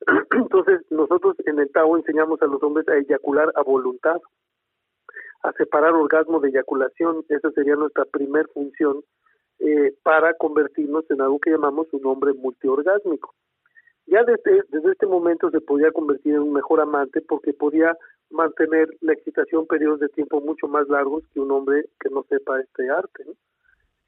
[0.31, 4.17] Entonces nosotros en el Tao enseñamos a los hombres a eyacular a voluntad,
[5.43, 9.03] a separar orgasmo de eyaculación, esa sería nuestra primer función
[9.59, 13.33] eh, para convertirnos en algo que llamamos un hombre multiorgásmico.
[14.07, 17.95] Ya desde, desde este momento se podía convertir en un mejor amante porque podía
[18.31, 22.59] mantener la excitación periodos de tiempo mucho más largos que un hombre que no sepa
[22.59, 23.23] este arte.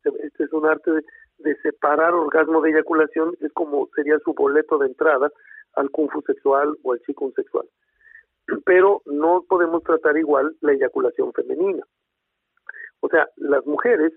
[0.03, 0.91] Este es un arte
[1.37, 5.31] de separar orgasmo de eyaculación, es como sería su boleto de entrada
[5.75, 7.67] al kung fu sexual o al chi sexual.
[8.65, 11.83] Pero no podemos tratar igual la eyaculación femenina.
[12.99, 14.13] O sea, las mujeres,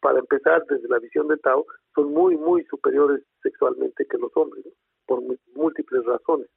[0.00, 4.64] para empezar desde la visión de Tao, son muy, muy superiores sexualmente que los hombres.
[5.06, 5.22] por
[5.54, 6.48] múltiples razones.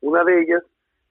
[0.00, 0.62] Una de ellas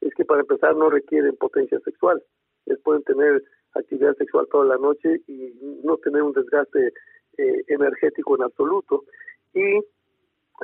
[0.02, 2.22] es que para empezar no requieren potencia sexual.
[2.66, 5.54] Ellos pueden tener actividad sexual toda la noche y
[5.84, 6.94] no tener un desgaste
[7.38, 9.04] eh, energético en absoluto.
[9.54, 9.80] Y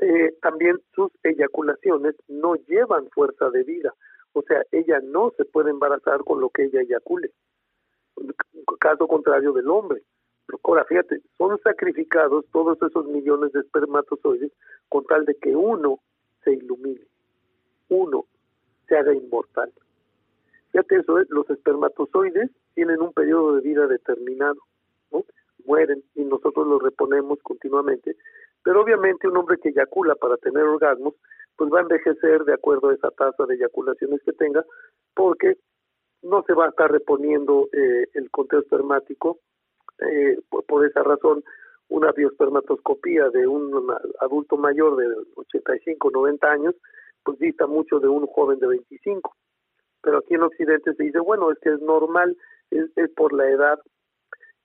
[0.02, 3.94] eh, también sus eyaculaciones no llevan fuerza de vida.
[4.34, 7.32] O sea, ella no se puede embarazar con lo que ella eyacule.
[8.80, 10.04] Caso contrario del hombre.
[10.64, 14.52] Ahora, fíjate, son sacrificados todos esos millones de espermatozoides
[14.90, 16.00] con tal de que uno
[16.44, 17.06] se ilumine,
[17.90, 18.26] uno
[18.88, 19.74] se haga inmortal.
[20.72, 21.26] Fíjate eso, ¿eh?
[21.30, 24.62] los espermatozoides tienen un periodo de vida determinado,
[25.66, 28.16] mueren y nosotros los reponemos continuamente,
[28.68, 31.14] pero obviamente un hombre que eyacula para tener orgasmos,
[31.56, 34.66] pues va a envejecer de acuerdo a esa tasa de eyaculaciones que tenga,
[35.16, 35.56] porque
[36.22, 39.40] no se va a estar reponiendo eh, el conteo espermático
[40.00, 41.46] eh, por, esa razón,
[41.88, 43.72] una biospermatoscopía de un
[44.20, 46.76] adulto mayor de 85, 90 años,
[47.24, 49.34] pues dista mucho de un joven de 25.
[50.02, 52.36] Pero aquí en Occidente se dice, bueno, es que es normal,
[52.72, 53.80] es, es por la edad.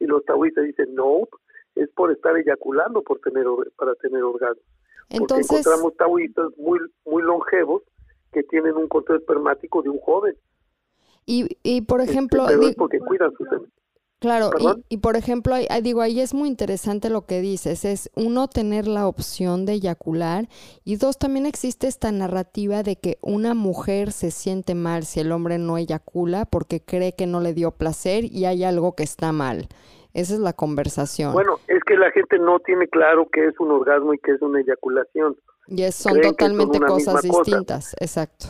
[0.01, 1.29] Y los taoístas dicen, no,
[1.75, 3.47] es por estar eyaculando por tener
[3.77, 4.63] para tener orgasmo.
[5.09, 7.83] Entonces, Porque encontramos taoístas muy, muy longevos
[8.33, 10.37] que tienen un control espermático de un joven.
[11.27, 12.45] Y, y por este, ejemplo...
[12.49, 13.49] Pero es porque cuidan sus
[14.23, 14.53] Claro,
[14.89, 19.09] y, por ejemplo, digo, ahí es muy interesante lo que dices, es uno tener la
[19.09, 20.49] opción de eyacular
[20.85, 25.33] y dos, también existe esta narrativa de que una mujer se siente mal si el
[25.33, 29.33] hombre no eyacula porque cree que no le dio placer y hay algo que está
[29.33, 29.67] mal.
[30.15, 31.33] Esa es la conversación.
[31.33, 34.43] Bueno, es que la gente no tiene claro qué es un orgasmo y qué es
[34.43, 35.37] una eyaculación.
[35.69, 38.47] Y son totalmente cosas distintas, exacto.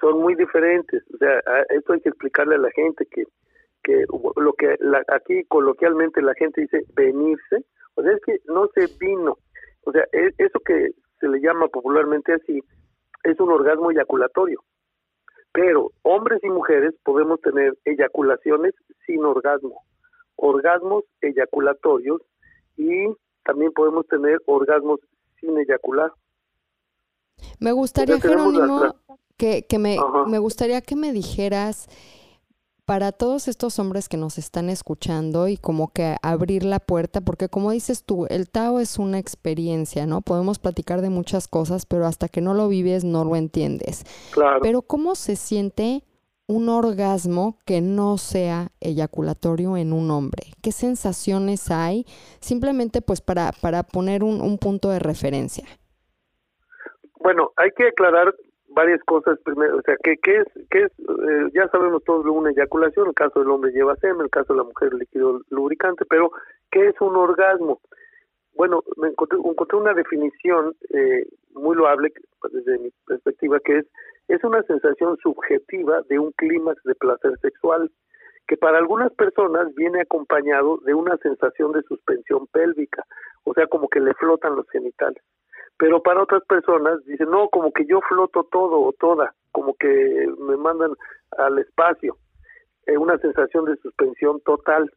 [0.00, 3.24] Son muy diferentes, o sea, esto hay que explicarle a la gente que
[3.82, 4.04] que
[4.36, 4.76] lo que
[5.08, 7.64] aquí coloquialmente la gente dice venirse,
[7.94, 9.38] o sea, es que no se vino,
[9.84, 12.62] o sea, e, eso que se le llama popularmente así,
[13.24, 14.62] es un orgasmo eyaculatorio.
[15.52, 18.74] Pero hombres y mujeres podemos tener eyaculaciones
[19.06, 19.82] sin orgasmo,
[20.40, 22.20] orgasmos eyaculatorios
[22.76, 23.06] y
[23.44, 25.00] también podemos tener orgasmos
[25.40, 26.12] sin eyacular.
[27.58, 28.94] Me gustaría, Jerónimo,
[29.36, 31.88] que, que me, me gustaría que me dijeras
[32.90, 37.48] para todos estos hombres que nos están escuchando y como que abrir la puerta, porque
[37.48, 40.22] como dices tú, el Tao es una experiencia, ¿no?
[40.22, 44.04] Podemos platicar de muchas cosas, pero hasta que no lo vives no lo entiendes.
[44.32, 44.58] Claro.
[44.60, 46.02] Pero ¿cómo se siente
[46.50, 50.42] un orgasmo que no sea eyaculatorio en un hombre?
[50.62, 52.04] ¿Qué sensaciones hay?
[52.40, 55.64] Simplemente pues para, para poner un, un punto de referencia.
[57.20, 58.34] Bueno, hay que aclarar
[58.70, 62.50] varias cosas primero, o sea, ¿qué, qué es, qué es eh, ya sabemos todos una
[62.50, 66.30] eyaculación, el caso del hombre lleva semen, el caso de la mujer líquido lubricante, pero
[66.70, 67.80] ¿qué es un orgasmo?
[68.54, 72.12] Bueno, me encontré, encontré una definición eh, muy loable
[72.52, 73.86] desde mi perspectiva, que es,
[74.30, 77.90] es una sensación subjetiva de un clímax de placer sexual,
[78.46, 83.04] que para algunas personas viene acompañado de una sensación de suspensión pélvica,
[83.44, 85.22] o sea, como que le flotan los genitales
[85.78, 90.28] Pero para otras personas dicen, no, como que yo floto todo o toda, como que
[90.38, 90.94] me mandan
[91.36, 92.16] al espacio,
[92.86, 94.90] eh, una sensación de suspensión total.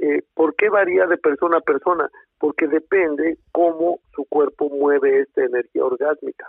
[0.00, 2.10] Eh, ¿Por qué varía de persona a persona?
[2.38, 6.48] Porque depende cómo su cuerpo mueve esta energía orgásmica,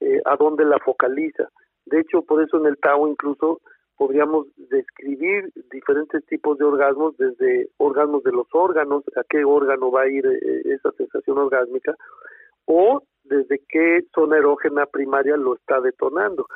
[0.00, 1.48] eh, a dónde la focaliza.
[1.86, 3.60] De hecho, por eso en el Tao incluso
[3.96, 10.02] podríamos describir diferentes tipos de orgasmos, desde orgasmos de los órganos, a qué órgano va
[10.02, 11.94] a ir eh, esa sensación orgásmica,
[12.66, 16.46] o desde qué zona erógena primaria lo está detonando.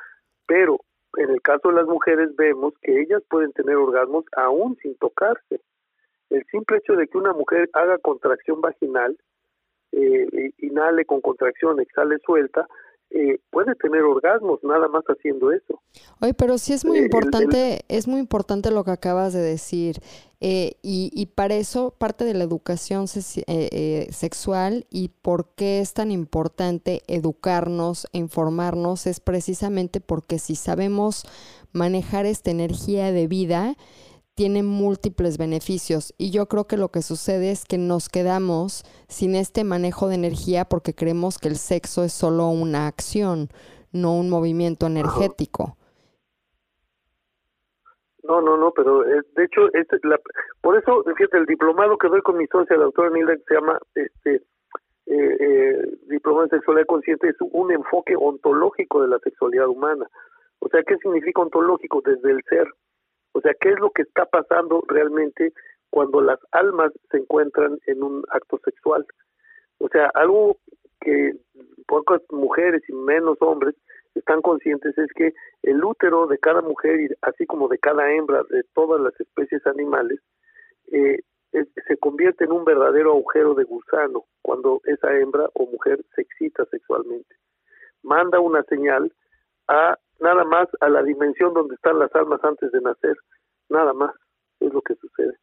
[0.47, 0.81] Pero
[1.17, 5.61] en el caso de las mujeres vemos que ellas pueden tener orgasmos aún sin tocarse.
[6.29, 9.17] El simple hecho de que una mujer haga contracción vaginal,
[9.93, 12.69] eh, inhale con contracción, exhale suelta,
[13.11, 15.81] eh, puede tener orgasmos nada más haciendo eso.
[16.20, 19.97] Oye, pero sí es muy eh, importante, es muy importante lo que acabas de decir.
[20.41, 26.11] Eh, y, y, para eso parte de la educación sexual y por qué es tan
[26.11, 31.24] importante educarnos, informarnos, es precisamente porque si sabemos
[31.73, 33.77] manejar esta energía de vida,
[34.35, 39.35] tiene múltiples beneficios y yo creo que lo que sucede es que nos quedamos sin
[39.35, 43.48] este manejo de energía porque creemos que el sexo es solo una acción,
[43.93, 45.77] no un movimiento energético.
[48.23, 50.19] No, no, no, pero eh, de hecho, este, la,
[50.61, 53.78] por eso, fíjate, el diplomado que doy con mi socia, la doctora Nilda, se llama
[53.94, 54.43] este,
[55.07, 60.07] eh, eh, Diplomado de Sexualidad Consciente, es un enfoque ontológico de la sexualidad humana.
[60.61, 62.02] O sea, ¿qué significa ontológico?
[62.05, 62.69] Desde el ser.
[63.32, 65.52] O sea, ¿qué es lo que está pasando realmente
[65.90, 69.07] cuando las almas se encuentran en un acto sexual?
[69.78, 70.59] O sea, algo
[71.01, 71.32] que
[71.86, 73.74] pocas mujeres y menos hombres
[74.15, 75.32] están conscientes es que
[75.62, 80.20] el útero de cada mujer, así como de cada hembra de todas las especies animales,
[80.93, 81.20] eh,
[81.52, 86.65] se convierte en un verdadero agujero de gusano cuando esa hembra o mujer se excita
[86.66, 87.35] sexualmente.
[88.02, 89.12] Manda una señal
[89.66, 93.17] a nada más a la dimensión donde están las almas antes de nacer,
[93.69, 94.15] nada más
[94.61, 95.37] es lo que sucede.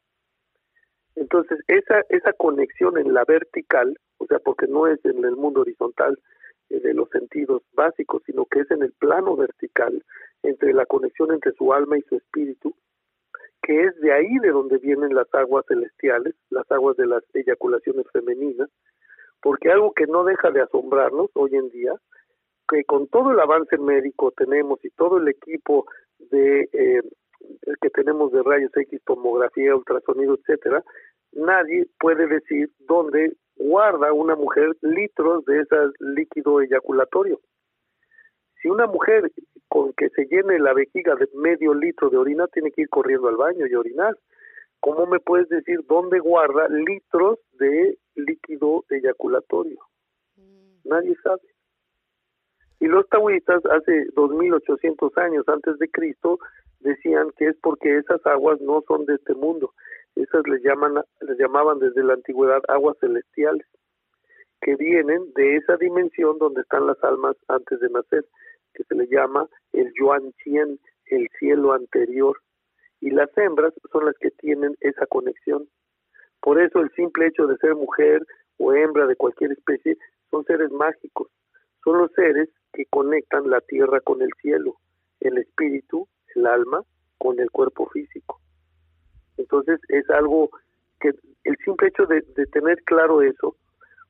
[1.16, 5.62] Entonces, esa, esa conexión en la vertical, o sea, porque no es en el mundo
[5.62, 6.20] horizontal
[6.70, 10.04] eh, de los sentidos básicos, sino que es en el plano vertical,
[10.44, 12.76] entre la conexión entre su alma y su espíritu,
[13.64, 18.06] que es de ahí de donde vienen las aguas celestiales, las aguas de las eyaculaciones
[18.14, 18.70] femeninas,
[19.42, 21.94] porque algo que no deja de asombrarnos hoy en día
[22.68, 25.86] que con todo el avance médico tenemos y todo el equipo
[26.32, 27.02] de eh,
[27.82, 30.84] que tenemos de rayos X, tomografía, ultrasonido, etcétera,
[31.34, 37.40] nadie puede decir dónde guarda una mujer litros de ese líquido eyaculatorio.
[38.62, 39.32] Si una mujer
[39.68, 43.28] con que se llene la vejiga de medio litro de orina tiene que ir corriendo
[43.28, 44.16] al baño y orinar,
[44.80, 49.80] ¿cómo me puedes decir dónde guarda litros de líquido eyaculatorio?
[50.36, 50.90] Mm.
[50.90, 51.42] Nadie sabe.
[52.80, 56.40] Y los taoístas hace 2800 años antes de Cristo
[56.80, 59.74] decían que es porque esas aguas no son de este mundo.
[60.16, 63.66] Esas les llaman les llamaban desde la antigüedad aguas celestiales,
[64.62, 68.26] que vienen de esa dimensión donde están las almas antes de nacer,
[68.74, 72.38] que se le llama el Yuan Chien, el cielo anterior.
[73.00, 75.68] Y las hembras son las que tienen esa conexión.
[76.42, 78.26] Por eso el simple hecho de ser mujer
[78.58, 79.98] o hembra de cualquier especie
[80.32, 81.30] son seres mágicos,
[81.84, 84.76] son los seres que conectan la tierra con el cielo,
[85.20, 86.84] el espíritu, el alma,
[87.18, 88.40] con el cuerpo físico.
[89.38, 90.52] Entonces es algo
[91.00, 91.10] que
[91.44, 92.22] el simple hecho de,
[92.52, 93.56] tener claro eso,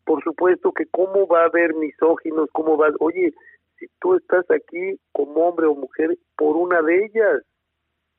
[0.03, 3.33] por supuesto que cómo va a haber misóginos, cómo va, oye,
[3.79, 7.43] si tú estás aquí como hombre o mujer por una de ellas,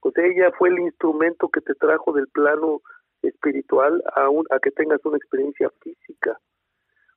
[0.00, 2.80] o sea, ella fue el instrumento que te trajo del plano
[3.20, 6.38] espiritual a, a que tengas una experiencia física.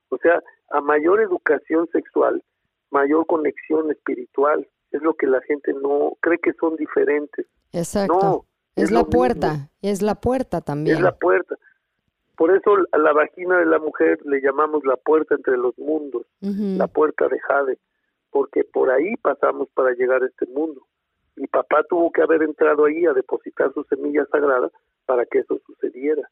[0.10, 2.44] O sea, a mayor educación sexual,
[2.92, 4.68] mayor conexión espiritual.
[4.92, 7.46] Es lo que la gente no cree que son diferentes.
[7.72, 8.20] Exacto.
[8.22, 8.46] No,
[8.76, 10.98] es, la puerta, es la puerta también.
[10.98, 11.56] Es la puerta.
[12.36, 16.26] Por eso a la vagina de la mujer le llamamos la puerta entre los mundos,
[16.40, 17.78] la puerta de Jade,
[18.32, 20.82] porque por ahí pasamos para llegar a este mundo.
[21.36, 24.72] Y papá tuvo que haber entrado ahí a depositar su semilla sagrada
[25.06, 26.28] para que eso sucediera.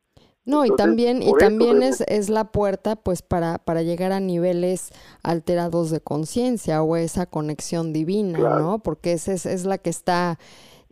[0.50, 4.90] No, y también, y también es, es la puerta pues para, para llegar a niveles
[5.22, 8.80] alterados de conciencia o esa conexión divina, ¿no?
[8.80, 10.40] Porque esa es, es la que está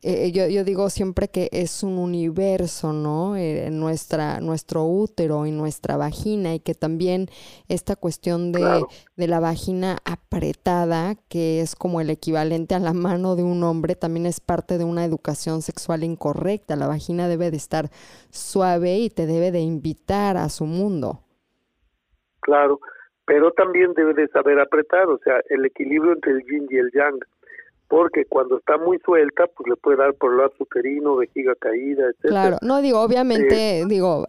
[0.10, 3.36] eh, yo, yo, digo siempre que es un universo, ¿no?
[3.36, 7.28] Eh, nuestra, nuestro útero y nuestra vagina y que también
[7.68, 8.86] esta cuestión de,
[9.18, 13.96] de, la vagina apretada, que es como el equivalente a la mano de un hombre,
[13.96, 16.78] también es parte de una educación sexual incorrecta.
[16.78, 17.90] La vagina debe de estar
[18.30, 21.20] suave y te debe de invitar a su mundo.
[22.40, 22.80] Claro,
[23.26, 26.92] pero también debe de saber apretar, o sea, el equilibrio entre el yin y el
[26.94, 27.20] yang,
[27.88, 32.27] porque cuando está muy suelta, pues le puede dar por lado uterino, vejiga caída, etc.
[32.27, 34.26] Claro, no digo, obviamente, digo,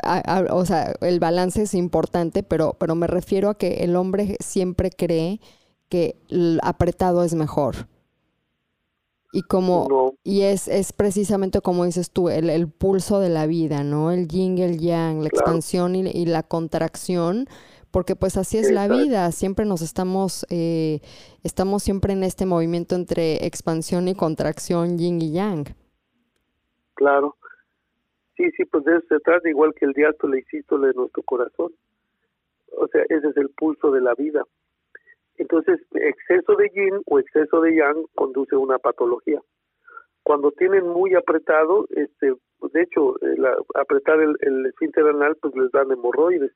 [0.51, 4.91] o sea, el balance es importante, pero, pero me refiero a que el hombre siempre
[4.91, 5.41] cree
[5.89, 7.89] que el apretado es mejor.
[9.33, 13.85] Y como, y es, es precisamente como dices tú, el, el, pulso de la vida,
[13.85, 14.11] ¿no?
[14.11, 17.47] El yin y el yang, la expansión y, y, la contracción,
[17.91, 21.01] porque pues así es la vida, siempre nos estamos, eh,
[21.43, 25.65] estamos siempre en este movimiento entre expansión y contracción, yin y yang.
[26.95, 27.37] Claro.
[28.37, 31.23] Sí, sí, pues de eso se trata, igual que el diástole y sístole de nuestro
[31.23, 31.73] corazón.
[32.77, 34.45] O sea, ese es el pulso de la vida.
[35.37, 39.41] Entonces, exceso de yin o exceso de yang conduce a una patología.
[40.23, 42.35] Cuando tienen muy apretado, este,
[42.73, 43.15] de hecho,
[43.75, 46.53] apretar el, el esfínter anal, pues les dan hemorroides.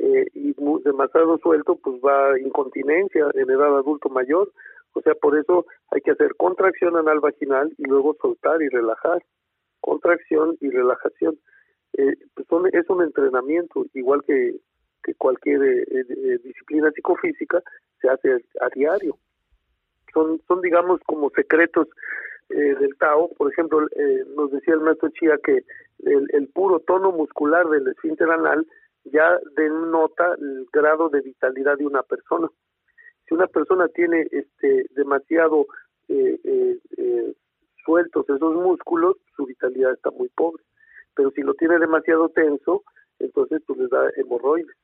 [0.00, 0.54] Eh, y
[0.84, 4.50] demasiado suelto, pues va incontinencia en edad adulto mayor.
[4.94, 9.22] O sea, por eso hay que hacer contracción anal vaginal y luego soltar y relajar.
[9.80, 11.38] Contracción y relajación.
[11.98, 14.60] Eh, pues es un entrenamiento, igual que
[15.02, 17.62] que cualquier eh, eh, disciplina psicofísica
[18.00, 19.16] se hace a diario.
[20.12, 21.88] Son, son digamos, como secretos
[22.48, 23.30] eh, del Tao.
[23.36, 23.86] Por ejemplo,
[24.36, 25.62] nos decía el maestro Chía que
[26.04, 28.66] el, el puro tono muscular del esfínter anal
[29.04, 32.48] ya denota el grado de vitalidad de una persona.
[33.26, 35.66] Si una persona tiene este demasiado
[37.84, 40.62] sueltos esos músculos, su vitalidad está muy pobre.
[41.14, 42.82] Pero si lo tiene demasiado tenso,
[43.18, 44.76] entonces pues les da hemorroides.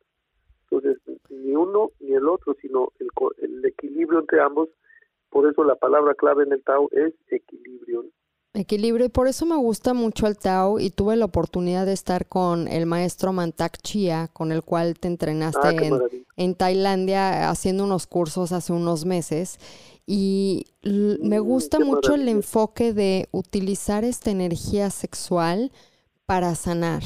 [0.64, 0.98] Entonces,
[1.30, 4.68] ni uno ni el otro, sino el, el equilibrio entre ambos.
[5.30, 8.06] Por eso la palabra clave en el Tao es equilibrio.
[8.56, 12.26] Equilibrio, y por eso me gusta mucho el Tao y tuve la oportunidad de estar
[12.26, 16.00] con el maestro Mantak Chia, con el cual te entrenaste Ah, en,
[16.36, 19.58] en Tailandia haciendo unos cursos hace unos meses.
[20.06, 25.72] Y l- me Mm, gusta qué mucho el enfoque de utilizar esta energía sexual
[26.26, 27.02] para sanar.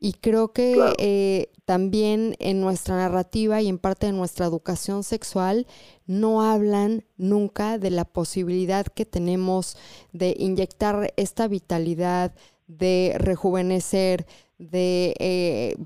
[0.00, 0.94] Y creo que Claro.
[0.98, 5.66] eh, también en nuestra narrativa y en parte de nuestra educación sexual
[6.06, 9.76] no hablan nunca de la posibilidad que tenemos
[10.12, 12.32] de inyectar esta vitalidad,
[12.68, 14.26] de rejuvenecer,
[14.58, 15.76] de eh,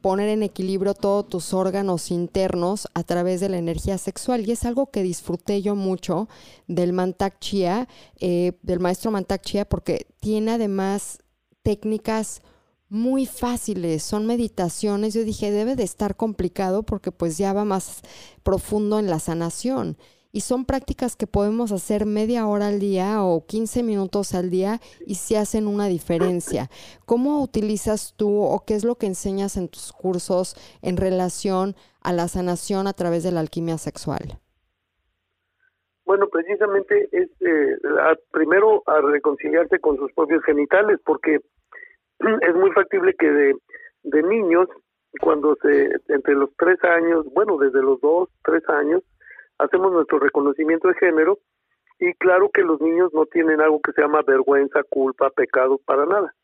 [0.00, 4.46] poner en equilibrio todos tus órganos internos a través de la energía sexual.
[4.48, 6.28] Y es algo que disfruté yo mucho
[6.66, 7.88] del Mantak Chia,
[8.20, 11.18] eh, del maestro Mantak Chia, porque tiene además
[11.62, 12.42] técnicas
[12.90, 15.14] muy fáciles, son meditaciones.
[15.14, 18.02] Yo dije, debe de estar complicado porque pues ya va más
[18.42, 19.96] profundo en la sanación.
[20.32, 24.80] Y son prácticas que podemos hacer media hora al día o 15 minutos al día
[25.04, 26.68] y se hacen una diferencia.
[27.04, 32.12] ¿Cómo utilizas tú o qué es lo que enseñas en tus cursos en relación a
[32.12, 34.38] la sanación a través de la alquimia sexual?
[36.04, 37.78] Bueno, precisamente es eh,
[38.32, 41.40] primero a reconciliarse con sus propios genitales, porque
[42.20, 43.54] es muy factible que de,
[44.04, 44.68] de niños,
[45.20, 49.02] cuando se, entre los tres años, bueno, desde los dos, tres años,
[49.58, 51.38] hacemos nuestro reconocimiento de género
[51.98, 56.06] y claro que los niños no tienen algo que se llama vergüenza, culpa, pecado, para
[56.06, 56.34] nada.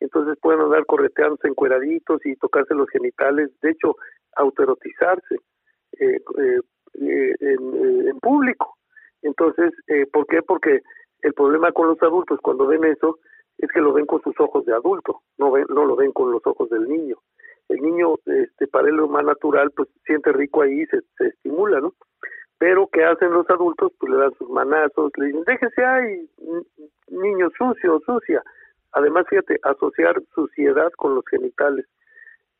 [0.00, 3.96] Entonces pueden andar correteándose encueraditos y tocarse los genitales, de hecho,
[4.36, 5.36] autoerotizarse
[6.00, 6.60] eh, eh,
[6.94, 8.76] eh, en, eh, en público.
[9.22, 9.72] Entonces,
[10.12, 10.42] ¿por qué?
[10.42, 10.80] Porque
[11.20, 13.18] el problema con los adultos cuando ven eso
[13.62, 16.32] es que lo ven con sus ojos de adulto, no ven, no lo ven con
[16.32, 17.16] los ojos del niño.
[17.68, 21.80] El niño, este, para él lo más natural, pues siente rico ahí se, se estimula,
[21.80, 21.94] ¿no?
[22.58, 23.92] Pero ¿qué hacen los adultos?
[23.98, 26.28] Pues le dan sus manazos, le dicen, déjese ahí,
[27.08, 28.42] niño sucio, sucia.
[28.92, 31.86] Además, fíjate, asociar suciedad con los genitales,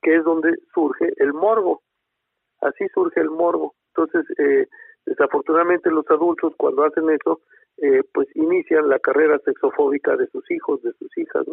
[0.02, 1.82] que es donde surge el morbo.
[2.60, 3.74] Así surge el morbo.
[3.88, 4.68] Entonces, eh,
[5.04, 7.40] desafortunadamente los adultos cuando hacen eso,
[7.78, 11.46] eh, pues inician la carrera sexofóbica de sus hijos, de sus hijas.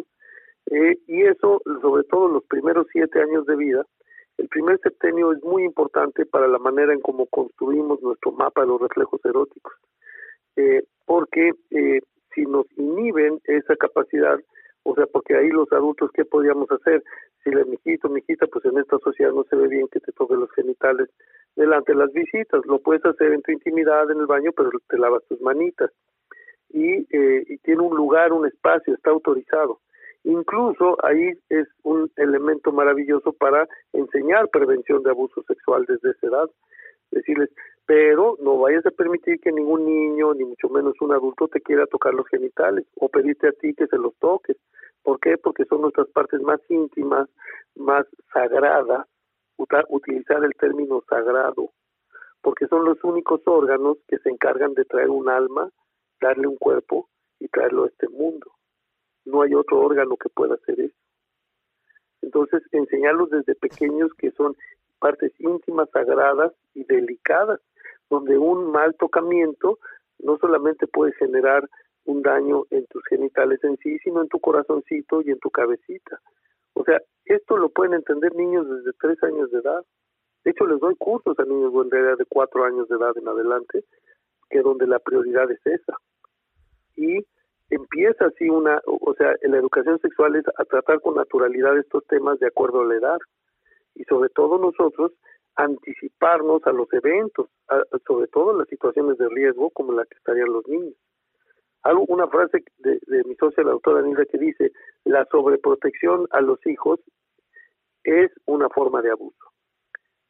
[0.70, 3.84] Eh, y eso, sobre todo los primeros siete años de vida,
[4.38, 8.68] el primer septenio es muy importante para la manera en cómo construimos nuestro mapa de
[8.68, 9.74] los reflejos eróticos,
[10.56, 12.00] eh, porque eh,
[12.34, 14.38] si nos inhiben esa capacidad,
[14.84, 17.02] o sea, porque ahí los adultos, ¿qué podríamos hacer?
[17.44, 20.34] Si le mijito, mijita, pues en esta sociedad no se ve bien que te toque
[20.36, 21.10] los genitales
[21.56, 24.96] delante de las visitas, lo puedes hacer en tu intimidad en el baño, pero te
[24.96, 25.90] lavas tus manitas
[26.72, 29.80] y, eh, y tiene un lugar, un espacio, está autorizado.
[30.24, 36.50] Incluso ahí es un elemento maravilloso para enseñar prevención de abuso sexual desde esa edad.
[37.10, 37.50] Decirles,
[37.86, 41.86] pero no vayas a permitir que ningún niño, ni mucho menos un adulto, te quiera
[41.86, 44.56] tocar los genitales o pedirte a ti que se los toques.
[45.02, 45.38] ¿Por qué?
[45.38, 47.28] Porque son nuestras partes más íntimas,
[47.74, 49.06] más sagradas.
[49.88, 51.70] Utilizar el término sagrado,
[52.40, 55.68] porque son los únicos órganos que se encargan de traer un alma,
[56.20, 58.52] darle un cuerpo y traerlo a este mundo.
[59.24, 60.96] No hay otro órgano que pueda hacer eso.
[62.22, 64.56] Entonces, enseñarlos desde pequeños que son
[64.98, 67.60] partes íntimas, sagradas y delicadas,
[68.10, 69.78] donde un mal tocamiento
[70.18, 71.68] no solamente puede generar
[72.04, 76.20] un daño en tus genitales en sí, sino en tu corazoncito y en tu cabecita.
[76.74, 79.84] O sea, esto lo pueden entender niños desde tres años de edad.
[80.44, 83.84] De hecho, les doy cursos a niños de de cuatro años de edad en adelante,
[84.48, 85.96] que donde la prioridad es esa.
[87.00, 87.24] Y
[87.70, 92.38] empieza así una, o sea, la educación sexual es a tratar con naturalidad estos temas
[92.40, 93.18] de acuerdo a la edad.
[93.94, 95.12] Y sobre todo nosotros
[95.56, 97.48] anticiparnos a los eventos,
[98.06, 100.94] sobre todo las situaciones de riesgo como la que estarían los niños.
[101.82, 104.72] Algo, una frase de, mi socia, la doctora Nilda, que dice,
[105.04, 107.00] la sobreprotección a los hijos
[108.04, 109.52] es una forma de abuso.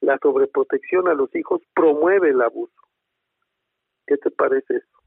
[0.00, 2.72] La sobreprotección a los hijos promueve el abuso.
[4.06, 4.99] ¿Qué te parece eso?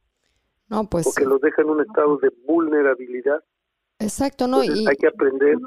[0.69, 1.05] No, pues...
[1.05, 3.43] Porque los deja en un estado de vulnerabilidad.
[3.99, 4.63] Exacto, ¿no?
[4.63, 4.87] y...
[4.87, 5.57] Hay que aprender,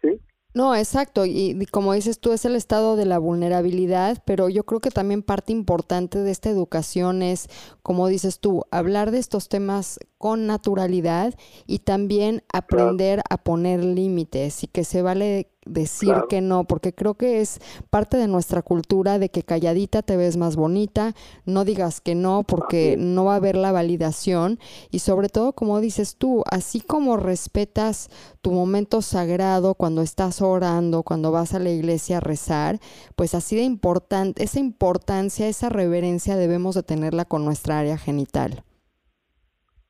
[0.00, 0.20] ¿sí?
[0.54, 1.24] No, exacto.
[1.24, 5.22] Y, como dices tú, es el estado de la vulnerabilidad, pero yo creo que también
[5.22, 7.48] parte importante de esta educación es,
[7.82, 11.34] como dices tú, hablar de estos temas con naturalidad
[11.66, 17.14] y también aprender a poner límites y que se vale decir que no, porque creo
[17.14, 17.58] que es
[17.90, 22.44] parte de nuestra cultura de que calladita te ves más bonita, no digas que no
[22.44, 24.60] porque no va a haber la validación
[24.92, 28.08] y sobre todo como dices tú, así como respetas
[28.42, 32.78] tu momento sagrado cuando estás orando, cuando vas a la iglesia a rezar,
[33.16, 38.62] pues así de importante, esa importancia, esa reverencia debemos de tenerla con nuestra área genital.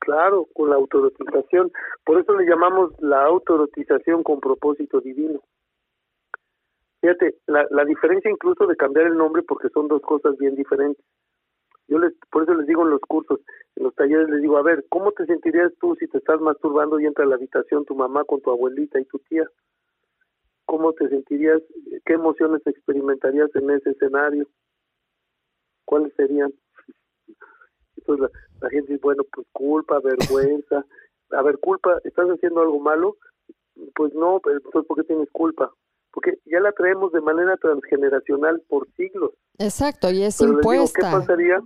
[0.03, 1.71] Claro, con la autorotización.
[2.05, 5.39] Por eso le llamamos la autorotización con propósito divino.
[6.99, 11.05] Fíjate, la, la diferencia incluso de cambiar el nombre porque son dos cosas bien diferentes.
[11.87, 13.39] Yo les, por eso les digo en los cursos,
[13.77, 16.99] en los talleres les digo, a ver, ¿cómo te sentirías tú si te estás masturbando
[16.99, 19.47] y entra a la habitación tu mamá con tu abuelita y tu tía?
[20.65, 21.61] ¿Cómo te sentirías?
[22.05, 24.47] ¿Qué emociones experimentarías en ese escenario?
[25.85, 26.53] ¿Cuáles serían?
[28.07, 28.29] Entonces
[28.61, 30.85] la, gente dice, bueno, pues culpa, vergüenza.
[31.31, 33.17] A ver, culpa, ¿estás haciendo algo malo?
[33.95, 35.71] Pues no, entonces ¿por qué tienes culpa?
[36.13, 39.31] porque ya la traemos de manera transgeneracional por siglos.
[39.57, 41.09] Exacto, y es impuesta.
[41.09, 41.61] ¿Qué pasaría?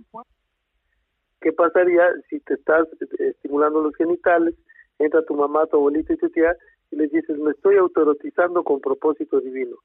[1.40, 2.88] ¿Qué pasaría si te estás
[3.18, 4.54] estimulando los genitales,
[4.98, 6.56] entra tu mamá, tu abuelita y tu tía
[6.90, 9.76] y les dices, me estoy autorotizando con propósito divino?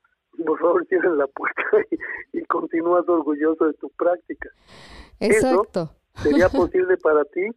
[0.46, 1.62] Por favor, cierren la puerta
[2.32, 4.50] y, continúas orgulloso de tu práctica.
[5.20, 5.92] Exacto.
[6.22, 7.48] ¿Sería posible para ti?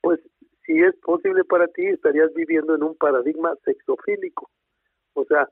[0.00, 0.20] Pues
[0.64, 4.50] si es posible para ti, estarías viviendo en un paradigma sexofílico.
[5.14, 5.48] O sea,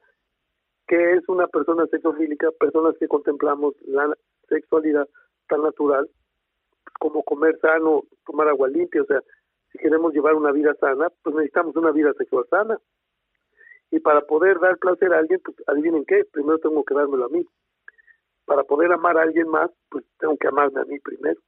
[0.86, 2.50] ¿Qué es una persona sexofílica?
[2.52, 4.14] Personas que contemplamos la
[4.48, 5.08] sexualidad
[5.48, 6.10] tan natural
[7.00, 9.20] como comer sano, tomar agua limpia, o sea,
[9.72, 12.78] si queremos llevar una vida sana, pues necesitamos una vida sexual sana.
[13.90, 17.28] Y para poder dar placer a alguien, pues adivinen qué, primero tengo que dármelo a
[17.28, 17.44] mí.
[18.44, 21.40] Para poder amar a alguien más, pues tengo que amarme a mí primero.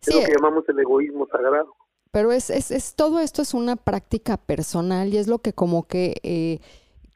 [0.00, 1.74] Es lo que llamamos el egoísmo sagrado.
[2.10, 5.86] Pero es, es, es todo esto es una práctica personal y es lo que como
[5.86, 6.60] que eh,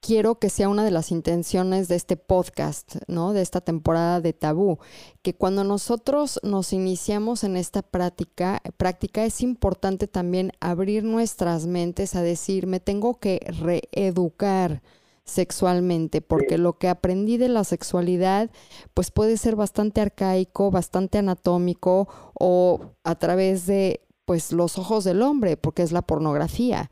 [0.01, 3.33] quiero que sea una de las intenciones de este podcast, ¿no?
[3.33, 4.79] De esta temporada de tabú,
[5.23, 12.15] que cuando nosotros nos iniciamos en esta práctica, práctica es importante también abrir nuestras mentes
[12.15, 14.83] a decir, me tengo que reeducar
[15.25, 18.51] sexualmente, porque lo que aprendí de la sexualidad
[18.93, 25.23] pues puede ser bastante arcaico, bastante anatómico o a través de pues los ojos del
[25.23, 26.91] hombre, porque es la pornografía.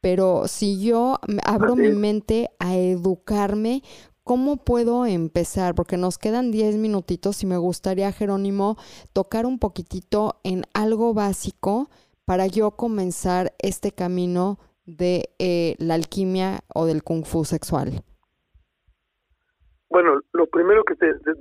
[0.00, 3.82] Pero si yo abro mi mente a educarme,
[4.24, 5.74] ¿cómo puedo empezar?
[5.74, 8.76] Porque nos quedan 10 minutitos y me gustaría, Jerónimo,
[9.12, 11.90] tocar un poquitito en algo básico
[12.24, 18.02] para yo comenzar este camino de eh, la alquimia o del kung fu sexual.
[19.88, 20.94] Bueno, lo primero que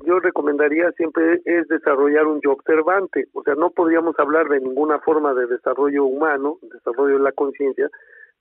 [0.06, 3.26] yo recomendaría siempre es desarrollar un yo observante.
[3.34, 7.90] O sea, no podríamos hablar de ninguna forma de desarrollo humano, desarrollo de la conciencia,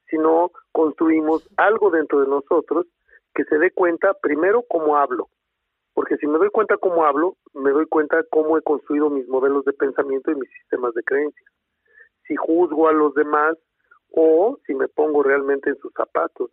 [0.09, 2.87] sino construimos algo dentro de nosotros
[3.35, 5.29] que se dé cuenta primero cómo hablo,
[5.95, 9.65] porque si me doy cuenta cómo hablo, me doy cuenta cómo he construido mis modelos
[9.65, 11.51] de pensamiento y mis sistemas de creencias.
[12.29, 13.57] Si juzgo a los demás
[14.17, 16.51] o si me pongo realmente en sus zapatos,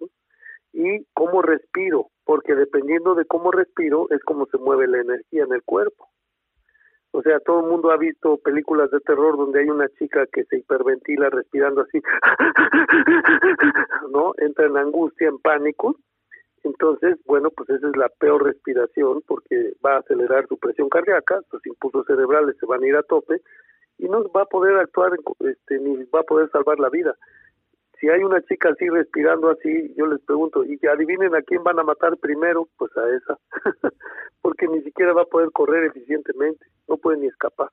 [0.73, 5.53] y cómo respiro, porque dependiendo de cómo respiro es como se mueve la energía en
[5.53, 6.09] el cuerpo.
[7.13, 10.45] O sea, todo el mundo ha visto películas de terror donde hay una chica que
[10.45, 12.01] se hiperventila respirando así,
[14.11, 14.33] ¿no?
[14.37, 15.97] Entra en angustia, en pánico,
[16.63, 21.41] Entonces, bueno, pues esa es la peor respiración porque va a acelerar su presión cardíaca,
[21.51, 23.41] sus impulsos cerebrales se van a ir a tope
[23.97, 27.17] y no va a poder actuar, este, ni va a poder salvar la vida.
[28.01, 31.77] Si hay una chica así respirando así, yo les pregunto, y adivinen a quién van
[31.77, 33.37] a matar primero, pues a esa,
[34.41, 37.69] porque ni siquiera va a poder correr eficientemente, no puede ni escapar.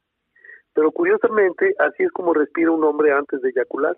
[0.74, 3.96] Pero curiosamente, así es como respira un hombre antes de eyacular,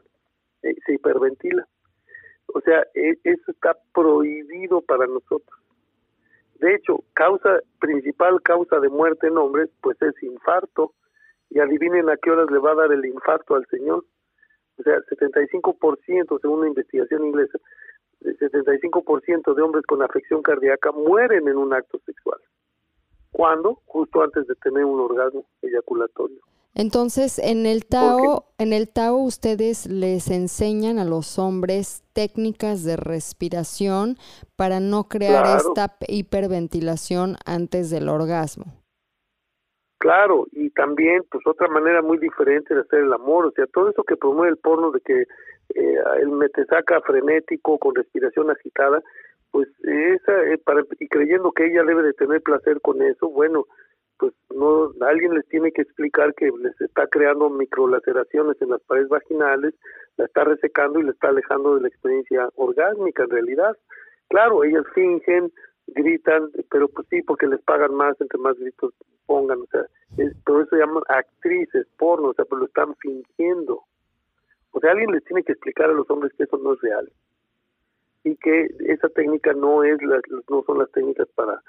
[0.63, 1.67] eh, se hiperventila.
[2.55, 5.59] O sea, e, eso está prohibido para nosotros.
[6.61, 10.95] De hecho, causa principal causa de muerte en hombres, pues es infarto.
[11.49, 14.05] Y adivinen a qué horas le va a dar el infarto al señor.
[14.81, 17.59] O sea, 75% según una investigación inglesa,
[18.23, 22.39] 75% de hombres con afección cardíaca mueren en un acto sexual.
[23.31, 23.81] ¿Cuándo?
[23.85, 26.41] Justo antes de tener un orgasmo eyaculatorio.
[26.75, 32.97] Entonces, en el Tao, en el Tao ustedes les enseñan a los hombres técnicas de
[32.97, 34.17] respiración
[34.57, 38.67] para no crear esta hiperventilación antes del orgasmo.
[40.01, 43.91] Claro, y también pues otra manera muy diferente de hacer el amor, o sea, todo
[43.91, 45.27] eso que promueve el porno de que
[45.75, 49.03] eh, el metesaca frenético con respiración agitada,
[49.51, 53.67] pues esa eh, para, y creyendo que ella debe de tener placer con eso, bueno,
[54.19, 59.11] pues no alguien les tiene que explicar que les está creando microlaceraciones en las paredes
[59.11, 59.75] vaginales,
[60.17, 63.77] la está resecando y le está alejando de la experiencia orgásmica en realidad.
[64.31, 65.53] Claro, ellas fingen,
[65.95, 68.95] gritan, pero pues sí, porque les pagan más, entre más gritos
[69.27, 69.83] pongan, o sea,
[70.19, 73.85] es, todo eso llaman actrices porno, o sea, pues lo están fingiendo.
[74.73, 77.11] O sea, alguien les tiene que explicar a los hombres que eso no es real
[78.25, 81.61] y que esa técnica no es las, no son las técnicas para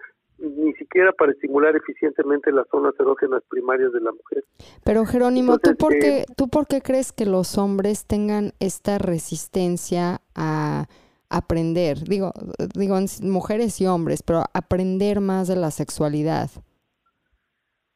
[0.42, 4.44] ni siquiera para estimular eficientemente las zonas erógenas primarias de la mujer.
[4.84, 10.22] Pero Jerónimo, ¿tú, por qué, ¿tú por qué crees que los hombres tengan esta resistencia
[10.34, 10.88] a
[11.32, 11.98] aprender?
[12.00, 12.32] Digo,
[12.76, 16.50] digo mujeres y hombres, pero aprender más de la sexualidad.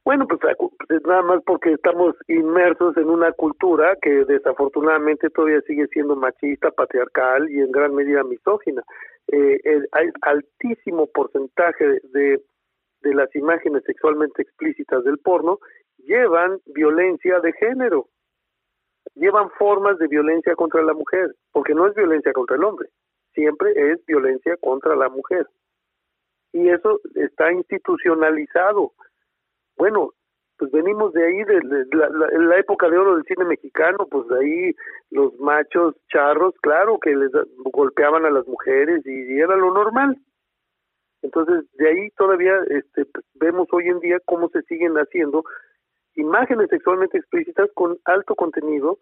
[0.03, 0.39] Bueno, pues,
[0.87, 6.69] pues nada más porque estamos inmersos en una cultura que desafortunadamente todavía sigue siendo machista,
[6.71, 8.83] patriarcal y en gran medida misógina
[9.31, 9.59] eh,
[9.91, 12.39] hay altísimo porcentaje de,
[13.01, 15.59] de las imágenes sexualmente explícitas del porno
[16.05, 18.07] llevan violencia de género,
[19.15, 22.89] llevan formas de violencia contra la mujer, porque no es violencia contra el hombre,
[23.35, 25.47] siempre es violencia contra la mujer.
[26.53, 28.93] Y eso está institucionalizado.
[29.77, 30.13] Bueno,
[30.57, 31.59] pues venimos de ahí, de,
[31.91, 34.75] la, época de oro del cine mexicano, pues de ahí
[35.11, 37.31] los machos charros, claro, que les
[37.65, 40.17] golpeaban a las mujeres y, era lo normal.
[41.21, 45.43] Entonces, de ahí todavía este, vemos hoy en día cómo se siguen haciendo
[46.15, 48.99] imágenes sexualmente explícitas con alto contenido,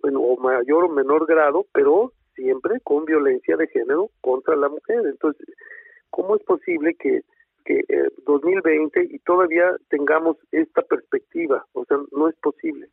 [0.00, 5.06] bueno, o mayor o menor grado, pero siempre con violencia de género contra la mujer.
[5.06, 5.46] Entonces,
[6.10, 7.22] ¿cómo es posible que
[7.64, 7.82] que
[8.26, 12.88] 2020 eh, y todavía tengamos esta perspectiva, o sea, no es posible.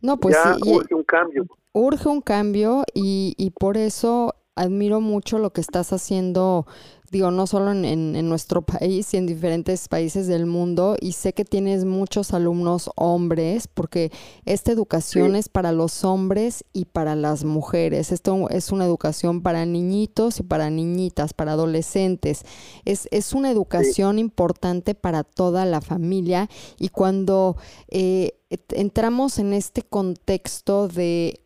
[0.00, 1.46] No, pues ya urge un cambio.
[1.72, 6.66] Urge un cambio y, y por eso admiro mucho lo que estás haciendo
[7.10, 11.32] digo, no solo en, en, nuestro país y en diferentes países del mundo, y sé
[11.32, 14.12] que tienes muchos alumnos hombres, porque
[14.44, 18.12] esta educación es para los hombres y para las mujeres.
[18.12, 22.44] Esto es una educación para niñitos y para niñitas, para adolescentes.
[22.84, 27.56] Es, es una educación importante para toda la familia y cuando
[27.88, 28.34] eh,
[28.70, 31.40] entramos en este contexto de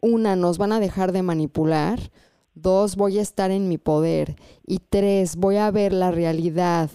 [0.00, 2.10] una, nos van a dejar de manipular,
[2.54, 4.36] Dos, voy a estar en mi poder.
[4.66, 6.90] Y tres, voy a ver la realidad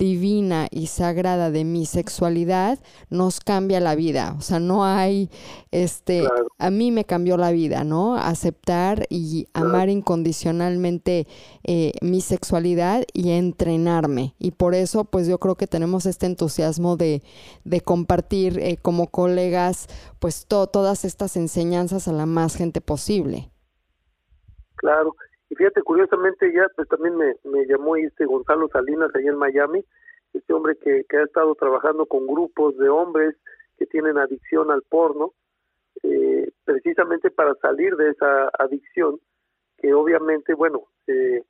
[0.00, 2.78] divina y sagrada de mi sexualidad,
[3.10, 4.34] nos cambia la vida.
[4.38, 5.28] O sea, no hay,
[5.72, 6.26] este,
[6.58, 8.16] a mí me cambió la vida, ¿no?
[8.16, 11.26] Aceptar y amar incondicionalmente
[11.64, 14.34] eh, mi sexualidad y entrenarme.
[14.38, 17.22] Y por eso, pues yo creo que tenemos este entusiasmo de,
[17.64, 19.86] de compartir eh, como colegas,
[20.18, 23.50] pues todas estas enseñanzas a la más gente posible.
[24.80, 25.14] Claro,
[25.50, 29.84] y fíjate, curiosamente ya pues también me, me llamó este Gonzalo Salinas allá en Miami,
[30.32, 33.36] este hombre que, que ha estado trabajando con grupos de hombres
[33.76, 35.34] que tienen adicción al porno,
[36.02, 39.20] eh, precisamente para salir de esa adicción,
[39.76, 41.42] que obviamente, bueno, eh,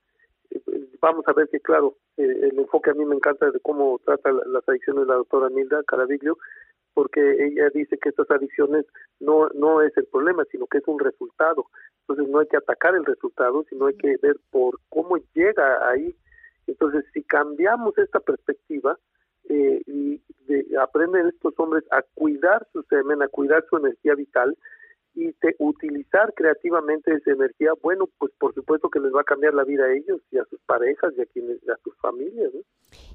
[1.01, 4.33] vamos a ver que claro, eh, el enfoque a mí me encanta de cómo trata
[4.33, 6.37] las adicciones la doctora Nilda Caraviglio,
[7.01, 8.85] porque ella dice que estas adicciones
[9.21, 11.65] no, no es el problema, sino que es un resultado.
[12.03, 16.15] Entonces no hay que atacar el resultado, sino hay que ver por cómo llega ahí.
[16.67, 18.99] Entonces, si cambiamos esta perspectiva
[19.49, 24.55] eh, y de, aprenden estos hombres a cuidar su semen, a cuidar su energía vital,
[25.15, 29.55] y te, utilizar creativamente esa energía, bueno, pues por supuesto que les va a cambiar
[29.55, 32.53] la vida a ellos y a sus parejas y a, quienes, a sus familias.
[32.55, 32.61] ¿no?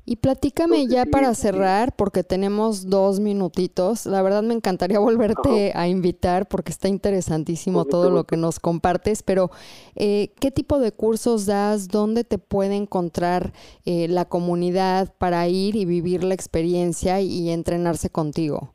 [0.07, 4.05] Y platícame ya para cerrar, porque tenemos dos minutitos.
[4.05, 9.23] La verdad me encantaría volverte a invitar porque está interesantísimo todo lo que nos compartes,
[9.23, 9.49] pero
[9.95, 11.87] eh, ¿qué tipo de cursos das?
[11.87, 13.53] ¿Dónde te puede encontrar
[13.85, 18.74] eh, la comunidad para ir y vivir la experiencia y entrenarse contigo?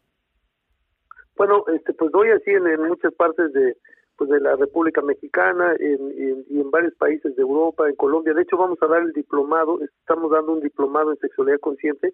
[1.41, 3.75] Bueno, este, pues doy así en, muchas partes de,
[4.19, 8.35] pues de la República Mexicana en, y en varios países de Europa, en Colombia.
[8.35, 12.13] De hecho, vamos a dar el diplomado, estamos dando un diplomado en sexualidad consciente,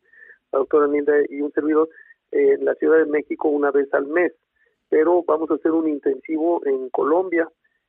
[0.53, 1.89] la doctora Nilda y un servidor,
[2.31, 4.33] en la Ciudad de México una vez al mes.
[4.91, 7.49] Pero vamos a hacer un intensivo en Colombia.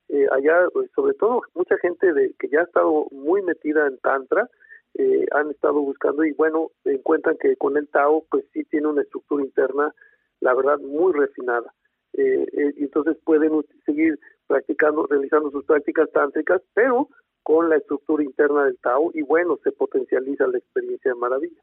[0.09, 3.99] Eh, allá, pues, sobre todo, mucha gente de que ya ha estado muy metida en
[3.99, 4.49] Tantra,
[4.95, 9.03] eh, han estado buscando y bueno, encuentran que con el Tao, pues sí tiene una
[9.03, 9.93] estructura interna
[10.41, 11.73] la verdad, muy refinada.
[12.13, 13.51] Eh, eh, entonces pueden
[13.85, 17.09] seguir practicando, realizando sus prácticas tántricas, pero
[17.43, 21.61] con la estructura interna del Tao y bueno, se potencializa la experiencia de maravilla.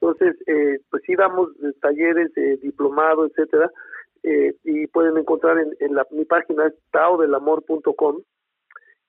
[0.00, 1.50] Entonces, eh, pues sí damos
[1.80, 3.70] talleres, diplomados, etcétera,
[4.64, 8.22] y pueden encontrar en, la, mi página es taodelamor.com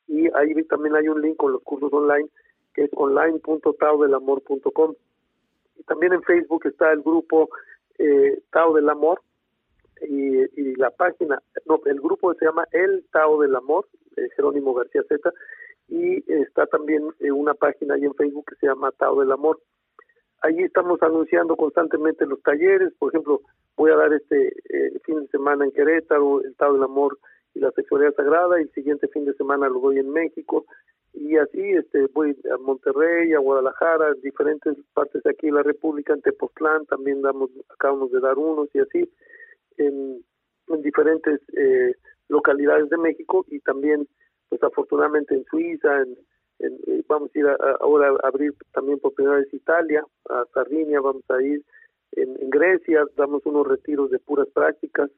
[0.08, 2.30] y ahí también hay un link con los cursos online
[2.74, 4.94] que es online.taodelamor.com.
[5.78, 7.50] Y también en Facebook está el grupo
[7.98, 9.22] eh, Tao del Amor
[10.02, 13.88] y, la página, no, el grupo se llama El Tao del Amor,
[14.36, 15.32] Jerónimo García Z,
[15.88, 19.60] y está también una página ahí en Facebook que se llama Tao del Amor.
[20.42, 23.42] Allí estamos anunciando constantemente los talleres, por ejemplo,
[23.78, 27.18] voy a dar este eh, fin de semana en Querétaro, el Tao del Amor
[27.54, 30.66] y la Sexualidad Sagrada, y el siguiente fin de semana lo doy en México,
[31.16, 36.14] y así este voy a Monterrey, a Guadalajara, diferentes partes de aquí de la República,
[36.14, 39.10] en Tepoztlán también damos, acabamos de dar unos y así
[39.78, 40.24] en,
[40.82, 41.94] diferentes eh,
[42.28, 44.08] localidades de México y también
[44.50, 46.18] pues afortunadamente en Suiza, en,
[46.60, 47.46] eh, vamos a ir
[47.80, 51.64] ahora a abrir también por primera vez Italia, a Sardinia, vamos a ir
[52.14, 55.10] en, Grecia, damos unos retiros de puras prácticas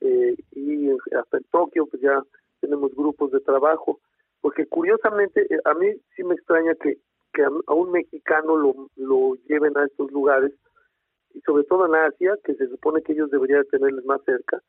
[0.00, 2.22] eh, y hasta en Tokio pues ya
[2.60, 4.00] tenemos grupos de trabajo
[4.46, 6.98] porque curiosamente eh, a mí sí me extraña que,
[7.32, 10.52] que a, un mexicano lo, lo lleven a estos lugares,
[11.34, 14.62] y sobre todo en Asia, que se supone que ellos deberían tenerles más cerca,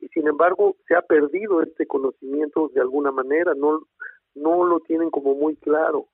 [0.00, 3.86] y sin embargo se ha perdido este conocimiento de alguna manera, no,
[4.34, 6.08] no lo tienen como muy claro,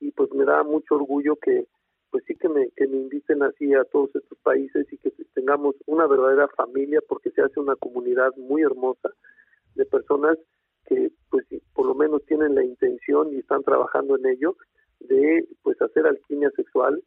[0.00, 1.66] y pues me da mucho orgullo que
[2.10, 5.76] pues sí que me, que me inviten así a todos estos países y que tengamos
[5.84, 9.10] una verdadera familia porque se hace una comunidad muy hermosa
[9.74, 10.38] de personas
[10.86, 14.56] que pues por lo menos tienen la intención y están trabajando en ello
[15.00, 17.02] de pues hacer alquimia sexual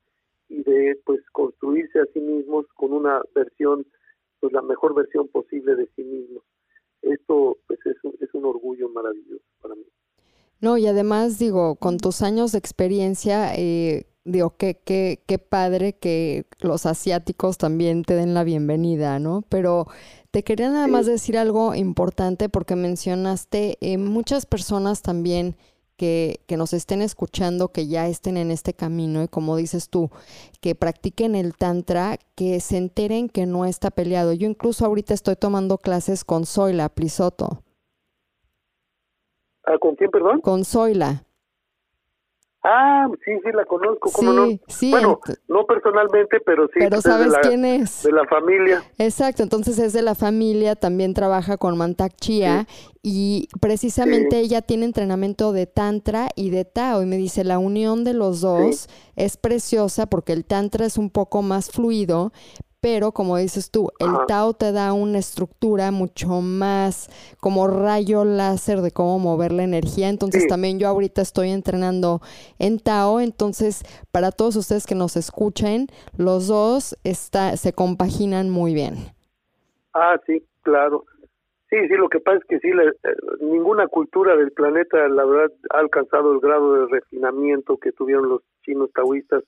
[0.50, 3.86] y de pues construirse a sí mismos con una versión
[4.40, 6.44] pues la mejor versión posible de sí mismos.
[7.02, 9.86] Esto pues es un, es un orgullo maravilloso para mí
[10.64, 15.94] no y además digo con tus años de experiencia eh, digo, qué, qué, qué padre
[15.94, 19.44] que los asiáticos también te den la bienvenida, ¿no?
[19.50, 19.88] Pero
[20.32, 25.56] te quería nada más decir algo importante porque mencionaste eh, muchas personas también
[25.98, 30.10] que, que, nos estén escuchando, que ya estén en este camino y como dices tú,
[30.60, 34.34] que practiquen el tantra, que se enteren que no está peleado.
[34.34, 37.63] Yo incluso ahorita estoy tomando clases con Zoila Plisoto.
[39.66, 40.42] ¿Ah, ¿Con quién, perdón?
[40.42, 41.24] Con Zoila.
[42.66, 44.48] Ah, sí, sí, la conozco, ¿cómo no?
[44.70, 45.20] Sí, bueno,
[45.50, 46.80] no personalmente, pero sí.
[46.80, 48.04] Pero sabes quién es.
[48.04, 48.82] De la familia.
[48.98, 52.66] Exacto, entonces es de la familia, también trabaja con Mantak Chia
[53.02, 58.06] y precisamente ella tiene entrenamiento de Tantra y de Tao y me dice, la unión
[58.06, 58.88] de los dos
[59.18, 62.32] es preciosa porque el Tantra es un poco más fluido,
[62.84, 67.08] pero como dices tú, el Tao te da una estructura mucho más
[67.40, 70.10] como rayo láser de cómo mover la energía.
[70.10, 72.20] Entonces también yo ahorita estoy entrenando
[72.60, 75.88] en Tao, entonces para todos ustedes que nos escuchen,
[76.18, 78.96] los dos está, se compaginan muy bien.
[79.94, 81.06] Ah, sí, claro.
[81.70, 85.54] Sí, sí, lo que pasa es que sí, eh, ninguna cultura del planeta, la verdad,
[85.70, 89.46] ha alcanzado el grado de refinamiento que tuvieron los chinos taoístas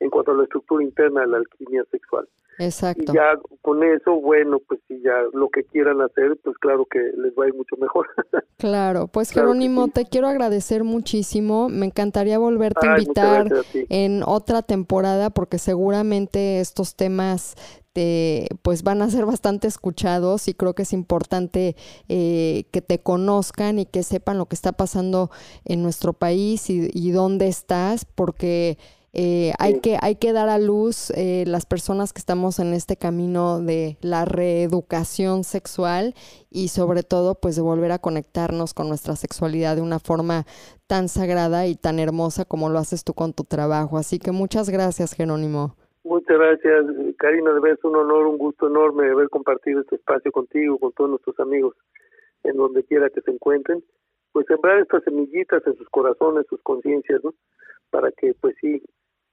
[0.00, 2.28] en cuanto a la estructura interna de la alquimia sexual.
[2.58, 3.12] Exacto.
[3.12, 6.98] Y ya con eso, bueno, pues si ya lo que quieran hacer, pues claro que
[6.98, 8.06] les va a ir mucho mejor.
[8.58, 11.68] claro, pues Jerónimo, te quiero agradecer muchísimo.
[11.68, 17.56] Me encantaría volverte a invitar en otra temporada porque seguramente estos temas
[17.92, 21.76] te, pues van a ser bastante escuchados y creo que es importante
[22.08, 25.30] eh, que te conozcan y que sepan lo que está pasando
[25.64, 28.78] en nuestro país y, y dónde estás porque
[29.16, 32.96] Eh, hay, que, hay que dar a luz eh, las personas que estamos en este
[32.96, 36.14] camino de la reeducación sexual
[36.50, 40.46] y sobre todo pues de volver a conectarnos con nuestra sexualidad de una forma
[40.88, 43.98] tan sagrada y tan hermosa como lo haces tú con tu trabajo.
[43.98, 45.76] Así que muchas gracias, Jerónimo.
[46.02, 46.84] Muchas gracias,
[47.16, 47.52] Karina.
[47.54, 51.10] De verdad es un honor, un gusto enorme haber compartido este espacio contigo, con todos
[51.10, 51.76] nuestros amigos,
[52.42, 53.84] en donde quiera que se encuentren.
[54.32, 57.32] Pues sembrar estas semillitas en sus corazones, sus conciencias, ¿no?
[57.90, 58.82] Para que, pues sí,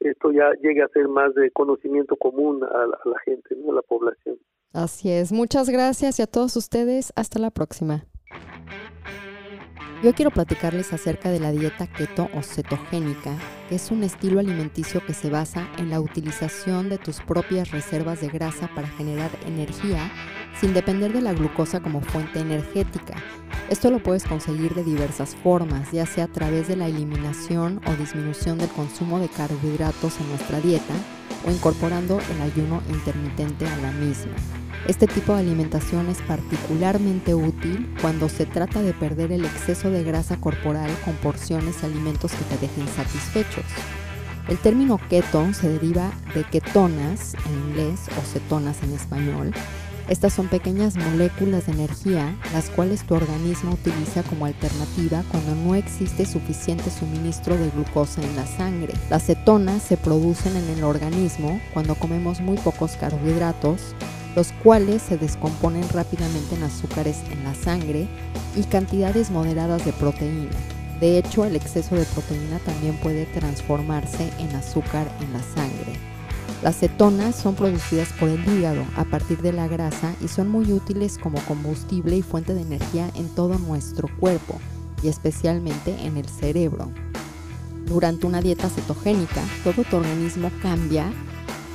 [0.02, 3.72] esto ya llegue a ser más de conocimiento común a la, gente, ¿no?
[3.72, 4.38] a la población.
[4.74, 5.32] Así es.
[5.32, 7.12] Muchas gracias y a todos ustedes.
[7.16, 8.06] Hasta la próxima.
[10.04, 13.36] Yo quiero platicarles acerca de la dieta keto o cetogénica,
[13.70, 18.20] que es un estilo alimenticio que se basa en la utilización de tus propias reservas
[18.20, 20.12] de grasa para generar energía
[20.60, 23.16] sin depender de la glucosa como fuente energética.
[23.70, 27.94] Esto lo puedes conseguir de diversas formas, ya sea a través de la eliminación o
[27.94, 30.94] disminución del consumo de carbohidratos en nuestra dieta
[31.46, 34.34] o incorporando el ayuno intermitente a la misma.
[34.88, 40.04] Este tipo de alimentación es particularmente útil cuando se trata de perder el exceso de
[40.04, 43.66] grasa corporal con porciones de alimentos que te dejen satisfechos.
[44.48, 49.54] El término keto se deriva de ketonas en inglés o cetonas en español.
[50.12, 55.74] Estas son pequeñas moléculas de energía las cuales tu organismo utiliza como alternativa cuando no
[55.74, 58.94] existe suficiente suministro de glucosa en la sangre.
[59.10, 63.96] Las cetonas se producen en el organismo cuando comemos muy pocos carbohidratos,
[64.36, 68.06] los cuales se descomponen rápidamente en azúcares en la sangre
[68.58, 70.52] y cantidades moderadas de proteína.
[71.00, 76.11] De hecho, el exceso de proteína también puede transformarse en azúcar en la sangre.
[76.62, 80.72] Las cetonas son producidas por el hígado a partir de la grasa y son muy
[80.72, 84.60] útiles como combustible y fuente de energía en todo nuestro cuerpo
[85.02, 86.92] y especialmente en el cerebro.
[87.88, 91.12] Durante una dieta cetogénica, todo tu organismo cambia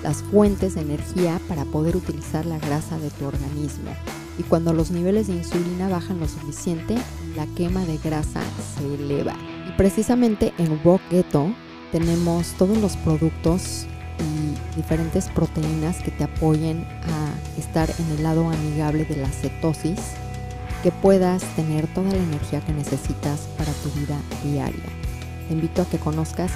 [0.05, 3.91] las fuentes de energía para poder utilizar la grasa de tu organismo.
[4.39, 6.97] Y cuando los niveles de insulina bajan lo suficiente,
[7.35, 8.41] la quema de grasa
[8.77, 9.35] se eleva.
[9.69, 11.53] Y precisamente en Raw Keto
[11.91, 13.87] tenemos todos los productos
[14.19, 20.01] y diferentes proteínas que te apoyen a estar en el lado amigable de la cetosis,
[20.83, 24.85] que puedas tener toda la energía que necesitas para tu vida diaria.
[25.49, 26.51] Te invito a que conozcas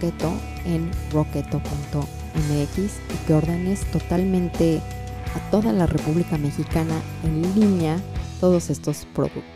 [0.00, 0.32] Keto
[0.64, 2.06] en roqueto.com
[2.36, 4.80] MX y que ordenes totalmente
[5.34, 7.98] a toda la República Mexicana en línea
[8.40, 9.55] todos estos productos.